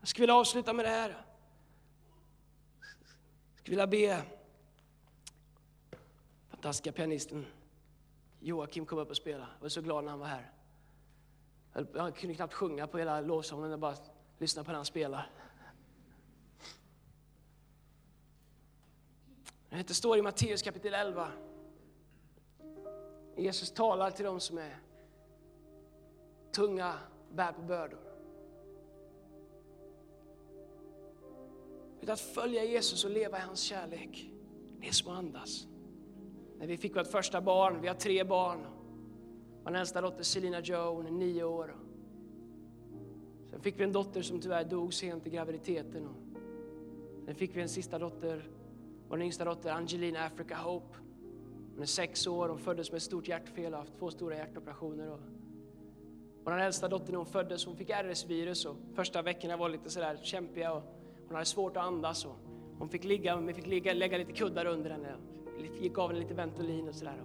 jag 0.00 0.08
skulle 0.08 0.22
vilja 0.22 0.34
avsluta 0.34 0.72
med 0.72 0.84
det 0.84 0.90
här. 0.90 1.08
Jag 3.50 3.58
skulle 3.58 3.86
vilja 3.86 3.86
be 3.86 4.39
fantastiska 6.60 6.92
pianisten 6.92 7.46
Joakim 8.40 8.86
kom 8.86 8.98
upp 8.98 9.10
och 9.10 9.16
spelade. 9.16 9.46
Jag 9.54 9.62
var 9.62 9.68
så 9.68 9.80
glad 9.80 10.04
när 10.04 10.10
han 10.10 10.20
var 10.20 10.26
här. 10.26 10.50
Jag 11.94 12.16
kunde 12.16 12.34
knappt 12.34 12.54
sjunga 12.54 12.86
på 12.86 12.98
hela 12.98 13.20
lovsången, 13.20 13.70
jag 13.70 13.80
bara 13.80 13.96
lyssna 14.38 14.64
på 14.64 14.70
när 14.70 14.76
han 14.76 14.84
spelade. 14.84 15.24
Det 19.70 19.94
står 19.94 20.18
i 20.18 20.22
Matteus 20.22 20.62
kapitel 20.62 20.94
11. 20.94 21.32
Jesus 23.36 23.72
talar 23.72 24.10
till 24.10 24.24
dem 24.24 24.40
som 24.40 24.58
är 24.58 24.78
tunga, 26.52 26.94
bär 27.32 27.52
på 27.52 27.62
bördor. 27.62 28.00
Att 32.08 32.20
följa 32.20 32.64
Jesus 32.64 33.04
och 33.04 33.10
leva 33.10 33.38
i 33.38 33.40
hans 33.40 33.60
kärlek, 33.60 34.30
det 34.80 34.88
är 34.88 34.92
som 34.92 35.12
att 35.12 35.18
andas. 35.18 35.66
När 36.60 36.66
vi 36.66 36.76
fick 36.76 36.96
vårt 36.96 37.06
första 37.06 37.40
barn, 37.40 37.80
vi 37.80 37.88
har 37.88 37.94
tre 37.94 38.24
barn. 38.24 38.66
Vår 39.64 39.76
äldsta 39.76 40.00
dotter 40.00 40.22
Selina 40.22 40.60
Joe, 40.60 40.94
hon 40.94 41.06
är 41.06 41.10
nio 41.10 41.44
år. 41.44 41.74
Sen 43.50 43.60
fick 43.60 43.80
vi 43.80 43.84
en 43.84 43.92
dotter 43.92 44.22
som 44.22 44.40
tyvärr 44.40 44.64
dog 44.64 44.94
sent 44.94 45.26
i 45.26 45.30
graviditeten. 45.30 46.08
Sen 47.24 47.34
fick 47.34 47.56
vi 47.56 47.60
en 47.60 47.68
sista 47.68 47.98
dotter, 47.98 48.48
vår 49.08 49.22
yngsta 49.22 49.44
dotter 49.44 49.70
Angelina 49.70 50.24
Africa 50.24 50.56
Hope. 50.56 50.96
Hon 51.72 51.82
är 51.82 51.86
sex 51.86 52.26
år, 52.26 52.48
hon 52.48 52.58
föddes 52.58 52.90
med 52.90 52.96
ett 52.96 53.02
stort 53.02 53.28
hjärtfel 53.28 53.66
och 53.66 53.78
har 53.78 53.78
haft 53.78 53.98
två 53.98 54.10
stora 54.10 54.36
hjärtoperationer. 54.36 55.18
vår 56.44 56.60
äldsta 56.60 56.88
dotter 56.88 57.12
när 57.12 57.16
hon 57.16 57.26
föddes, 57.26 57.66
hon 57.66 57.76
fick 57.76 57.90
RS-virus 57.90 58.64
och 58.64 58.76
första 58.94 59.22
veckorna 59.22 59.56
var 59.56 59.68
lite 59.68 59.90
sådär 59.90 60.18
kämpiga 60.22 60.72
och 60.72 60.82
hon 61.26 61.34
hade 61.34 61.46
svårt 61.46 61.76
att 61.76 61.82
andas. 61.82 62.24
Och 62.24 62.36
hon 62.78 62.88
fick 62.88 63.04
ligga, 63.04 63.36
vi 63.36 63.54
fick 63.54 63.66
ligga, 63.66 63.92
lägga 63.92 64.18
lite 64.18 64.32
kuddar 64.32 64.66
under 64.66 64.90
henne, 64.90 65.16
gav 65.94 66.08
henne 66.08 66.20
lite 66.20 66.34
Ventolin 66.34 66.88
och 66.88 66.94
sådär 66.94 67.22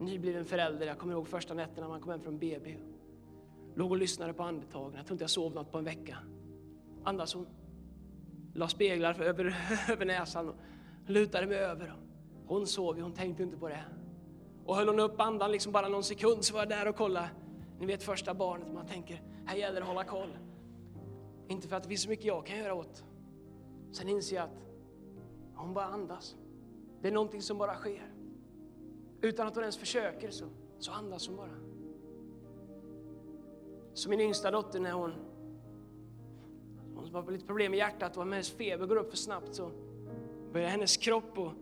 nybliven 0.00 0.44
förälder. 0.44 0.86
Jag 0.86 0.98
kommer 0.98 1.12
ihåg 1.12 1.28
första 1.28 1.54
nätterna 1.54 1.80
när 1.80 1.88
man 1.88 2.00
kom 2.00 2.10
hem 2.10 2.20
från 2.20 2.38
BB. 2.38 2.76
Låg 3.74 3.90
och 3.90 3.96
lyssnade 3.96 4.32
på 4.32 4.42
andetagen. 4.42 4.94
Jag 4.96 5.06
tror 5.06 5.14
inte 5.14 5.22
jag 5.22 5.30
sov 5.30 5.54
något 5.54 5.72
på 5.72 5.78
en 5.78 5.84
vecka. 5.84 6.18
Andas 7.04 7.34
hon. 7.34 7.46
La 8.54 8.68
speglar 8.68 9.22
över, 9.22 9.56
över 9.90 10.06
näsan 10.06 10.48
och 10.48 10.54
lutade 11.06 11.46
mig 11.46 11.58
över. 11.58 11.94
Hon 12.46 12.66
sov 12.66 12.96
ju, 12.96 13.02
hon 13.02 13.12
tänkte 13.12 13.42
inte 13.42 13.56
på 13.56 13.68
det. 13.68 13.84
Och 14.64 14.76
höll 14.76 14.88
hon 14.88 15.00
upp 15.00 15.20
andan 15.20 15.52
liksom 15.52 15.72
bara 15.72 15.88
någon 15.88 16.04
sekund 16.04 16.44
så 16.44 16.54
var 16.54 16.60
jag 16.60 16.68
där 16.68 16.88
och 16.88 16.96
kollade. 16.96 17.30
Ni 17.80 17.86
vet 17.86 18.02
första 18.02 18.34
barnet, 18.34 18.74
man 18.74 18.86
tänker 18.86 19.22
här 19.48 19.56
gäller 19.56 19.74
det 19.74 19.80
att 19.80 19.88
hålla 19.88 20.04
koll. 20.04 20.38
Inte 21.48 21.68
för 21.68 21.76
att 21.76 21.82
det 21.82 21.88
finns 21.88 22.02
så 22.02 22.08
mycket 22.08 22.24
jag 22.24 22.46
kan 22.46 22.58
göra 22.58 22.74
åt. 22.74 23.04
Sen 23.92 24.08
inser 24.08 24.36
jag 24.36 24.44
att 24.44 24.64
hon 25.54 25.74
bara 25.74 25.84
andas. 25.84 26.36
Det 27.02 27.08
är 27.08 27.12
någonting 27.12 27.42
som 27.42 27.58
bara 27.58 27.74
sker. 27.74 28.12
Utan 29.20 29.46
att 29.46 29.54
hon 29.54 29.64
ens 29.64 29.76
försöker 29.76 30.30
så, 30.30 30.44
så 30.78 30.92
andas 30.92 31.28
hon 31.28 31.36
bara. 31.36 31.58
Så 33.94 34.10
min 34.10 34.20
yngsta 34.20 34.50
dotter 34.50 34.80
när 34.80 34.92
hon, 34.92 35.12
hon 36.94 37.14
har 37.14 37.30
lite 37.30 37.46
problem 37.46 37.70
med 37.70 37.78
hjärtat 37.78 38.16
och 38.16 38.22
hennes 38.22 38.50
feber 38.50 38.86
går 38.86 38.96
upp 38.96 39.10
för 39.10 39.16
snabbt 39.16 39.54
så 39.54 39.70
börjar 40.52 40.68
hennes 40.68 40.96
kropp 40.96 41.38
att 41.38 41.52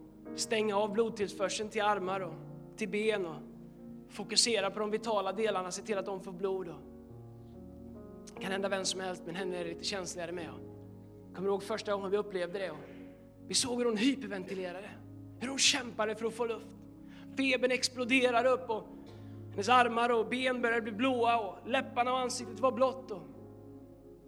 stänga 0.40 0.76
av 0.76 0.92
blodtillförseln 0.92 1.68
till 1.68 1.82
armar 1.82 2.20
och 2.20 2.34
till 2.76 2.88
ben 2.88 3.26
och 3.26 3.36
fokusera 4.08 4.70
på 4.70 4.80
de 4.80 4.90
vitala 4.90 5.32
delarna, 5.32 5.70
se 5.70 5.82
till 5.82 5.98
att 5.98 6.06
de 6.06 6.20
får 6.20 6.32
blod. 6.32 6.74
Det 8.34 8.42
kan 8.42 8.52
hända 8.52 8.68
vem 8.68 8.84
som 8.84 9.00
helst, 9.00 9.22
men 9.26 9.34
henne 9.34 9.56
är 9.56 9.64
det 9.64 9.70
lite 9.70 9.84
känsligare 9.84 10.32
med. 10.32 10.50
Jag 11.26 11.36
kommer 11.36 11.48
ihåg 11.48 11.62
första 11.62 11.92
gången 11.92 12.10
vi 12.10 12.16
upplevde 12.16 12.58
det. 12.58 12.70
Och 12.70 12.78
vi 13.46 13.54
såg 13.54 13.78
hur 13.78 13.84
hon 13.84 13.96
hyperventilerade, 13.96 14.90
hur 15.40 15.48
hon 15.48 15.58
kämpade 15.58 16.14
för 16.14 16.26
att 16.26 16.34
få 16.34 16.44
luft. 16.44 16.66
Febern 17.36 17.70
exploderar 17.70 18.44
upp 18.44 18.70
och 18.70 18.86
hennes 19.50 19.68
armar 19.68 20.10
och 20.10 20.26
ben 20.28 20.62
började 20.62 20.82
bli 20.82 20.92
blåa 20.92 21.38
och 21.38 21.68
läpparna 21.68 22.12
och 22.12 22.18
ansiktet 22.18 22.60
var 22.60 22.72
blått. 22.72 23.10
Och 23.10 23.22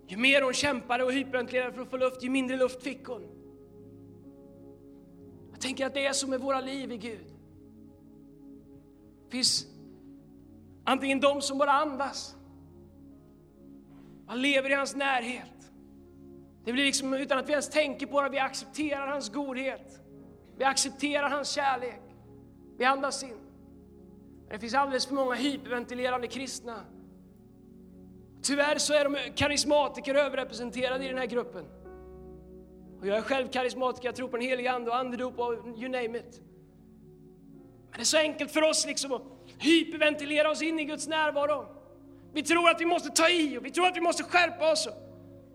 ju 0.06 0.16
mer 0.16 0.42
hon 0.42 0.52
kämpade 0.52 1.04
och 1.04 1.12
hyperventilerade 1.12 1.72
för 1.72 1.82
att 1.82 1.90
få 1.90 1.96
luft, 1.96 2.22
ju 2.22 2.30
mindre 2.30 2.56
luft 2.56 2.82
fick 2.82 3.04
hon. 3.04 3.22
Jag 5.50 5.60
tänker 5.60 5.86
att 5.86 5.94
det 5.94 6.06
är 6.06 6.12
så 6.12 6.26
med 6.26 6.40
våra 6.40 6.60
liv 6.60 6.92
i 6.92 6.96
Gud. 6.96 7.26
Det 9.24 9.30
finns 9.30 9.66
antingen 10.84 11.20
de 11.20 11.42
som 11.42 11.58
bara 11.58 11.72
andas, 11.72 12.36
man 14.26 14.42
lever 14.42 14.70
i 14.70 14.74
hans 14.74 14.96
närhet. 14.96 15.70
Det 16.64 16.72
blir 16.72 16.84
liksom 16.84 17.14
utan 17.14 17.38
att 17.38 17.48
vi 17.48 17.52
ens 17.52 17.70
tänker 17.70 18.06
på 18.06 18.22
det, 18.22 18.28
vi 18.28 18.38
accepterar 18.38 19.06
hans 19.06 19.32
godhet. 19.32 20.00
Vi 20.58 20.64
accepterar 20.64 21.30
hans 21.30 21.50
kärlek. 21.50 22.00
Vi 22.78 22.84
andas 22.84 23.22
in. 23.22 23.36
Men 24.46 24.48
det 24.48 24.58
finns 24.58 24.74
alldeles 24.74 25.06
för 25.06 25.14
många 25.14 25.34
hyperventilerande 25.34 26.26
kristna. 26.26 26.80
Tyvärr 28.42 28.78
så 28.78 28.94
är 28.94 29.04
de 29.04 29.16
karismatiker 29.34 30.14
överrepresenterade 30.14 31.04
i 31.04 31.08
den 31.08 31.18
här 31.18 31.26
gruppen. 31.26 31.64
Och 33.00 33.06
jag 33.06 33.16
är 33.16 33.22
själv 33.22 33.48
karismatiker, 33.48 34.08
jag 34.08 34.16
tror 34.16 34.28
på 34.28 34.36
den 34.36 34.46
helige 34.46 34.72
Ande 34.72 34.90
och 34.90 34.96
andedop 34.96 35.38
och 35.38 35.54
you 35.54 35.88
name 35.88 36.18
it. 36.18 36.40
Men 37.90 37.96
det 37.96 38.00
är 38.00 38.04
så 38.04 38.18
enkelt 38.18 38.50
för 38.50 38.62
oss 38.62 38.86
liksom 38.86 39.12
att 39.12 39.22
hyperventilera 39.58 40.50
oss 40.50 40.62
in 40.62 40.78
i 40.78 40.84
Guds 40.84 41.08
närvaro. 41.08 41.66
Vi 42.32 42.42
tror 42.42 42.70
att 42.70 42.80
vi 42.80 42.84
måste 42.84 43.08
ta 43.08 43.28
i 43.28 43.58
och 43.58 43.64
vi 43.64 43.70
tror 43.70 43.86
att 43.86 43.96
vi 43.96 44.00
måste 44.00 44.22
skärpa 44.22 44.72
oss. 44.72 44.88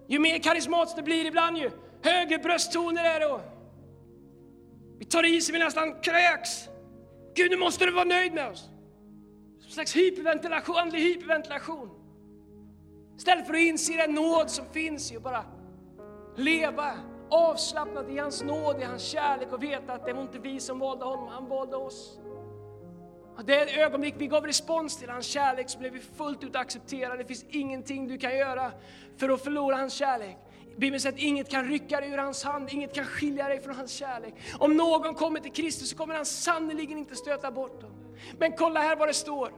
Ju 0.08 0.20
mer 0.20 0.40
karismatiskt 0.40 0.98
det 0.98 1.04
blir 1.04 1.26
ibland 1.26 1.58
ju 1.58 1.72
Högre 2.02 2.38
brösttoner 2.38 3.04
är 3.04 3.20
det. 3.20 3.53
Vi 5.04 5.10
tar 5.10 5.26
i 5.26 5.42
så 5.42 5.54
vi 5.54 5.60
nästan 5.60 5.94
kräks. 6.02 6.70
Gud, 7.36 7.52
nu 7.52 7.58
måste 7.58 7.86
du 7.86 7.92
vara 7.92 8.04
nöjd 8.06 8.34
med 8.34 8.52
oss. 8.52 8.70
Som 9.60 9.72
slags 9.72 9.96
hyperventilation, 9.96 10.78
andlig 10.78 11.00
hyperventilation. 11.00 11.90
Istället 13.18 13.48
för 13.48 13.54
att 13.54 13.60
inse 13.60 13.94
den 13.94 14.14
nåd 14.14 14.50
som 14.50 14.66
finns 14.74 15.12
i 15.12 15.18
att 15.18 15.24
bara 15.24 15.46
leva 16.36 16.94
avslappnat 17.30 18.10
i 18.10 18.18
hans 18.18 18.44
nåd, 18.44 18.82
i 18.82 18.84
hans 18.84 19.04
kärlek 19.04 19.54
och 19.54 19.64
veta 19.64 19.94
att 19.94 20.06
det 20.06 20.14
var 20.14 20.22
inte 20.22 20.40
vi 20.40 20.60
som 20.60 20.80
valde 20.80 21.06
honom, 21.06 21.28
han 21.28 21.50
valde 21.50 21.76
oss. 21.76 22.20
Och 23.38 23.46
det 23.46 23.82
ögonblick 23.82 24.16
vi 24.18 24.28
gav 24.28 24.46
respons 24.46 24.98
till 24.98 25.10
hans 25.10 25.26
kärlek 25.26 25.70
så 25.70 25.80
blev 25.80 25.94
vi 25.94 26.00
fullt 26.00 26.44
ut 26.44 26.56
accepterade. 26.56 27.18
Det 27.18 27.26
finns 27.26 27.46
ingenting 27.50 28.08
du 28.08 28.18
kan 28.18 28.38
göra 28.38 28.72
för 29.18 29.30
att 29.30 29.44
förlora 29.44 29.76
hans 29.76 29.94
kärlek. 29.94 30.38
Bibeln 30.78 31.02
säger 31.02 31.16
att 31.16 31.22
inget 31.22 31.50
kan 31.50 31.66
rycka 31.68 32.02
dig 32.02 32.10
ur 32.10 32.18
hans 32.18 32.44
hand, 32.44 32.70
inget 32.72 32.94
kan 32.94 33.06
skilja 33.06 33.48
dig 33.48 33.60
från 33.60 33.76
hans 33.76 33.92
kärlek. 33.92 34.34
Om 34.60 34.78
någon 34.78 35.16
kommer 35.16 35.40
till 35.40 35.52
Kristus 35.52 35.90
så 35.90 35.96
kommer 35.96 36.16
han 36.16 36.26
sannerligen 36.26 36.98
inte 36.98 37.16
stöta 37.16 37.52
bort 37.52 37.82
dem. 37.82 37.92
Men 38.40 38.52
kolla 38.52 38.80
här 38.80 38.96
vad 38.96 39.10
det 39.10 39.14
står. 39.14 39.54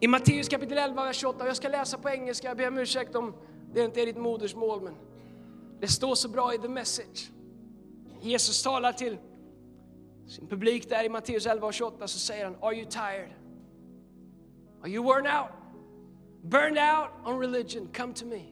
I 0.00 0.06
Matteus 0.06 0.48
kapitel 0.48 0.78
11, 0.78 1.04
vers 1.04 1.16
28, 1.16 1.46
jag 1.46 1.56
ska 1.56 1.68
läsa 1.68 1.98
på 1.98 2.10
engelska, 2.10 2.48
jag 2.48 2.56
ber 2.56 2.68
om 2.68 2.78
ursäkt 2.78 3.14
om 3.14 3.34
det 3.74 3.84
inte 3.84 4.02
är 4.02 4.06
ditt 4.06 4.16
modersmål, 4.16 4.82
men 4.82 4.94
det 5.80 5.88
står 5.88 6.14
så 6.14 6.28
bra 6.28 6.54
i 6.54 6.58
the 6.58 6.68
message. 6.68 7.30
Jesus 8.20 8.62
talar 8.62 8.92
till 8.92 9.18
sin 10.28 10.48
publik 10.48 10.88
där 10.88 11.04
i 11.04 11.08
Matteus 11.08 11.46
11 11.46 11.66
och 11.66 11.74
28 11.74 12.08
så 12.08 12.18
säger 12.18 12.44
han, 12.44 12.56
Are 12.60 12.74
you 12.74 12.84
tired? 12.84 13.30
Are 14.82 14.90
you 14.90 15.04
worn 15.04 15.26
out? 15.26 15.50
Burned 16.42 16.78
out 16.78 17.08
on 17.24 17.40
religion? 17.40 17.88
Come 17.92 18.14
to 18.14 18.26
me. 18.26 18.42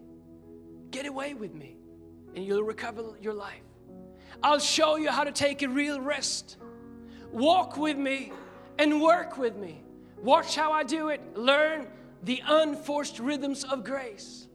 Get 0.90 1.06
away 1.06 1.34
with 1.34 1.54
me 1.54 1.76
and 2.34 2.44
you'll 2.44 2.62
recover 2.62 3.02
your 3.20 3.34
life. 3.34 3.62
I'll 4.42 4.58
show 4.58 4.96
you 4.96 5.10
how 5.10 5.24
to 5.24 5.32
take 5.32 5.62
a 5.62 5.68
real 5.68 6.00
rest. 6.00 6.56
Walk 7.32 7.76
with 7.76 7.96
me 7.96 8.32
and 8.78 9.02
work 9.02 9.36
with 9.36 9.56
me. 9.56 9.82
Watch 10.22 10.54
how 10.54 10.72
I 10.72 10.84
do 10.84 11.08
it. 11.08 11.36
Learn 11.36 11.88
the 12.22 12.42
unforced 12.46 13.18
rhythms 13.18 13.64
of 13.64 13.84
grace. 13.84 14.46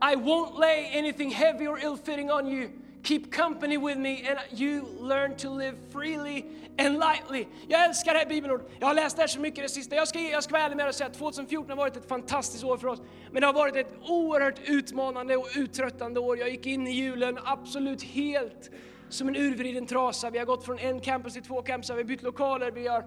I 0.00 0.16
won't 0.16 0.56
lay 0.56 0.86
anything 0.92 1.30
heavy 1.30 1.66
or 1.66 1.78
ill 1.78 1.96
fitting 1.96 2.30
on 2.30 2.46
you. 2.46 2.72
Keep 3.02 3.20
company 3.32 3.78
with 3.78 3.98
me 3.98 4.28
and 4.28 4.60
you 4.60 4.82
learn 5.00 5.36
to 5.36 5.50
live 5.50 5.76
freely 5.92 6.44
and 6.78 6.98
lightly. 6.98 7.46
Jag 7.68 7.84
älskar 7.84 8.12
det 8.12 8.18
här 8.18 8.26
bibelordet. 8.26 8.66
Jag 8.80 8.86
har 8.86 8.94
läst 8.94 9.16
det 9.16 9.22
här 9.22 9.26
så 9.26 9.40
mycket 9.40 9.64
det 9.64 9.68
sista. 9.68 9.94
Jag 9.94 10.08
ska, 10.08 10.20
jag 10.20 10.44
ska 10.44 10.52
vara 10.52 10.62
ärlig 10.62 10.76
med 10.76 10.88
att 10.88 10.94
säga 10.94 11.06
att 11.10 11.18
2014 11.18 11.70
har 11.70 11.76
varit 11.76 11.96
ett 11.96 12.08
fantastiskt 12.08 12.64
år 12.64 12.76
för 12.76 12.88
oss. 12.88 13.00
Men 13.32 13.40
det 13.40 13.46
har 13.46 13.54
varit 13.54 13.76
ett 13.76 13.92
oerhört 14.02 14.60
utmanande 14.64 15.36
och 15.36 15.48
uttröttande 15.56 16.20
år. 16.20 16.38
Jag 16.38 16.50
gick 16.50 16.66
in 16.66 16.86
i 16.86 16.90
julen 16.90 17.38
absolut 17.44 18.02
helt 18.02 18.70
som 19.08 19.28
en 19.28 19.36
urvriden 19.36 19.86
trasa. 19.86 20.30
Vi 20.30 20.38
har 20.38 20.46
gått 20.46 20.64
från 20.64 20.78
en 20.78 21.00
campus 21.00 21.32
till 21.32 21.42
två 21.42 21.62
campus, 21.62 21.90
vi 21.90 21.94
har 21.94 22.04
bytt 22.04 22.22
lokaler, 22.22 22.70
vi 22.70 22.88
har 22.88 23.04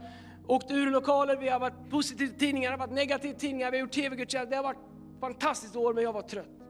åkt 0.47 0.71
ur 0.71 0.91
lokaler, 0.91 1.35
vi 1.35 1.49
har 1.49 1.59
varit 1.59 1.89
positiva 1.89 2.33
tidningar, 2.37 2.69
vi 2.69 2.71
har 2.71 2.87
varit 2.87 2.95
negativa 2.95 3.39
tidningar, 3.39 3.71
vi 3.71 3.77
har 3.77 3.81
gjort 3.81 3.91
tv-gudstjänst. 3.91 4.49
Det 4.49 4.55
har 4.55 4.63
varit 4.63 4.77
ett 4.77 5.19
fantastiskt 5.19 5.75
år, 5.75 5.93
men 5.93 6.03
jag 6.03 6.13
var 6.13 6.21
trött 6.21 6.61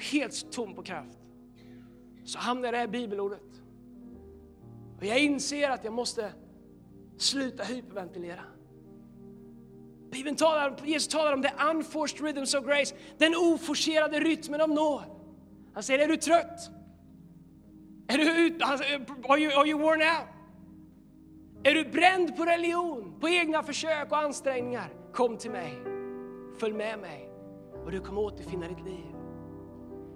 helt 0.00 0.52
tom 0.52 0.74
på 0.74 0.82
kraft, 0.82 1.18
så 2.26 2.38
hamnar 2.38 2.64
jag 2.64 2.68
i 2.68 2.72
det 2.72 2.78
här 2.78 2.86
bibelordet. 2.86 3.62
Och 4.96 5.04
jag 5.04 5.18
inser 5.18 5.70
att 5.70 5.84
jag 5.84 5.92
måste 5.92 6.32
sluta 7.18 7.62
hyperventilera. 7.62 8.42
Bibeln 10.10 10.36
talar, 10.36 10.76
Jesus 10.84 11.08
talar 11.08 11.32
om 11.32 11.42
the 11.42 11.52
unforced 11.70 12.20
rhythms 12.20 12.54
of 12.54 12.64
grace, 12.64 12.94
den 13.18 13.34
oforcerade 13.36 14.20
rytmen 14.20 14.60
av 14.60 14.68
nåd. 14.68 15.04
Han 15.74 15.82
säger, 15.82 16.04
är 16.04 16.08
du 16.08 16.16
trött? 16.16 16.70
Är 18.08 18.18
du 18.18 18.46
ut, 18.46 18.62
are, 18.62 19.38
you, 19.38 19.52
are 19.52 19.68
you 19.68 19.80
worn 19.80 20.00
out? 20.00 20.28
Är 21.64 21.74
du 21.74 21.84
bränd 21.84 22.36
på 22.36 22.44
religion, 22.44 23.20
på 23.20 23.28
egna 23.28 23.62
försök 23.62 24.10
och 24.10 24.18
ansträngningar? 24.18 24.88
Kom 25.12 25.36
till 25.36 25.50
mig, 25.50 25.82
följ 26.58 26.74
med 26.74 26.98
mig 26.98 27.30
och 27.84 27.90
du 27.90 28.00
kommer 28.00 28.20
återfinna 28.20 28.68
ditt 28.68 28.84
liv. 28.84 29.06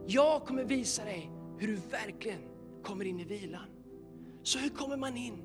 Jag 0.06 0.44
kommer 0.46 0.64
visa 0.64 1.04
dig 1.04 1.30
hur 1.60 1.68
du 1.68 1.80
verkligen 1.90 2.40
kommer 2.82 3.04
in 3.04 3.20
i 3.20 3.24
vilan. 3.24 3.66
Så 4.42 4.58
hur 4.58 4.68
kommer 4.68 4.96
man 4.96 5.16
in 5.16 5.42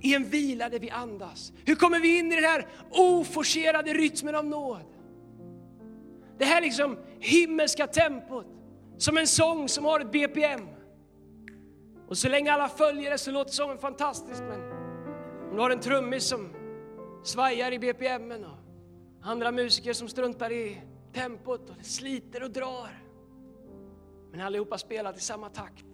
i 0.00 0.14
en 0.14 0.24
vila 0.24 0.68
där 0.68 0.78
vi 0.78 0.90
andas? 0.90 1.52
Hur 1.64 1.74
kommer 1.74 2.00
vi 2.00 2.18
in 2.18 2.32
i 2.32 2.34
den 2.34 2.44
här 2.44 2.66
oforcerade 2.90 3.92
rytmen 3.94 4.34
av 4.34 4.46
nåd? 4.46 4.84
Det 6.38 6.44
här 6.44 6.60
liksom 6.60 6.98
himmelska 7.20 7.86
tempot, 7.86 8.46
som 8.98 9.16
en 9.16 9.26
sång 9.26 9.68
som 9.68 9.84
har 9.84 10.00
ett 10.00 10.12
BPM. 10.12 10.68
Och 12.08 12.18
så 12.18 12.28
länge 12.28 12.52
alla 12.52 12.68
följer 12.68 13.10
det 13.10 13.18
så 13.18 13.30
låter 13.30 13.52
sången 13.52 13.78
fantastisk, 13.78 14.42
men 14.42 14.60
om 15.50 15.56
du 15.56 15.62
har 15.62 15.70
en 15.70 15.80
trummis 15.80 16.24
som 16.24 16.52
svajar 17.24 17.72
i 17.72 17.78
BPM 17.78 18.30
och 18.30 19.28
andra 19.28 19.52
musiker 19.52 19.92
som 19.92 20.08
struntar 20.08 20.52
i 20.52 20.80
tempot 21.12 21.70
och 21.70 21.76
det 21.78 21.84
sliter 21.84 22.42
och 22.42 22.50
drar 22.50 23.01
men 24.32 24.40
allihopa 24.40 24.78
spelar 24.78 25.16
i 25.16 25.20
samma 25.20 25.48
takt, 25.48 25.84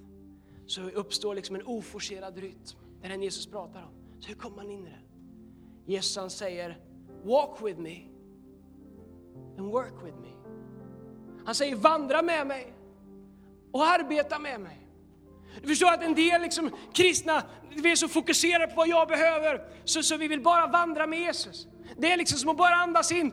så 0.67 0.83
uppstår 0.83 1.35
liksom 1.35 1.57
en 1.57 1.67
oforcerad 1.67 2.39
rytm. 2.39 2.79
Det 3.01 3.07
är 3.07 3.11
den 3.11 3.23
Jesus 3.23 3.47
pratar 3.47 3.83
om. 3.83 4.21
Så 4.21 4.29
hur 4.29 4.35
kommer 4.35 4.57
man 4.57 4.71
in 4.71 4.87
i 4.87 4.91
det? 4.91 5.93
Jesus 5.93 6.17
han 6.17 6.31
säger, 6.31 6.79
walk 7.25 7.63
with 7.63 7.81
me 7.81 8.01
and 9.59 9.73
work 9.73 9.95
with 10.05 10.17
me. 10.17 10.29
Han 11.45 11.55
säger, 11.55 11.77
vandra 11.77 12.23
med 12.23 12.47
mig 12.47 12.75
och 13.73 13.85
arbeta 13.85 14.39
med 14.39 14.61
mig. 14.61 14.89
Du 15.63 15.69
förstår 15.69 15.93
att 15.93 16.03
en 16.03 16.15
del 16.15 16.43
liksom, 16.43 16.71
kristna, 16.93 17.43
vi 17.71 17.93
är 17.93 17.97
så 17.97 18.09
fokuserade 18.09 18.67
på 18.67 18.75
vad 18.77 18.89
jag 18.89 19.09
behöver, 19.09 19.69
så, 19.85 20.03
så 20.03 20.17
vi 20.17 20.29
vill 20.29 20.41
bara 20.41 20.67
vandra 20.67 21.07
med 21.07 21.21
Jesus. 21.21 21.67
Det 21.97 22.13
är 22.13 22.17
liksom 22.17 22.39
som 22.39 22.49
att 22.49 22.57
bara 22.57 22.75
andas 22.75 23.13
in 23.13 23.33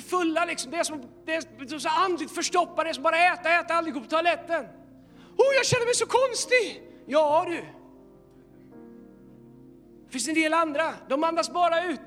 så 0.00 0.08
fulla 0.08 0.44
liksom. 0.44 0.70
Det 0.70 0.76
är 0.76 0.84
som, 0.84 1.02
det 1.24 1.34
är 1.34 1.78
så 1.78 1.88
andligt 1.88 2.34
förstoppade, 2.34 2.88
det 2.88 2.90
är 2.90 2.94
som 2.94 3.02
bara 3.02 3.18
äta, 3.32 3.50
äta, 3.60 3.74
aldrig 3.74 3.94
gå 3.94 4.00
på 4.00 4.06
toaletten. 4.06 4.64
Oh, 5.36 5.54
jag 5.56 5.66
känner 5.66 5.84
mig 5.84 5.94
så 5.94 6.06
konstig! 6.06 6.82
Ja 7.06 7.44
du. 7.48 7.64
Det 10.06 10.12
finns 10.12 10.28
en 10.28 10.34
del 10.34 10.54
andra, 10.54 10.94
de 11.08 11.24
andas 11.24 11.52
bara 11.52 11.84
ut. 11.84 12.00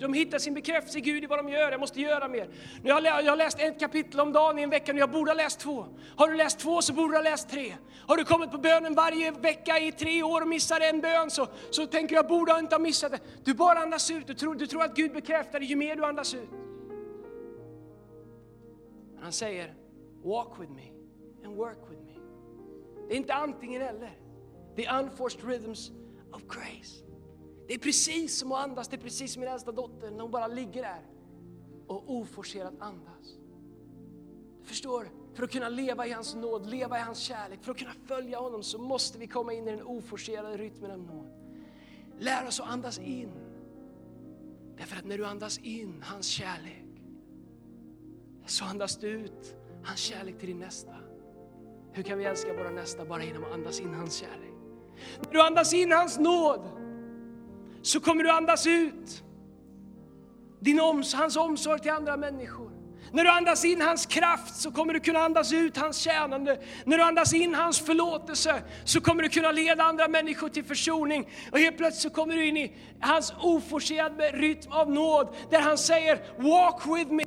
De 0.00 0.12
hittar 0.12 0.38
sin 0.38 0.54
bekräftelse 0.54 0.98
i 0.98 1.00
Gud 1.00 1.24
i 1.24 1.26
vad 1.26 1.38
de 1.38 1.48
gör. 1.48 1.70
Jag 1.70 1.80
måste 1.80 2.00
göra 2.00 2.28
mer. 2.28 2.48
Nu 2.82 2.92
har 2.92 3.02
jag, 3.02 3.24
jag 3.24 3.32
har 3.32 3.36
läst 3.36 3.58
ett 3.60 3.80
kapitel 3.80 4.20
om 4.20 4.32
dagen 4.32 4.58
i 4.58 4.62
en 4.62 4.70
vecka, 4.70 4.92
nu 4.92 4.98
jag 4.98 5.10
borde 5.10 5.30
ha 5.30 5.36
läst 5.36 5.60
två. 5.60 5.86
Har 6.16 6.28
du 6.28 6.36
läst 6.36 6.58
två 6.58 6.82
så 6.82 6.92
borde 6.92 7.12
du 7.12 7.16
ha 7.16 7.22
läst 7.22 7.50
tre. 7.50 7.76
Har 8.06 8.16
du 8.16 8.24
kommit 8.24 8.50
på 8.50 8.58
bönen 8.58 8.94
varje 8.94 9.30
vecka 9.30 9.78
i 9.78 9.92
tre 9.92 10.22
år 10.22 10.40
och 10.40 10.48
missar 10.48 10.80
en 10.80 11.00
bön 11.00 11.30
så, 11.30 11.46
så 11.70 11.86
tänker 11.86 12.14
jag 12.14 12.28
borde 12.28 12.58
inte 12.58 12.74
ha 12.74 12.80
missat 12.80 13.12
det. 13.12 13.20
Du 13.44 13.54
bara 13.54 13.78
andas 13.78 14.10
ut. 14.10 14.26
Du 14.26 14.34
tror, 14.34 14.54
du 14.54 14.66
tror 14.66 14.82
att 14.82 14.96
Gud 14.96 15.12
bekräftar 15.12 15.60
det 15.60 15.66
ju 15.66 15.76
mer 15.76 15.96
du 15.96 16.04
andas 16.04 16.34
ut. 16.34 16.50
Men 19.14 19.22
han 19.22 19.32
säger, 19.32 19.74
walk 20.24 20.60
with 20.60 20.72
me 20.72 20.88
and 21.44 21.56
work 21.56 21.78
with 21.90 22.02
me. 22.02 22.12
Det 23.08 23.14
är 23.14 23.16
inte 23.16 23.34
antingen 23.34 23.82
eller. 23.82 24.18
The 24.76 24.88
unforced 24.88 25.44
rhythms 25.44 25.90
of 26.32 26.42
grace. 26.48 27.05
Det 27.66 27.74
är 27.74 27.78
precis 27.78 28.38
som 28.38 28.52
att 28.52 28.64
andas, 28.64 28.88
det 28.88 28.96
är 28.96 29.00
precis 29.00 29.32
som 29.32 29.40
min 29.40 29.48
äldsta 29.48 29.72
dotter 29.72 30.10
när 30.10 30.20
hon 30.20 30.30
bara 30.30 30.46
ligger 30.46 30.82
där 30.82 31.02
och 31.86 32.10
oforcerat 32.10 32.74
andas. 32.80 33.36
Du 34.60 34.68
förstår, 34.68 35.10
för 35.34 35.42
att 35.42 35.52
kunna 35.52 35.68
leva 35.68 36.06
i 36.06 36.12
hans 36.12 36.34
nåd, 36.34 36.66
leva 36.66 36.98
i 36.98 37.00
hans 37.00 37.18
kärlek, 37.18 37.58
för 37.62 37.70
att 37.70 37.78
kunna 37.78 37.94
följa 38.06 38.38
honom 38.38 38.62
så 38.62 38.78
måste 38.78 39.18
vi 39.18 39.26
komma 39.26 39.52
in 39.52 39.68
i 39.68 39.70
den 39.70 39.82
oforcerade 39.82 40.56
rytmen 40.56 40.90
av 40.90 40.98
nåd. 40.98 41.30
Lär 42.18 42.46
oss 42.46 42.60
att 42.60 42.68
andas 42.68 42.98
in. 42.98 43.32
Därför 44.76 44.96
att 44.96 45.04
när 45.04 45.18
du 45.18 45.26
andas 45.26 45.58
in 45.58 46.02
hans 46.02 46.26
kärlek 46.26 46.84
så 48.46 48.64
andas 48.64 48.96
du 48.96 49.08
ut 49.08 49.54
hans 49.84 50.00
kärlek 50.00 50.38
till 50.38 50.48
din 50.48 50.58
nästa. 50.58 50.94
Hur 51.92 52.02
kan 52.02 52.18
vi 52.18 52.24
älska 52.24 52.54
våra 52.54 52.70
nästa 52.70 53.04
bara 53.04 53.24
genom 53.24 53.44
att 53.44 53.52
andas 53.52 53.80
in 53.80 53.94
hans 53.94 54.14
kärlek? 54.14 54.54
När 55.24 55.32
du 55.32 55.42
andas 55.42 55.74
in 55.74 55.92
hans 55.92 56.18
nåd 56.18 56.85
så 57.86 58.00
kommer 58.00 58.22
du 58.22 58.30
andas 58.30 58.66
ut 58.66 59.24
din 60.60 60.80
oms 60.80 61.14
hans 61.14 61.36
omsorg 61.36 61.80
till 61.80 61.90
andra 61.90 62.16
människor. 62.16 62.70
När 63.12 63.24
du 63.24 63.30
andas 63.30 63.64
in 63.64 63.80
hans 63.80 64.06
kraft 64.06 64.56
så 64.56 64.70
kommer 64.70 64.94
du 64.94 65.00
kunna 65.00 65.18
andas 65.18 65.52
ut 65.52 65.76
hans 65.76 65.96
tjänande. 65.96 66.58
När 66.84 66.98
du 66.98 67.02
andas 67.02 67.34
in 67.34 67.54
hans 67.54 67.80
förlåtelse 67.80 68.62
så 68.84 69.00
kommer 69.00 69.22
du 69.22 69.28
kunna 69.28 69.52
leda 69.52 69.82
andra 69.82 70.08
människor 70.08 70.48
till 70.48 70.64
försoning. 70.64 71.28
Och 71.52 71.58
helt 71.58 71.76
plötsligt 71.76 72.02
så 72.02 72.10
kommer 72.10 72.34
du 72.34 72.46
in 72.46 72.56
i 72.56 72.76
hans 73.00 73.32
oforcerade 73.40 74.30
rytm 74.30 74.72
av 74.72 74.90
nåd 74.90 75.34
där 75.50 75.60
han 75.60 75.78
säger 75.78 76.20
Walk 76.36 76.86
with 76.86 77.12
me 77.12 77.24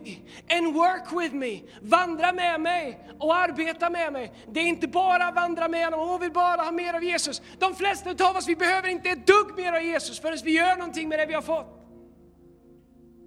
and 0.58 0.74
work 0.74 1.22
with 1.22 1.36
me. 1.36 1.60
Vandra 1.82 2.32
med 2.32 2.62
mig 2.62 3.00
och 3.20 3.36
arbeta 3.36 3.90
med 3.90 4.14
mig. 4.14 4.34
Det 4.52 4.60
är 4.60 4.68
inte 4.68 4.88
bara 4.88 5.32
vandra 5.32 5.68
med 5.68 5.86
honom 5.86 6.10
och 6.10 6.24
vill 6.24 6.32
bara 6.32 6.62
ha 6.62 6.72
mer 6.72 6.94
av 6.94 7.04
Jesus. 7.04 7.42
De 7.60 7.76
flesta 7.76 8.30
av 8.30 8.38
oss 8.38 8.48
vi 8.48 8.56
behöver 8.56 8.88
inte 8.88 9.10
ett 9.10 9.28
dugg 9.28 9.58
mer 9.58 9.74
av 9.74 9.84
Jesus 9.84 10.20
förrän 10.20 10.38
vi 10.44 10.52
gör 10.52 10.76
någonting 10.76 11.10
med 11.10 11.20
det 11.20 11.26
vi 11.26 11.34
har 11.34 11.42
fått. 11.42 11.76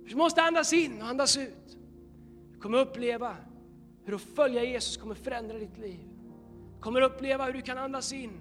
Vi 0.04 0.14
måste 0.14 0.42
andas 0.42 0.72
in 0.72 1.02
och 1.02 1.08
andas 1.08 1.36
ut. 1.36 1.61
Du 2.62 2.64
kommer 2.64 2.78
uppleva 2.78 3.36
hur 4.04 4.14
att 4.14 4.20
följa 4.22 4.64
Jesus 4.64 4.96
kommer 4.96 5.14
förändra 5.14 5.58
ditt 5.58 5.78
liv. 5.78 6.00
Kommer 6.80 7.00
uppleva 7.00 7.44
hur 7.44 7.52
du 7.52 7.62
kan 7.62 7.78
andas 7.78 8.12
in, 8.12 8.40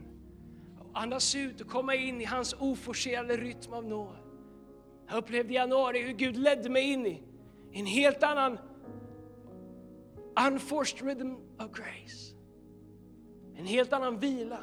andas 0.94 1.36
ut 1.36 1.62
och 1.62 1.68
komma 1.68 1.96
in 1.96 2.22
i 2.22 2.26
hans 2.26 2.56
oforcerade 2.60 3.38
rytm 3.38 3.74
av 3.74 3.86
nåd. 3.86 4.16
Jag 5.08 5.18
upplevde 5.18 5.54
i 5.54 5.56
januari 5.56 6.02
hur 6.02 6.14
Gud 6.14 6.38
ledde 6.38 6.70
mig 6.70 6.92
in 6.92 7.06
i 7.08 7.24
en 7.72 7.86
helt 7.86 8.24
annan 8.24 8.58
unforced 10.48 11.08
rhythm 11.08 11.36
of 11.60 11.72
grace. 11.72 12.36
En 13.56 13.66
helt 13.66 13.94
annan 13.94 14.20
vila. 14.20 14.60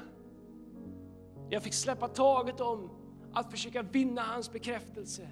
Jag 1.51 1.63
fick 1.63 1.75
släppa 1.75 2.09
taget 2.09 2.61
om 2.61 2.91
att 3.33 3.51
försöka 3.51 3.83
vinna 3.83 4.23
hans 4.23 4.53
bekräftelse. 4.53 5.29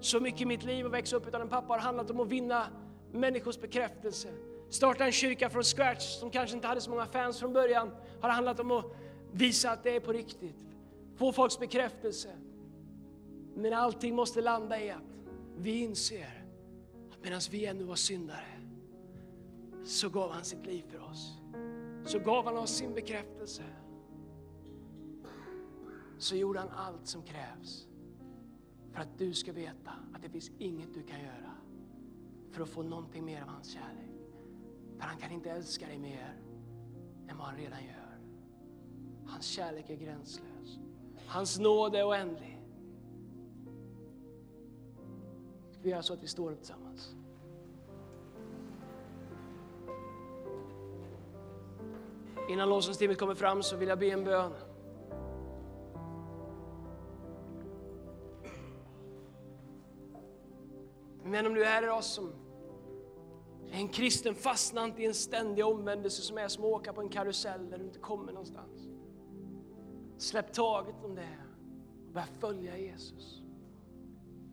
Så 0.00 0.20
mycket 0.20 0.40
i 0.40 0.46
mitt 0.46 0.64
liv 0.64 0.86
att 0.86 0.92
växa 0.92 1.16
upp 1.16 1.28
utan 1.28 1.40
en 1.40 1.48
pappa 1.48 1.72
har 1.72 1.80
handlat 1.80 2.10
om 2.10 2.20
att 2.20 2.28
vinna 2.28 2.66
människors 3.12 3.60
bekräftelse. 3.60 4.28
Starta 4.70 5.04
en 5.04 5.12
kyrka 5.12 5.50
från 5.50 5.62
scratch 5.62 6.18
som 6.20 6.30
kanske 6.30 6.56
inte 6.56 6.68
hade 6.68 6.80
så 6.80 6.90
många 6.90 7.06
fans 7.06 7.38
från 7.38 7.52
början 7.52 7.90
har 8.20 8.28
handlat 8.28 8.60
om 8.60 8.70
att 8.70 8.84
visa 9.32 9.70
att 9.70 9.82
det 9.82 9.96
är 9.96 10.00
på 10.00 10.12
riktigt. 10.12 10.66
Få 11.16 11.32
folks 11.32 11.58
bekräftelse. 11.58 12.28
Men 13.54 13.72
allting 13.72 14.14
måste 14.14 14.40
landa 14.40 14.80
i 14.80 14.90
att 14.90 15.02
vi 15.56 15.80
inser 15.80 16.44
att 17.12 17.24
medan 17.24 17.40
vi 17.50 17.66
ännu 17.66 17.84
var 17.84 17.94
syndare 17.94 18.60
så 19.84 20.08
gav 20.08 20.30
han 20.30 20.44
sitt 20.44 20.66
liv 20.66 20.84
för 20.88 21.10
oss. 21.10 21.38
Så 22.04 22.18
gav 22.18 22.44
han 22.44 22.58
oss 22.58 22.70
sin 22.70 22.94
bekräftelse. 22.94 23.62
Så 26.18 26.36
gjorde 26.36 26.58
han 26.58 26.68
allt 26.68 27.06
som 27.06 27.22
krävs 27.22 27.86
för 28.92 29.00
att 29.00 29.18
du 29.18 29.34
ska 29.34 29.52
veta 29.52 29.90
att 30.14 30.22
det 30.22 30.28
finns 30.28 30.50
inget 30.58 30.94
du 30.94 31.02
kan 31.02 31.20
göra 31.20 31.52
för 32.52 32.62
att 32.62 32.68
få 32.68 32.82
någonting 32.82 33.24
mer 33.24 33.42
av 33.42 33.48
hans 33.48 33.72
kärlek. 33.72 34.10
För 34.98 35.04
han 35.04 35.18
kan 35.18 35.30
inte 35.32 35.50
älska 35.50 35.86
dig 35.86 35.98
mer 35.98 36.42
än 37.28 37.38
vad 37.38 37.46
han 37.46 37.56
redan 37.56 37.84
gör. 37.84 38.18
Hans 39.26 39.46
kärlek 39.46 39.90
är 39.90 39.96
gränslös. 39.96 40.78
Hans 41.26 41.58
nåd 41.58 41.94
är 41.94 42.08
oändlig. 42.08 42.62
Ska 45.72 45.82
vi 45.82 45.90
göra 45.90 46.02
så 46.02 46.12
att 46.12 46.22
vi 46.22 46.28
står 46.28 46.52
upp 46.52 46.58
tillsammans? 46.58 47.14
Innan 52.48 52.68
lovsångsteamet 52.68 53.18
kommer 53.18 53.34
fram 53.34 53.62
så 53.62 53.76
vill 53.76 53.88
jag 53.88 53.98
be 53.98 54.10
en 54.10 54.24
bön. 54.24 54.52
Men 61.24 61.46
om 61.46 61.54
du 61.54 61.64
är 61.64 61.66
här 61.66 61.82
idag 61.82 62.04
som 62.04 62.41
en 63.74 63.88
kristen 63.88 64.34
fastnar 64.34 64.84
inte 64.84 65.02
i 65.02 65.06
en 65.06 65.14
ständig 65.14 65.66
omvändelse 65.66 66.22
som 66.22 66.38
är 66.38 66.48
som 66.48 66.64
att 66.64 66.70
åka 66.70 66.92
på 66.92 67.00
en 67.00 67.08
karusell 67.08 67.70
där 67.70 67.78
du 67.78 67.84
inte 67.84 67.98
kommer 67.98 68.32
någonstans. 68.32 68.88
Släpp 70.18 70.52
taget 70.52 71.04
om 71.04 71.14
det 71.14 71.38
och 72.06 72.12
börja 72.12 72.26
följa 72.26 72.78
Jesus. 72.78 73.42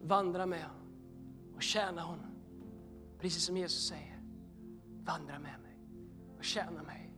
Vandra 0.02 0.46
med 0.46 0.64
honom 0.64 0.88
och 1.56 1.62
tjäna 1.62 2.02
honom. 2.02 2.32
Precis 3.20 3.44
som 3.44 3.58
Jesus 3.58 3.88
säger, 3.88 4.22
vandra 5.04 5.40
med 5.40 5.60
mig 5.62 5.78
och 6.38 6.44
tjäna 6.44 6.84
mig. 6.84 7.14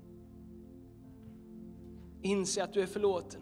Inse 2.21 2.63
att 2.63 2.73
du 2.73 2.81
är 2.81 2.87
förlåten. 2.87 3.41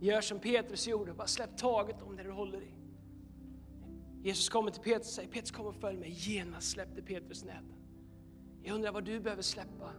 Gör 0.00 0.20
som 0.20 0.38
Petrus 0.38 0.88
gjorde, 0.88 1.14
bara 1.14 1.26
släpp 1.26 1.56
taget 1.56 2.02
om 2.02 2.16
det 2.16 2.22
du 2.22 2.30
håller 2.30 2.62
i. 2.62 2.74
Jesus 4.22 4.48
kommer 4.48 4.70
till 4.70 4.82
Petrus 4.82 5.06
och 5.06 5.12
säger, 5.12 5.28
Petrus 5.28 5.50
kom 5.50 5.66
och 5.66 5.74
följ 5.74 5.98
mig. 5.98 6.10
Genast 6.10 6.70
släppte 6.70 7.02
Petrus 7.02 7.44
näten. 7.44 7.79
Jag 8.62 8.74
undrar 8.74 8.92
vad 8.92 9.04
du 9.04 9.20
behöver 9.20 9.42
släppa, 9.42 9.90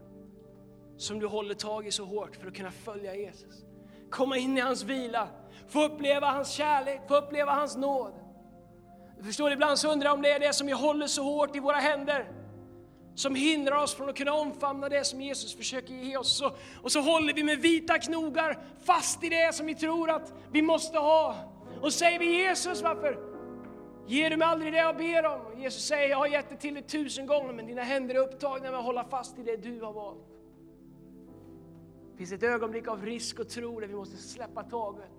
som 0.97 1.19
du 1.19 1.27
håller 1.27 1.53
tag 1.53 1.87
i 1.87 1.91
så 1.91 2.05
hårt 2.05 2.35
för 2.35 2.47
att 2.47 2.55
kunna 2.55 2.71
följa 2.71 3.15
Jesus. 3.15 3.65
Komma 4.09 4.37
in 4.37 4.57
i 4.57 4.61
hans 4.61 4.83
vila, 4.83 5.27
få 5.67 5.83
uppleva 5.83 6.27
hans 6.27 6.49
kärlek, 6.49 7.01
få 7.07 7.15
uppleva 7.15 7.51
hans 7.51 7.77
nåd. 7.77 8.13
Du 9.17 9.23
förstår, 9.23 9.51
ibland 9.51 9.79
så 9.79 9.91
undrar 9.91 10.07
jag 10.07 10.15
om 10.15 10.21
det 10.21 10.31
är 10.31 10.39
det 10.39 10.53
som 10.53 10.69
jag 10.69 10.77
håller 10.77 11.07
så 11.07 11.23
hårt 11.23 11.55
i 11.55 11.59
våra 11.59 11.77
händer 11.77 12.41
som 13.15 13.35
hindrar 13.35 13.83
oss 13.83 13.95
från 13.95 14.09
att 14.09 14.17
kunna 14.17 14.33
omfamna 14.33 14.89
det 14.89 15.03
som 15.03 15.21
Jesus 15.21 15.55
försöker 15.55 15.93
ge 15.93 16.17
oss. 16.17 16.41
Och, 16.41 16.57
och 16.81 16.91
så 16.91 17.01
håller 17.01 17.33
vi 17.33 17.43
med 17.43 17.59
vita 17.59 17.97
knogar 17.97 18.59
fast 18.85 19.23
i 19.23 19.29
det 19.29 19.55
som 19.55 19.65
vi 19.65 19.75
tror 19.75 20.09
att 20.09 20.33
vi 20.51 20.61
måste 20.61 20.97
ha. 20.97 21.35
Och 21.81 21.93
säger 21.93 22.19
vi 22.19 22.25
Jesus, 22.25 22.81
varför 22.81 23.30
ger 24.07 24.29
du 24.29 24.37
mig 24.37 24.47
aldrig 24.47 24.73
det 24.73 24.79
jag 24.79 24.97
ber 24.97 25.25
om? 25.25 25.41
Och 25.41 25.59
Jesus 25.59 25.83
säger, 25.83 26.09
jag 26.09 26.17
har 26.17 26.27
gett 26.27 26.49
det 26.49 26.55
till 26.55 26.73
dig 26.73 26.83
tusen 26.83 27.25
gånger, 27.25 27.53
men 27.53 27.67
dina 27.67 27.81
händer 27.81 28.15
är 28.15 28.19
upptagna 28.19 28.71
med 28.71 28.79
att 28.79 28.85
hålla 28.85 29.03
fast 29.03 29.39
i 29.39 29.43
det 29.43 29.57
du 29.57 29.81
har 29.81 29.93
valt. 29.93 30.27
Det 32.11 32.17
finns 32.17 32.31
ett 32.31 32.43
ögonblick 32.43 32.87
av 32.87 33.05
risk 33.05 33.39
och 33.39 33.49
tro 33.49 33.79
där 33.79 33.87
vi 33.87 33.95
måste 33.95 34.17
släppa 34.17 34.63
taget. 34.63 35.09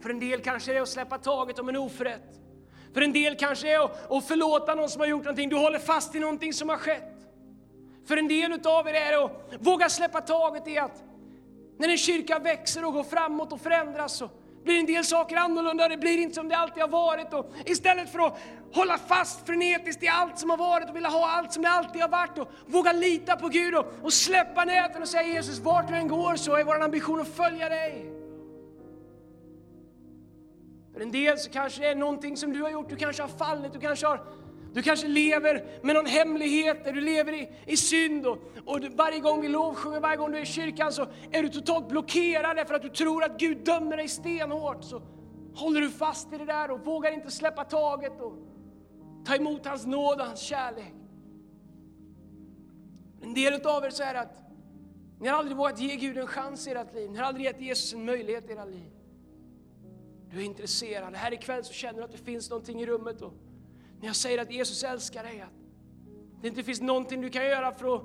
För 0.00 0.10
en 0.10 0.20
del 0.20 0.40
kanske 0.40 0.72
det 0.72 0.78
är 0.78 0.82
att 0.82 0.88
släppa 0.88 1.18
taget 1.18 1.58
om 1.58 1.68
en 1.68 1.76
oförrätt. 1.76 2.40
För 2.94 3.00
en 3.02 3.12
del 3.12 3.36
kanske 3.36 3.66
det 3.66 3.72
är 3.72 3.84
att 4.16 4.24
förlåta 4.24 4.74
någon 4.74 4.88
som 4.88 5.00
har 5.00 5.08
gjort 5.08 5.24
någonting. 5.24 5.48
Du 5.48 5.56
håller 5.56 5.78
fast 5.78 6.14
i 6.14 6.20
någonting 6.20 6.52
som 6.52 6.68
har 6.68 6.76
skett. 6.76 7.26
För 8.04 8.16
en 8.16 8.28
del 8.28 8.52
utav 8.52 8.88
er 8.88 8.94
är 8.94 9.10
det 9.10 9.24
att 9.24 9.66
våga 9.66 9.88
släppa 9.88 10.20
taget 10.20 10.68
i 10.68 10.78
att 10.78 11.04
när 11.78 11.88
en 11.88 11.98
kyrka 11.98 12.38
växer 12.38 12.84
och 12.84 12.92
går 12.92 13.04
framåt 13.04 13.52
och 13.52 13.60
förändras 13.60 14.16
så 14.16 14.30
blir 14.64 14.78
en 14.78 14.86
del 14.86 15.04
saker 15.04 15.36
annorlunda, 15.36 15.88
det 15.88 15.96
blir 15.96 16.18
inte 16.18 16.34
som 16.34 16.48
det 16.48 16.56
alltid 16.56 16.82
har 16.82 16.88
varit. 16.88 17.34
Och 17.34 17.52
istället 17.66 18.12
för 18.12 18.18
att 18.18 18.38
hålla 18.72 18.98
fast 18.98 19.46
frenetiskt 19.46 20.02
i 20.02 20.08
allt 20.08 20.38
som 20.38 20.50
har 20.50 20.56
varit 20.56 20.90
och 20.90 20.96
vilja 20.96 21.08
ha 21.08 21.30
allt 21.30 21.52
som 21.52 21.62
det 21.62 21.68
alltid 21.68 22.02
har 22.02 22.08
varit 22.08 22.38
och 22.38 22.48
våga 22.66 22.92
lita 22.92 23.36
på 23.36 23.48
Gud 23.48 23.74
och, 23.74 23.86
och 24.02 24.12
släppa 24.12 24.64
näten 24.64 25.02
och 25.02 25.08
säga 25.08 25.28
Jesus, 25.28 25.58
vart 25.58 25.88
du 25.88 25.94
än 25.94 26.08
går 26.08 26.36
så 26.36 26.56
är 26.56 26.64
vår 26.64 26.82
ambition 26.82 27.20
att 27.20 27.28
följa 27.28 27.68
dig. 27.68 28.12
För 30.92 31.00
en 31.00 31.10
del 31.10 31.38
så 31.38 31.50
kanske 31.50 31.80
det 31.80 31.88
är 31.88 31.94
någonting 31.94 32.36
som 32.36 32.52
du 32.52 32.62
har 32.62 32.70
gjort, 32.70 32.88
du 32.88 32.96
kanske 32.96 33.22
har 33.22 33.28
fallit, 33.28 33.72
du 33.72 33.80
kanske 33.80 34.06
har 34.06 34.20
du 34.72 34.82
kanske 34.82 35.08
lever 35.08 35.64
med 35.82 35.94
någon 35.94 36.06
hemlighet 36.06 36.84
där 36.84 36.92
du 36.92 37.00
lever 37.00 37.32
i, 37.32 37.48
i 37.66 37.76
synd 37.76 38.26
och, 38.26 38.38
och 38.64 38.80
du, 38.80 38.88
varje 38.88 39.18
gång 39.18 39.40
vi 39.40 39.48
lovsjunger, 39.48 40.00
varje 40.00 40.16
gång 40.16 40.32
du 40.32 40.38
är 40.38 40.42
i 40.42 40.46
kyrkan 40.46 40.92
så 40.92 41.06
är 41.30 41.42
du 41.42 41.48
totalt 41.48 41.88
blockerad 41.88 42.56
därför 42.56 42.74
att 42.74 42.82
du 42.82 42.88
tror 42.88 43.24
att 43.24 43.38
Gud 43.38 43.64
dömer 43.64 43.96
dig 43.96 44.08
stenhårt. 44.08 44.84
Så 44.84 45.02
håller 45.54 45.80
du 45.80 45.90
fast 45.90 46.32
i 46.32 46.38
det 46.38 46.44
där 46.44 46.70
och 46.70 46.86
vågar 46.86 47.12
inte 47.12 47.30
släppa 47.30 47.64
taget 47.64 48.20
och 48.20 48.32
ta 49.24 49.34
emot 49.34 49.66
hans 49.66 49.86
nåd 49.86 50.20
och 50.20 50.26
hans 50.26 50.40
kärlek. 50.40 50.94
En 53.22 53.34
del 53.34 53.66
av 53.66 53.84
er 53.84 53.90
så 53.90 54.02
är 54.02 54.14
att 54.14 54.36
ni 55.20 55.28
har 55.28 55.38
aldrig 55.38 55.56
vågat 55.56 55.80
ge 55.80 55.96
Gud 55.96 56.18
en 56.18 56.26
chans 56.26 56.66
i 56.66 56.70
ert 56.70 56.94
liv. 56.94 57.10
Ni 57.10 57.18
har 57.18 57.24
aldrig 57.24 57.46
gett 57.46 57.60
Jesus 57.60 57.92
en 57.92 58.04
möjlighet 58.04 58.50
i 58.50 58.52
era 58.52 58.64
liv. 58.64 58.90
Du 60.30 60.40
är 60.40 60.44
intresserad. 60.44 61.14
Här 61.14 61.32
ikväll 61.32 61.64
så 61.64 61.72
känner 61.72 61.98
du 61.98 62.04
att 62.04 62.12
det 62.12 62.18
finns 62.18 62.50
någonting 62.50 62.80
i 62.80 62.86
rummet. 62.86 63.22
Och 63.22 63.32
när 64.02 64.08
jag 64.08 64.16
säger 64.16 64.38
att 64.38 64.50
Jesus 64.50 64.84
älskar 64.84 65.22
dig, 65.22 65.40
att 65.40 65.52
det 66.40 66.48
inte 66.48 66.62
finns 66.62 66.80
någonting 66.80 67.20
du 67.20 67.30
kan 67.30 67.44
göra 67.44 67.72
för 67.72 67.96
att 67.96 68.02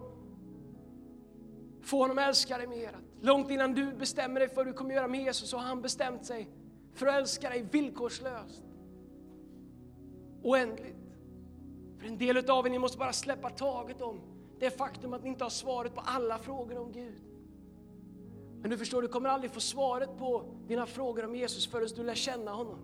få 1.82 1.98
honom 1.98 2.18
att 2.18 2.28
älska 2.28 2.58
dig 2.58 2.68
mer. 2.68 2.88
Att 2.88 3.26
långt 3.26 3.52
innan 3.52 3.74
du 3.74 3.94
bestämmer 3.94 4.40
dig 4.40 4.50
för 4.50 4.56
vad 4.56 4.68
du 4.68 4.74
kommer 4.74 4.96
göra 4.96 5.08
med 5.08 5.24
Jesus 5.24 5.50
så 5.50 5.58
har 5.58 5.64
han 5.64 5.82
bestämt 5.82 6.26
sig 6.26 6.48
för 6.94 7.08
att 7.08 7.16
älska 7.16 7.50
dig 7.50 7.62
villkorslöst. 7.72 8.64
Oändligt. 10.44 10.96
För 12.00 12.08
en 12.08 12.18
del 12.18 12.50
av 12.50 12.68
er, 12.68 12.72
ni 12.72 12.80
måste 12.80 12.98
bara 12.98 13.14
släppa 13.14 13.50
taget 13.50 14.02
om 14.02 14.22
det 14.60 14.78
faktum 14.78 15.14
att 15.14 15.24
ni 15.24 15.30
inte 15.30 15.44
har 15.46 15.50
svaret 15.50 15.96
på 15.96 16.02
alla 16.02 16.38
frågor 16.38 16.78
om 16.78 16.92
Gud. 16.92 17.22
Men 18.62 18.72
du 18.72 18.78
förstår, 18.78 19.02
du 19.02 19.08
kommer 19.08 19.30
aldrig 19.30 19.52
få 19.52 19.60
svaret 19.60 20.18
på 20.18 20.44
dina 20.68 20.86
frågor 20.86 21.26
om 21.26 21.36
Jesus 21.36 21.68
förrän 21.68 21.88
du 21.96 22.04
lär 22.04 22.16
känna 22.16 22.52
honom. 22.52 22.80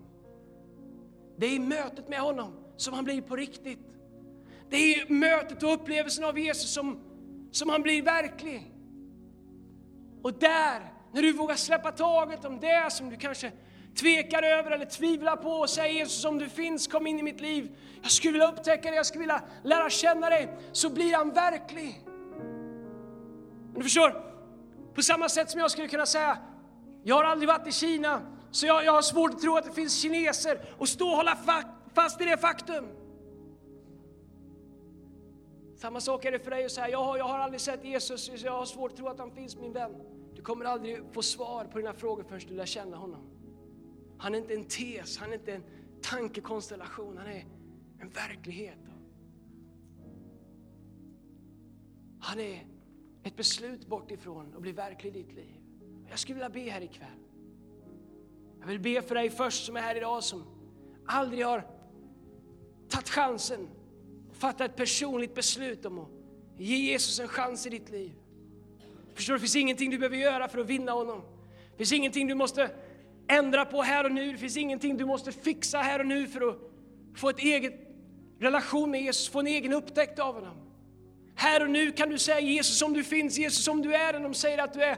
Det 1.38 1.46
är 1.46 1.56
i 1.56 1.60
mötet 1.60 2.10
med 2.10 2.20
honom 2.20 2.63
som 2.78 2.94
han 2.94 3.04
blir 3.04 3.22
på 3.22 3.36
riktigt. 3.36 3.80
Det 4.70 4.78
är 4.78 5.14
mötet 5.14 5.64
och 5.64 5.74
upplevelsen 5.74 6.24
av 6.24 6.40
Jesus 6.40 6.74
som, 6.74 7.00
som 7.52 7.70
han 7.70 7.82
blir 7.82 8.02
verklig. 8.02 8.72
Och 10.22 10.34
där, 10.34 10.94
när 11.12 11.22
du 11.22 11.34
vågar 11.34 11.56
släppa 11.56 11.92
taget 11.92 12.46
om 12.46 12.60
det 12.60 12.92
som 12.92 13.10
du 13.10 13.16
kanske 13.16 13.52
tvekar 13.96 14.44
över 14.44 14.72
eller 14.72 14.86
tvivlar 14.86 15.36
på 15.36 15.50
och 15.50 15.70
säger 15.70 15.94
Jesus 15.94 16.26
om 16.26 16.38
du 16.38 16.50
finns, 16.50 16.88
kom 16.88 17.08
in 17.08 17.20
i 17.20 17.24
mitt 17.24 17.42
liv. 17.42 17.76
Jag 18.02 18.12
skulle 18.12 18.32
vilja 18.32 18.52
upptäcka 18.52 18.90
dig, 18.90 18.96
jag 18.96 19.06
skulle 19.06 19.20
vilja 19.20 19.42
lära 19.64 19.90
känna 19.90 20.30
dig. 20.30 20.58
Så 20.72 20.90
blir 20.90 21.16
han 21.16 21.30
verklig. 21.30 22.02
Men 23.72 23.74
du 23.74 23.84
förstår, 23.84 24.34
på 24.96 25.02
samma 25.02 25.30
sätt 25.30 25.50
som 25.50 25.60
jag 25.60 25.72
skulle 25.72 25.88
kunna 25.88 26.06
säga, 26.06 26.38
jag 27.04 27.16
har 27.16 27.24
aldrig 27.24 27.48
varit 27.48 27.68
i 27.68 27.72
Kina, 27.72 28.22
så 28.52 28.66
jag, 28.66 28.86
jag 28.86 28.92
har 28.92 29.02
svårt 29.02 29.34
att 29.34 29.42
tro 29.42 29.58
att 29.58 29.66
det 29.66 29.72
finns 29.72 30.02
kineser 30.02 30.62
och 30.78 30.90
stå 30.90 31.10
och 31.10 31.16
hålla 31.16 31.36
fast 31.94 32.22
i 32.22 32.26
det 32.26 32.38
faktum. 32.38 32.86
Samma 35.76 36.00
sak 36.00 36.26
är 36.26 36.32
det 36.32 36.40
för 36.40 36.52
dig 36.52 36.66
att 36.66 36.72
säga, 36.72 36.90
jag 36.90 37.04
har, 37.04 37.18
jag 37.18 37.26
har 37.26 37.40
aldrig 37.40 37.62
sett 37.62 37.86
Jesus, 37.86 38.26
så 38.26 38.46
jag 38.46 38.52
har 38.52 38.66
svårt 38.66 38.92
att 38.92 38.98
tro 38.98 39.08
att 39.08 39.20
han 39.20 39.32
finns 39.32 39.58
min 39.58 39.74
vän. 39.74 39.96
Du 40.36 40.42
kommer 40.42 40.66
aldrig 40.66 41.04
få 41.12 41.22
svar 41.22 41.66
på 41.66 41.78
dina 41.78 41.94
frågor 41.94 42.24
förrän 42.24 42.42
du 42.48 42.54
lär 42.54 42.66
känna 42.66 42.98
honom. 42.98 43.22
Han 44.18 44.36
är 44.36 44.38
inte 44.38 44.54
en 44.54 44.66
tes, 44.66 45.18
han 45.18 45.30
är 45.30 45.34
inte 45.34 45.54
en 45.54 45.64
tankekonstellation, 46.02 47.18
han 47.18 47.28
är 47.28 47.46
en 48.00 48.10
verklighet. 48.10 48.78
Han 52.20 52.40
är 52.40 52.68
ett 53.24 53.36
beslut 53.36 53.88
bort 53.88 54.12
ifrån 54.12 54.54
och 54.56 54.62
blir 54.62 54.74
verklig 54.74 55.16
i 55.16 55.24
ditt 55.24 55.34
liv. 55.34 55.62
Jag 56.10 56.20
skulle 56.20 56.36
vilja 56.36 56.50
be 56.50 56.72
här 56.72 56.82
ikväll. 56.82 57.20
Jag 58.60 58.68
vill 58.68 58.80
be 58.80 59.02
för 59.02 59.16
dig 59.16 59.30
först 59.30 59.66
som 59.66 59.76
är 59.76 59.82
här 59.82 59.96
idag 59.96 60.24
som 60.24 60.44
aldrig 61.06 61.46
har 61.46 61.73
tagit 62.94 63.10
chansen 63.10 63.68
och 64.30 64.36
fattat 64.36 64.72
ett 64.72 64.76
personligt 64.76 65.36
beslut 65.36 65.86
om 65.86 66.00
att 66.00 66.10
ge 66.58 66.76
Jesus 66.76 67.20
en 67.20 67.28
chans 67.28 67.66
i 67.66 67.70
ditt 67.70 67.90
liv. 67.90 68.12
Förstår 69.16 69.34
du, 69.34 69.38
det 69.38 69.42
finns 69.42 69.56
ingenting 69.56 69.90
du 69.90 69.98
behöver 69.98 70.18
göra 70.18 70.48
för 70.48 70.60
att 70.60 70.68
vinna 70.68 70.92
honom. 70.92 71.22
Det 71.72 71.78
finns 71.78 71.94
ingenting 71.94 72.28
du 72.28 72.36
måste 72.36 72.70
ändra 73.28 73.66
på 73.66 73.82
här 73.82 74.04
och 74.04 74.12
nu. 74.12 74.32
Det 74.32 74.38
finns 74.38 74.58
ingenting 74.58 74.98
du 74.98 75.06
måste 75.06 75.32
fixa 75.32 75.78
här 75.78 76.00
och 76.00 76.06
nu 76.06 76.28
för 76.28 76.50
att 76.50 76.58
få 77.16 77.30
ett 77.30 77.40
eget 77.40 77.74
relation 78.40 78.92
med 78.92 79.02
Jesus, 79.02 79.30
få 79.30 79.40
en 79.40 79.48
egen 79.48 79.74
upptäckt 79.74 80.20
av 80.20 80.36
honom. 80.36 80.58
Här 81.36 81.64
och 81.64 81.70
nu 81.70 81.92
kan 81.92 82.10
du 82.10 82.18
säga 82.18 82.40
Jesus 82.40 82.82
om 82.82 82.94
du 82.94 83.04
finns, 83.04 83.38
Jesus 83.38 83.68
om 83.68 83.82
du 83.82 83.96
är 83.96 84.14
den. 84.14 84.24
De 84.24 84.34
säger 84.34 84.58
att 84.58 84.74
du 84.74 84.84
är, 84.84 84.98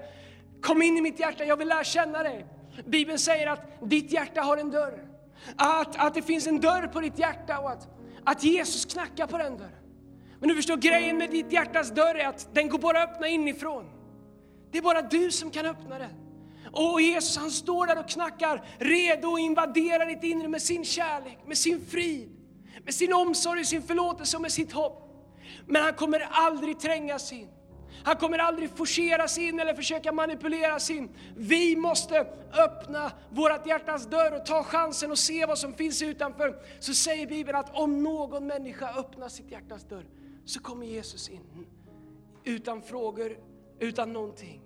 kom 0.62 0.82
in 0.82 0.98
i 0.98 1.02
mitt 1.02 1.20
hjärta, 1.20 1.46
jag 1.46 1.58
vill 1.58 1.68
lära 1.68 1.84
känna 1.84 2.24
dig. 2.24 2.46
Bibeln 2.86 3.20
säger 3.20 3.48
att 3.48 3.89
ditt 3.89 4.12
hjärta 4.12 4.41
har 4.41 4.58
en 4.58 4.72
dörr. 4.72 5.14
Att, 5.56 5.96
att 5.96 6.14
det 6.14 6.22
finns 6.22 6.48
en 6.48 6.60
dörr 6.60 6.88
på 6.88 7.02
ditt 7.02 7.20
hjärta 7.20 7.60
och 7.60 7.72
att, 7.72 7.88
att 8.24 8.44
Jesus 8.44 8.86
knackar 8.86 9.28
på 9.28 9.38
den 9.38 9.58
dörren. 9.58 9.72
Men 10.40 10.50
du 10.50 10.56
förstår, 10.56 10.78
grejen 10.78 11.18
med 11.18 11.30
ditt 11.30 11.52
hjärtas 11.52 11.92
dörr 11.92 12.16
är 12.16 12.28
att 12.28 12.56
den 12.56 12.70
går 12.70 12.80
bara 12.80 13.04
att 13.04 13.10
öppna 13.10 13.28
inifrån. 13.28 13.86
Det 14.72 14.78
är 14.78 14.82
bara 14.82 15.02
du 15.02 15.32
som 15.32 15.52
kan 15.52 15.66
öppna 15.66 16.00
den. 16.00 16.12
Och 16.72 17.02
Jesus 17.02 17.38
han 17.38 17.52
står 17.52 17.88
där 17.88 18.00
och 18.00 18.10
knackar, 18.10 18.66
redo 18.80 19.34
att 19.34 19.40
invadera 19.40 20.06
ditt 20.06 20.24
inre 20.24 20.48
med 20.48 20.62
sin 20.62 20.86
kärlek, 20.86 21.40
med 21.48 21.58
sin 21.58 21.86
frid, 21.86 22.30
med 22.84 22.94
sin 22.94 23.14
omsorg, 23.14 23.66
sin 23.66 23.82
förlåtelse 23.82 24.38
och 24.38 24.42
med 24.42 24.52
sitt 24.52 24.72
hopp. 24.72 25.02
Men 25.68 25.84
han 25.84 25.94
kommer 25.94 26.28
aldrig 26.32 26.80
trängas 26.80 27.34
in. 27.34 27.48
Han 28.06 28.16
kommer 28.16 28.38
aldrig 28.38 28.70
forceras 28.70 29.38
in 29.38 29.60
eller 29.60 29.74
försöka 29.74 30.12
manipuleras 30.12 30.89
in. 30.89 31.10
Vi 31.36 31.76
måste 31.76 32.28
öppna 32.53 33.12
vårt 33.30 33.68
hjärtas 33.68 34.06
dörr 34.06 34.32
och 34.39 34.45
ta 34.45 34.64
chansen 34.64 35.12
och 35.12 35.18
se 35.18 35.45
vad 35.45 35.58
som 35.58 35.74
finns 35.74 36.01
utanför. 36.01 36.62
Så 36.80 36.93
säger 36.93 37.28
Bibeln 37.28 37.58
att 37.58 37.76
om 37.76 38.03
någon 38.03 38.47
människa 38.47 38.93
öppnar 38.99 39.30
sitt 39.30 39.51
hjärtas 39.51 39.84
dörr 39.84 40.06
så 40.45 40.60
kommer 40.60 40.86
Jesus 40.86 41.30
in. 41.30 41.68
Utan 42.43 42.82
frågor, 42.82 43.38
utan 43.80 44.14
någonting. 44.14 44.62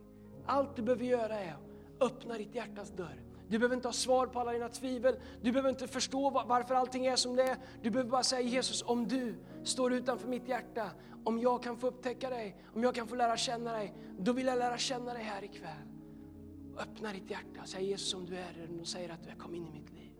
Allt 0.46 0.76
du 0.76 0.82
behöver 0.82 1.06
göra 1.06 1.40
är 1.40 1.52
att 1.52 2.12
öppna 2.12 2.38
ditt 2.38 2.56
hjärtas 2.56 2.90
dörr. 2.90 3.22
Du 3.50 3.60
behöver 3.60 3.76
inte 3.76 3.88
ha 3.88 3.94
svar 3.94 4.28
på 4.28 4.40
alla 4.40 4.52
dina 4.52 4.70
tvivel. 4.70 5.16
Du 5.42 5.52
behöver 5.52 5.70
inte 5.70 5.88
förstå 5.88 6.30
varför 6.30 6.76
allting 6.76 7.06
är 7.06 7.16
som 7.16 7.36
det 7.36 7.44
är. 7.44 7.58
Du 7.82 7.90
behöver 7.90 8.12
bara 8.12 8.24
säga 8.24 8.42
Jesus, 8.42 8.84
om 8.86 9.08
du 9.08 9.36
står 9.64 9.94
utanför 9.94 10.28
mitt 10.28 10.48
hjärta, 10.48 10.92
om 11.30 11.40
jag 11.40 11.64
kan 11.64 11.78
få 11.78 11.88
upptäcka 11.88 12.30
dig, 12.30 12.56
om 12.74 12.84
jag 12.84 12.96
kan 12.96 13.08
få 13.08 13.16
lära 13.16 13.38
känna 13.38 13.74
dig, 13.74 13.94
då 14.20 14.34
vill 14.34 14.46
jag 14.46 14.60
lära 14.60 14.78
känna 14.78 15.14
dig 15.14 15.24
här 15.24 15.44
ikväll. 15.44 15.88
Öppna 16.78 17.14
ditt 17.14 17.30
hjärta 17.30 17.62
och 17.62 17.70
säg 17.70 17.86
Jesus 17.86 18.14
om 18.14 18.26
du 18.26 18.38
är 18.38 18.54
där 18.54 18.82
och 18.82 18.88
säger 18.88 19.10
att 19.10 19.24
du 19.24 19.30
är 19.30 19.36
kom 19.36 19.56
in 19.56 19.68
i 19.68 19.72
mitt 19.72 19.92
liv. 19.92 20.12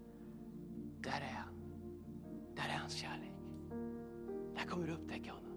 Där 1.02 1.22
är 1.22 1.34
han. 1.34 1.54
Där 2.56 2.64
är 2.64 2.78
hans 2.80 2.94
kärlek. 2.94 3.32
Där 4.56 4.66
kommer 4.70 4.88
du 4.88 4.94
upptäcka 4.94 5.32
honom. 5.32 5.49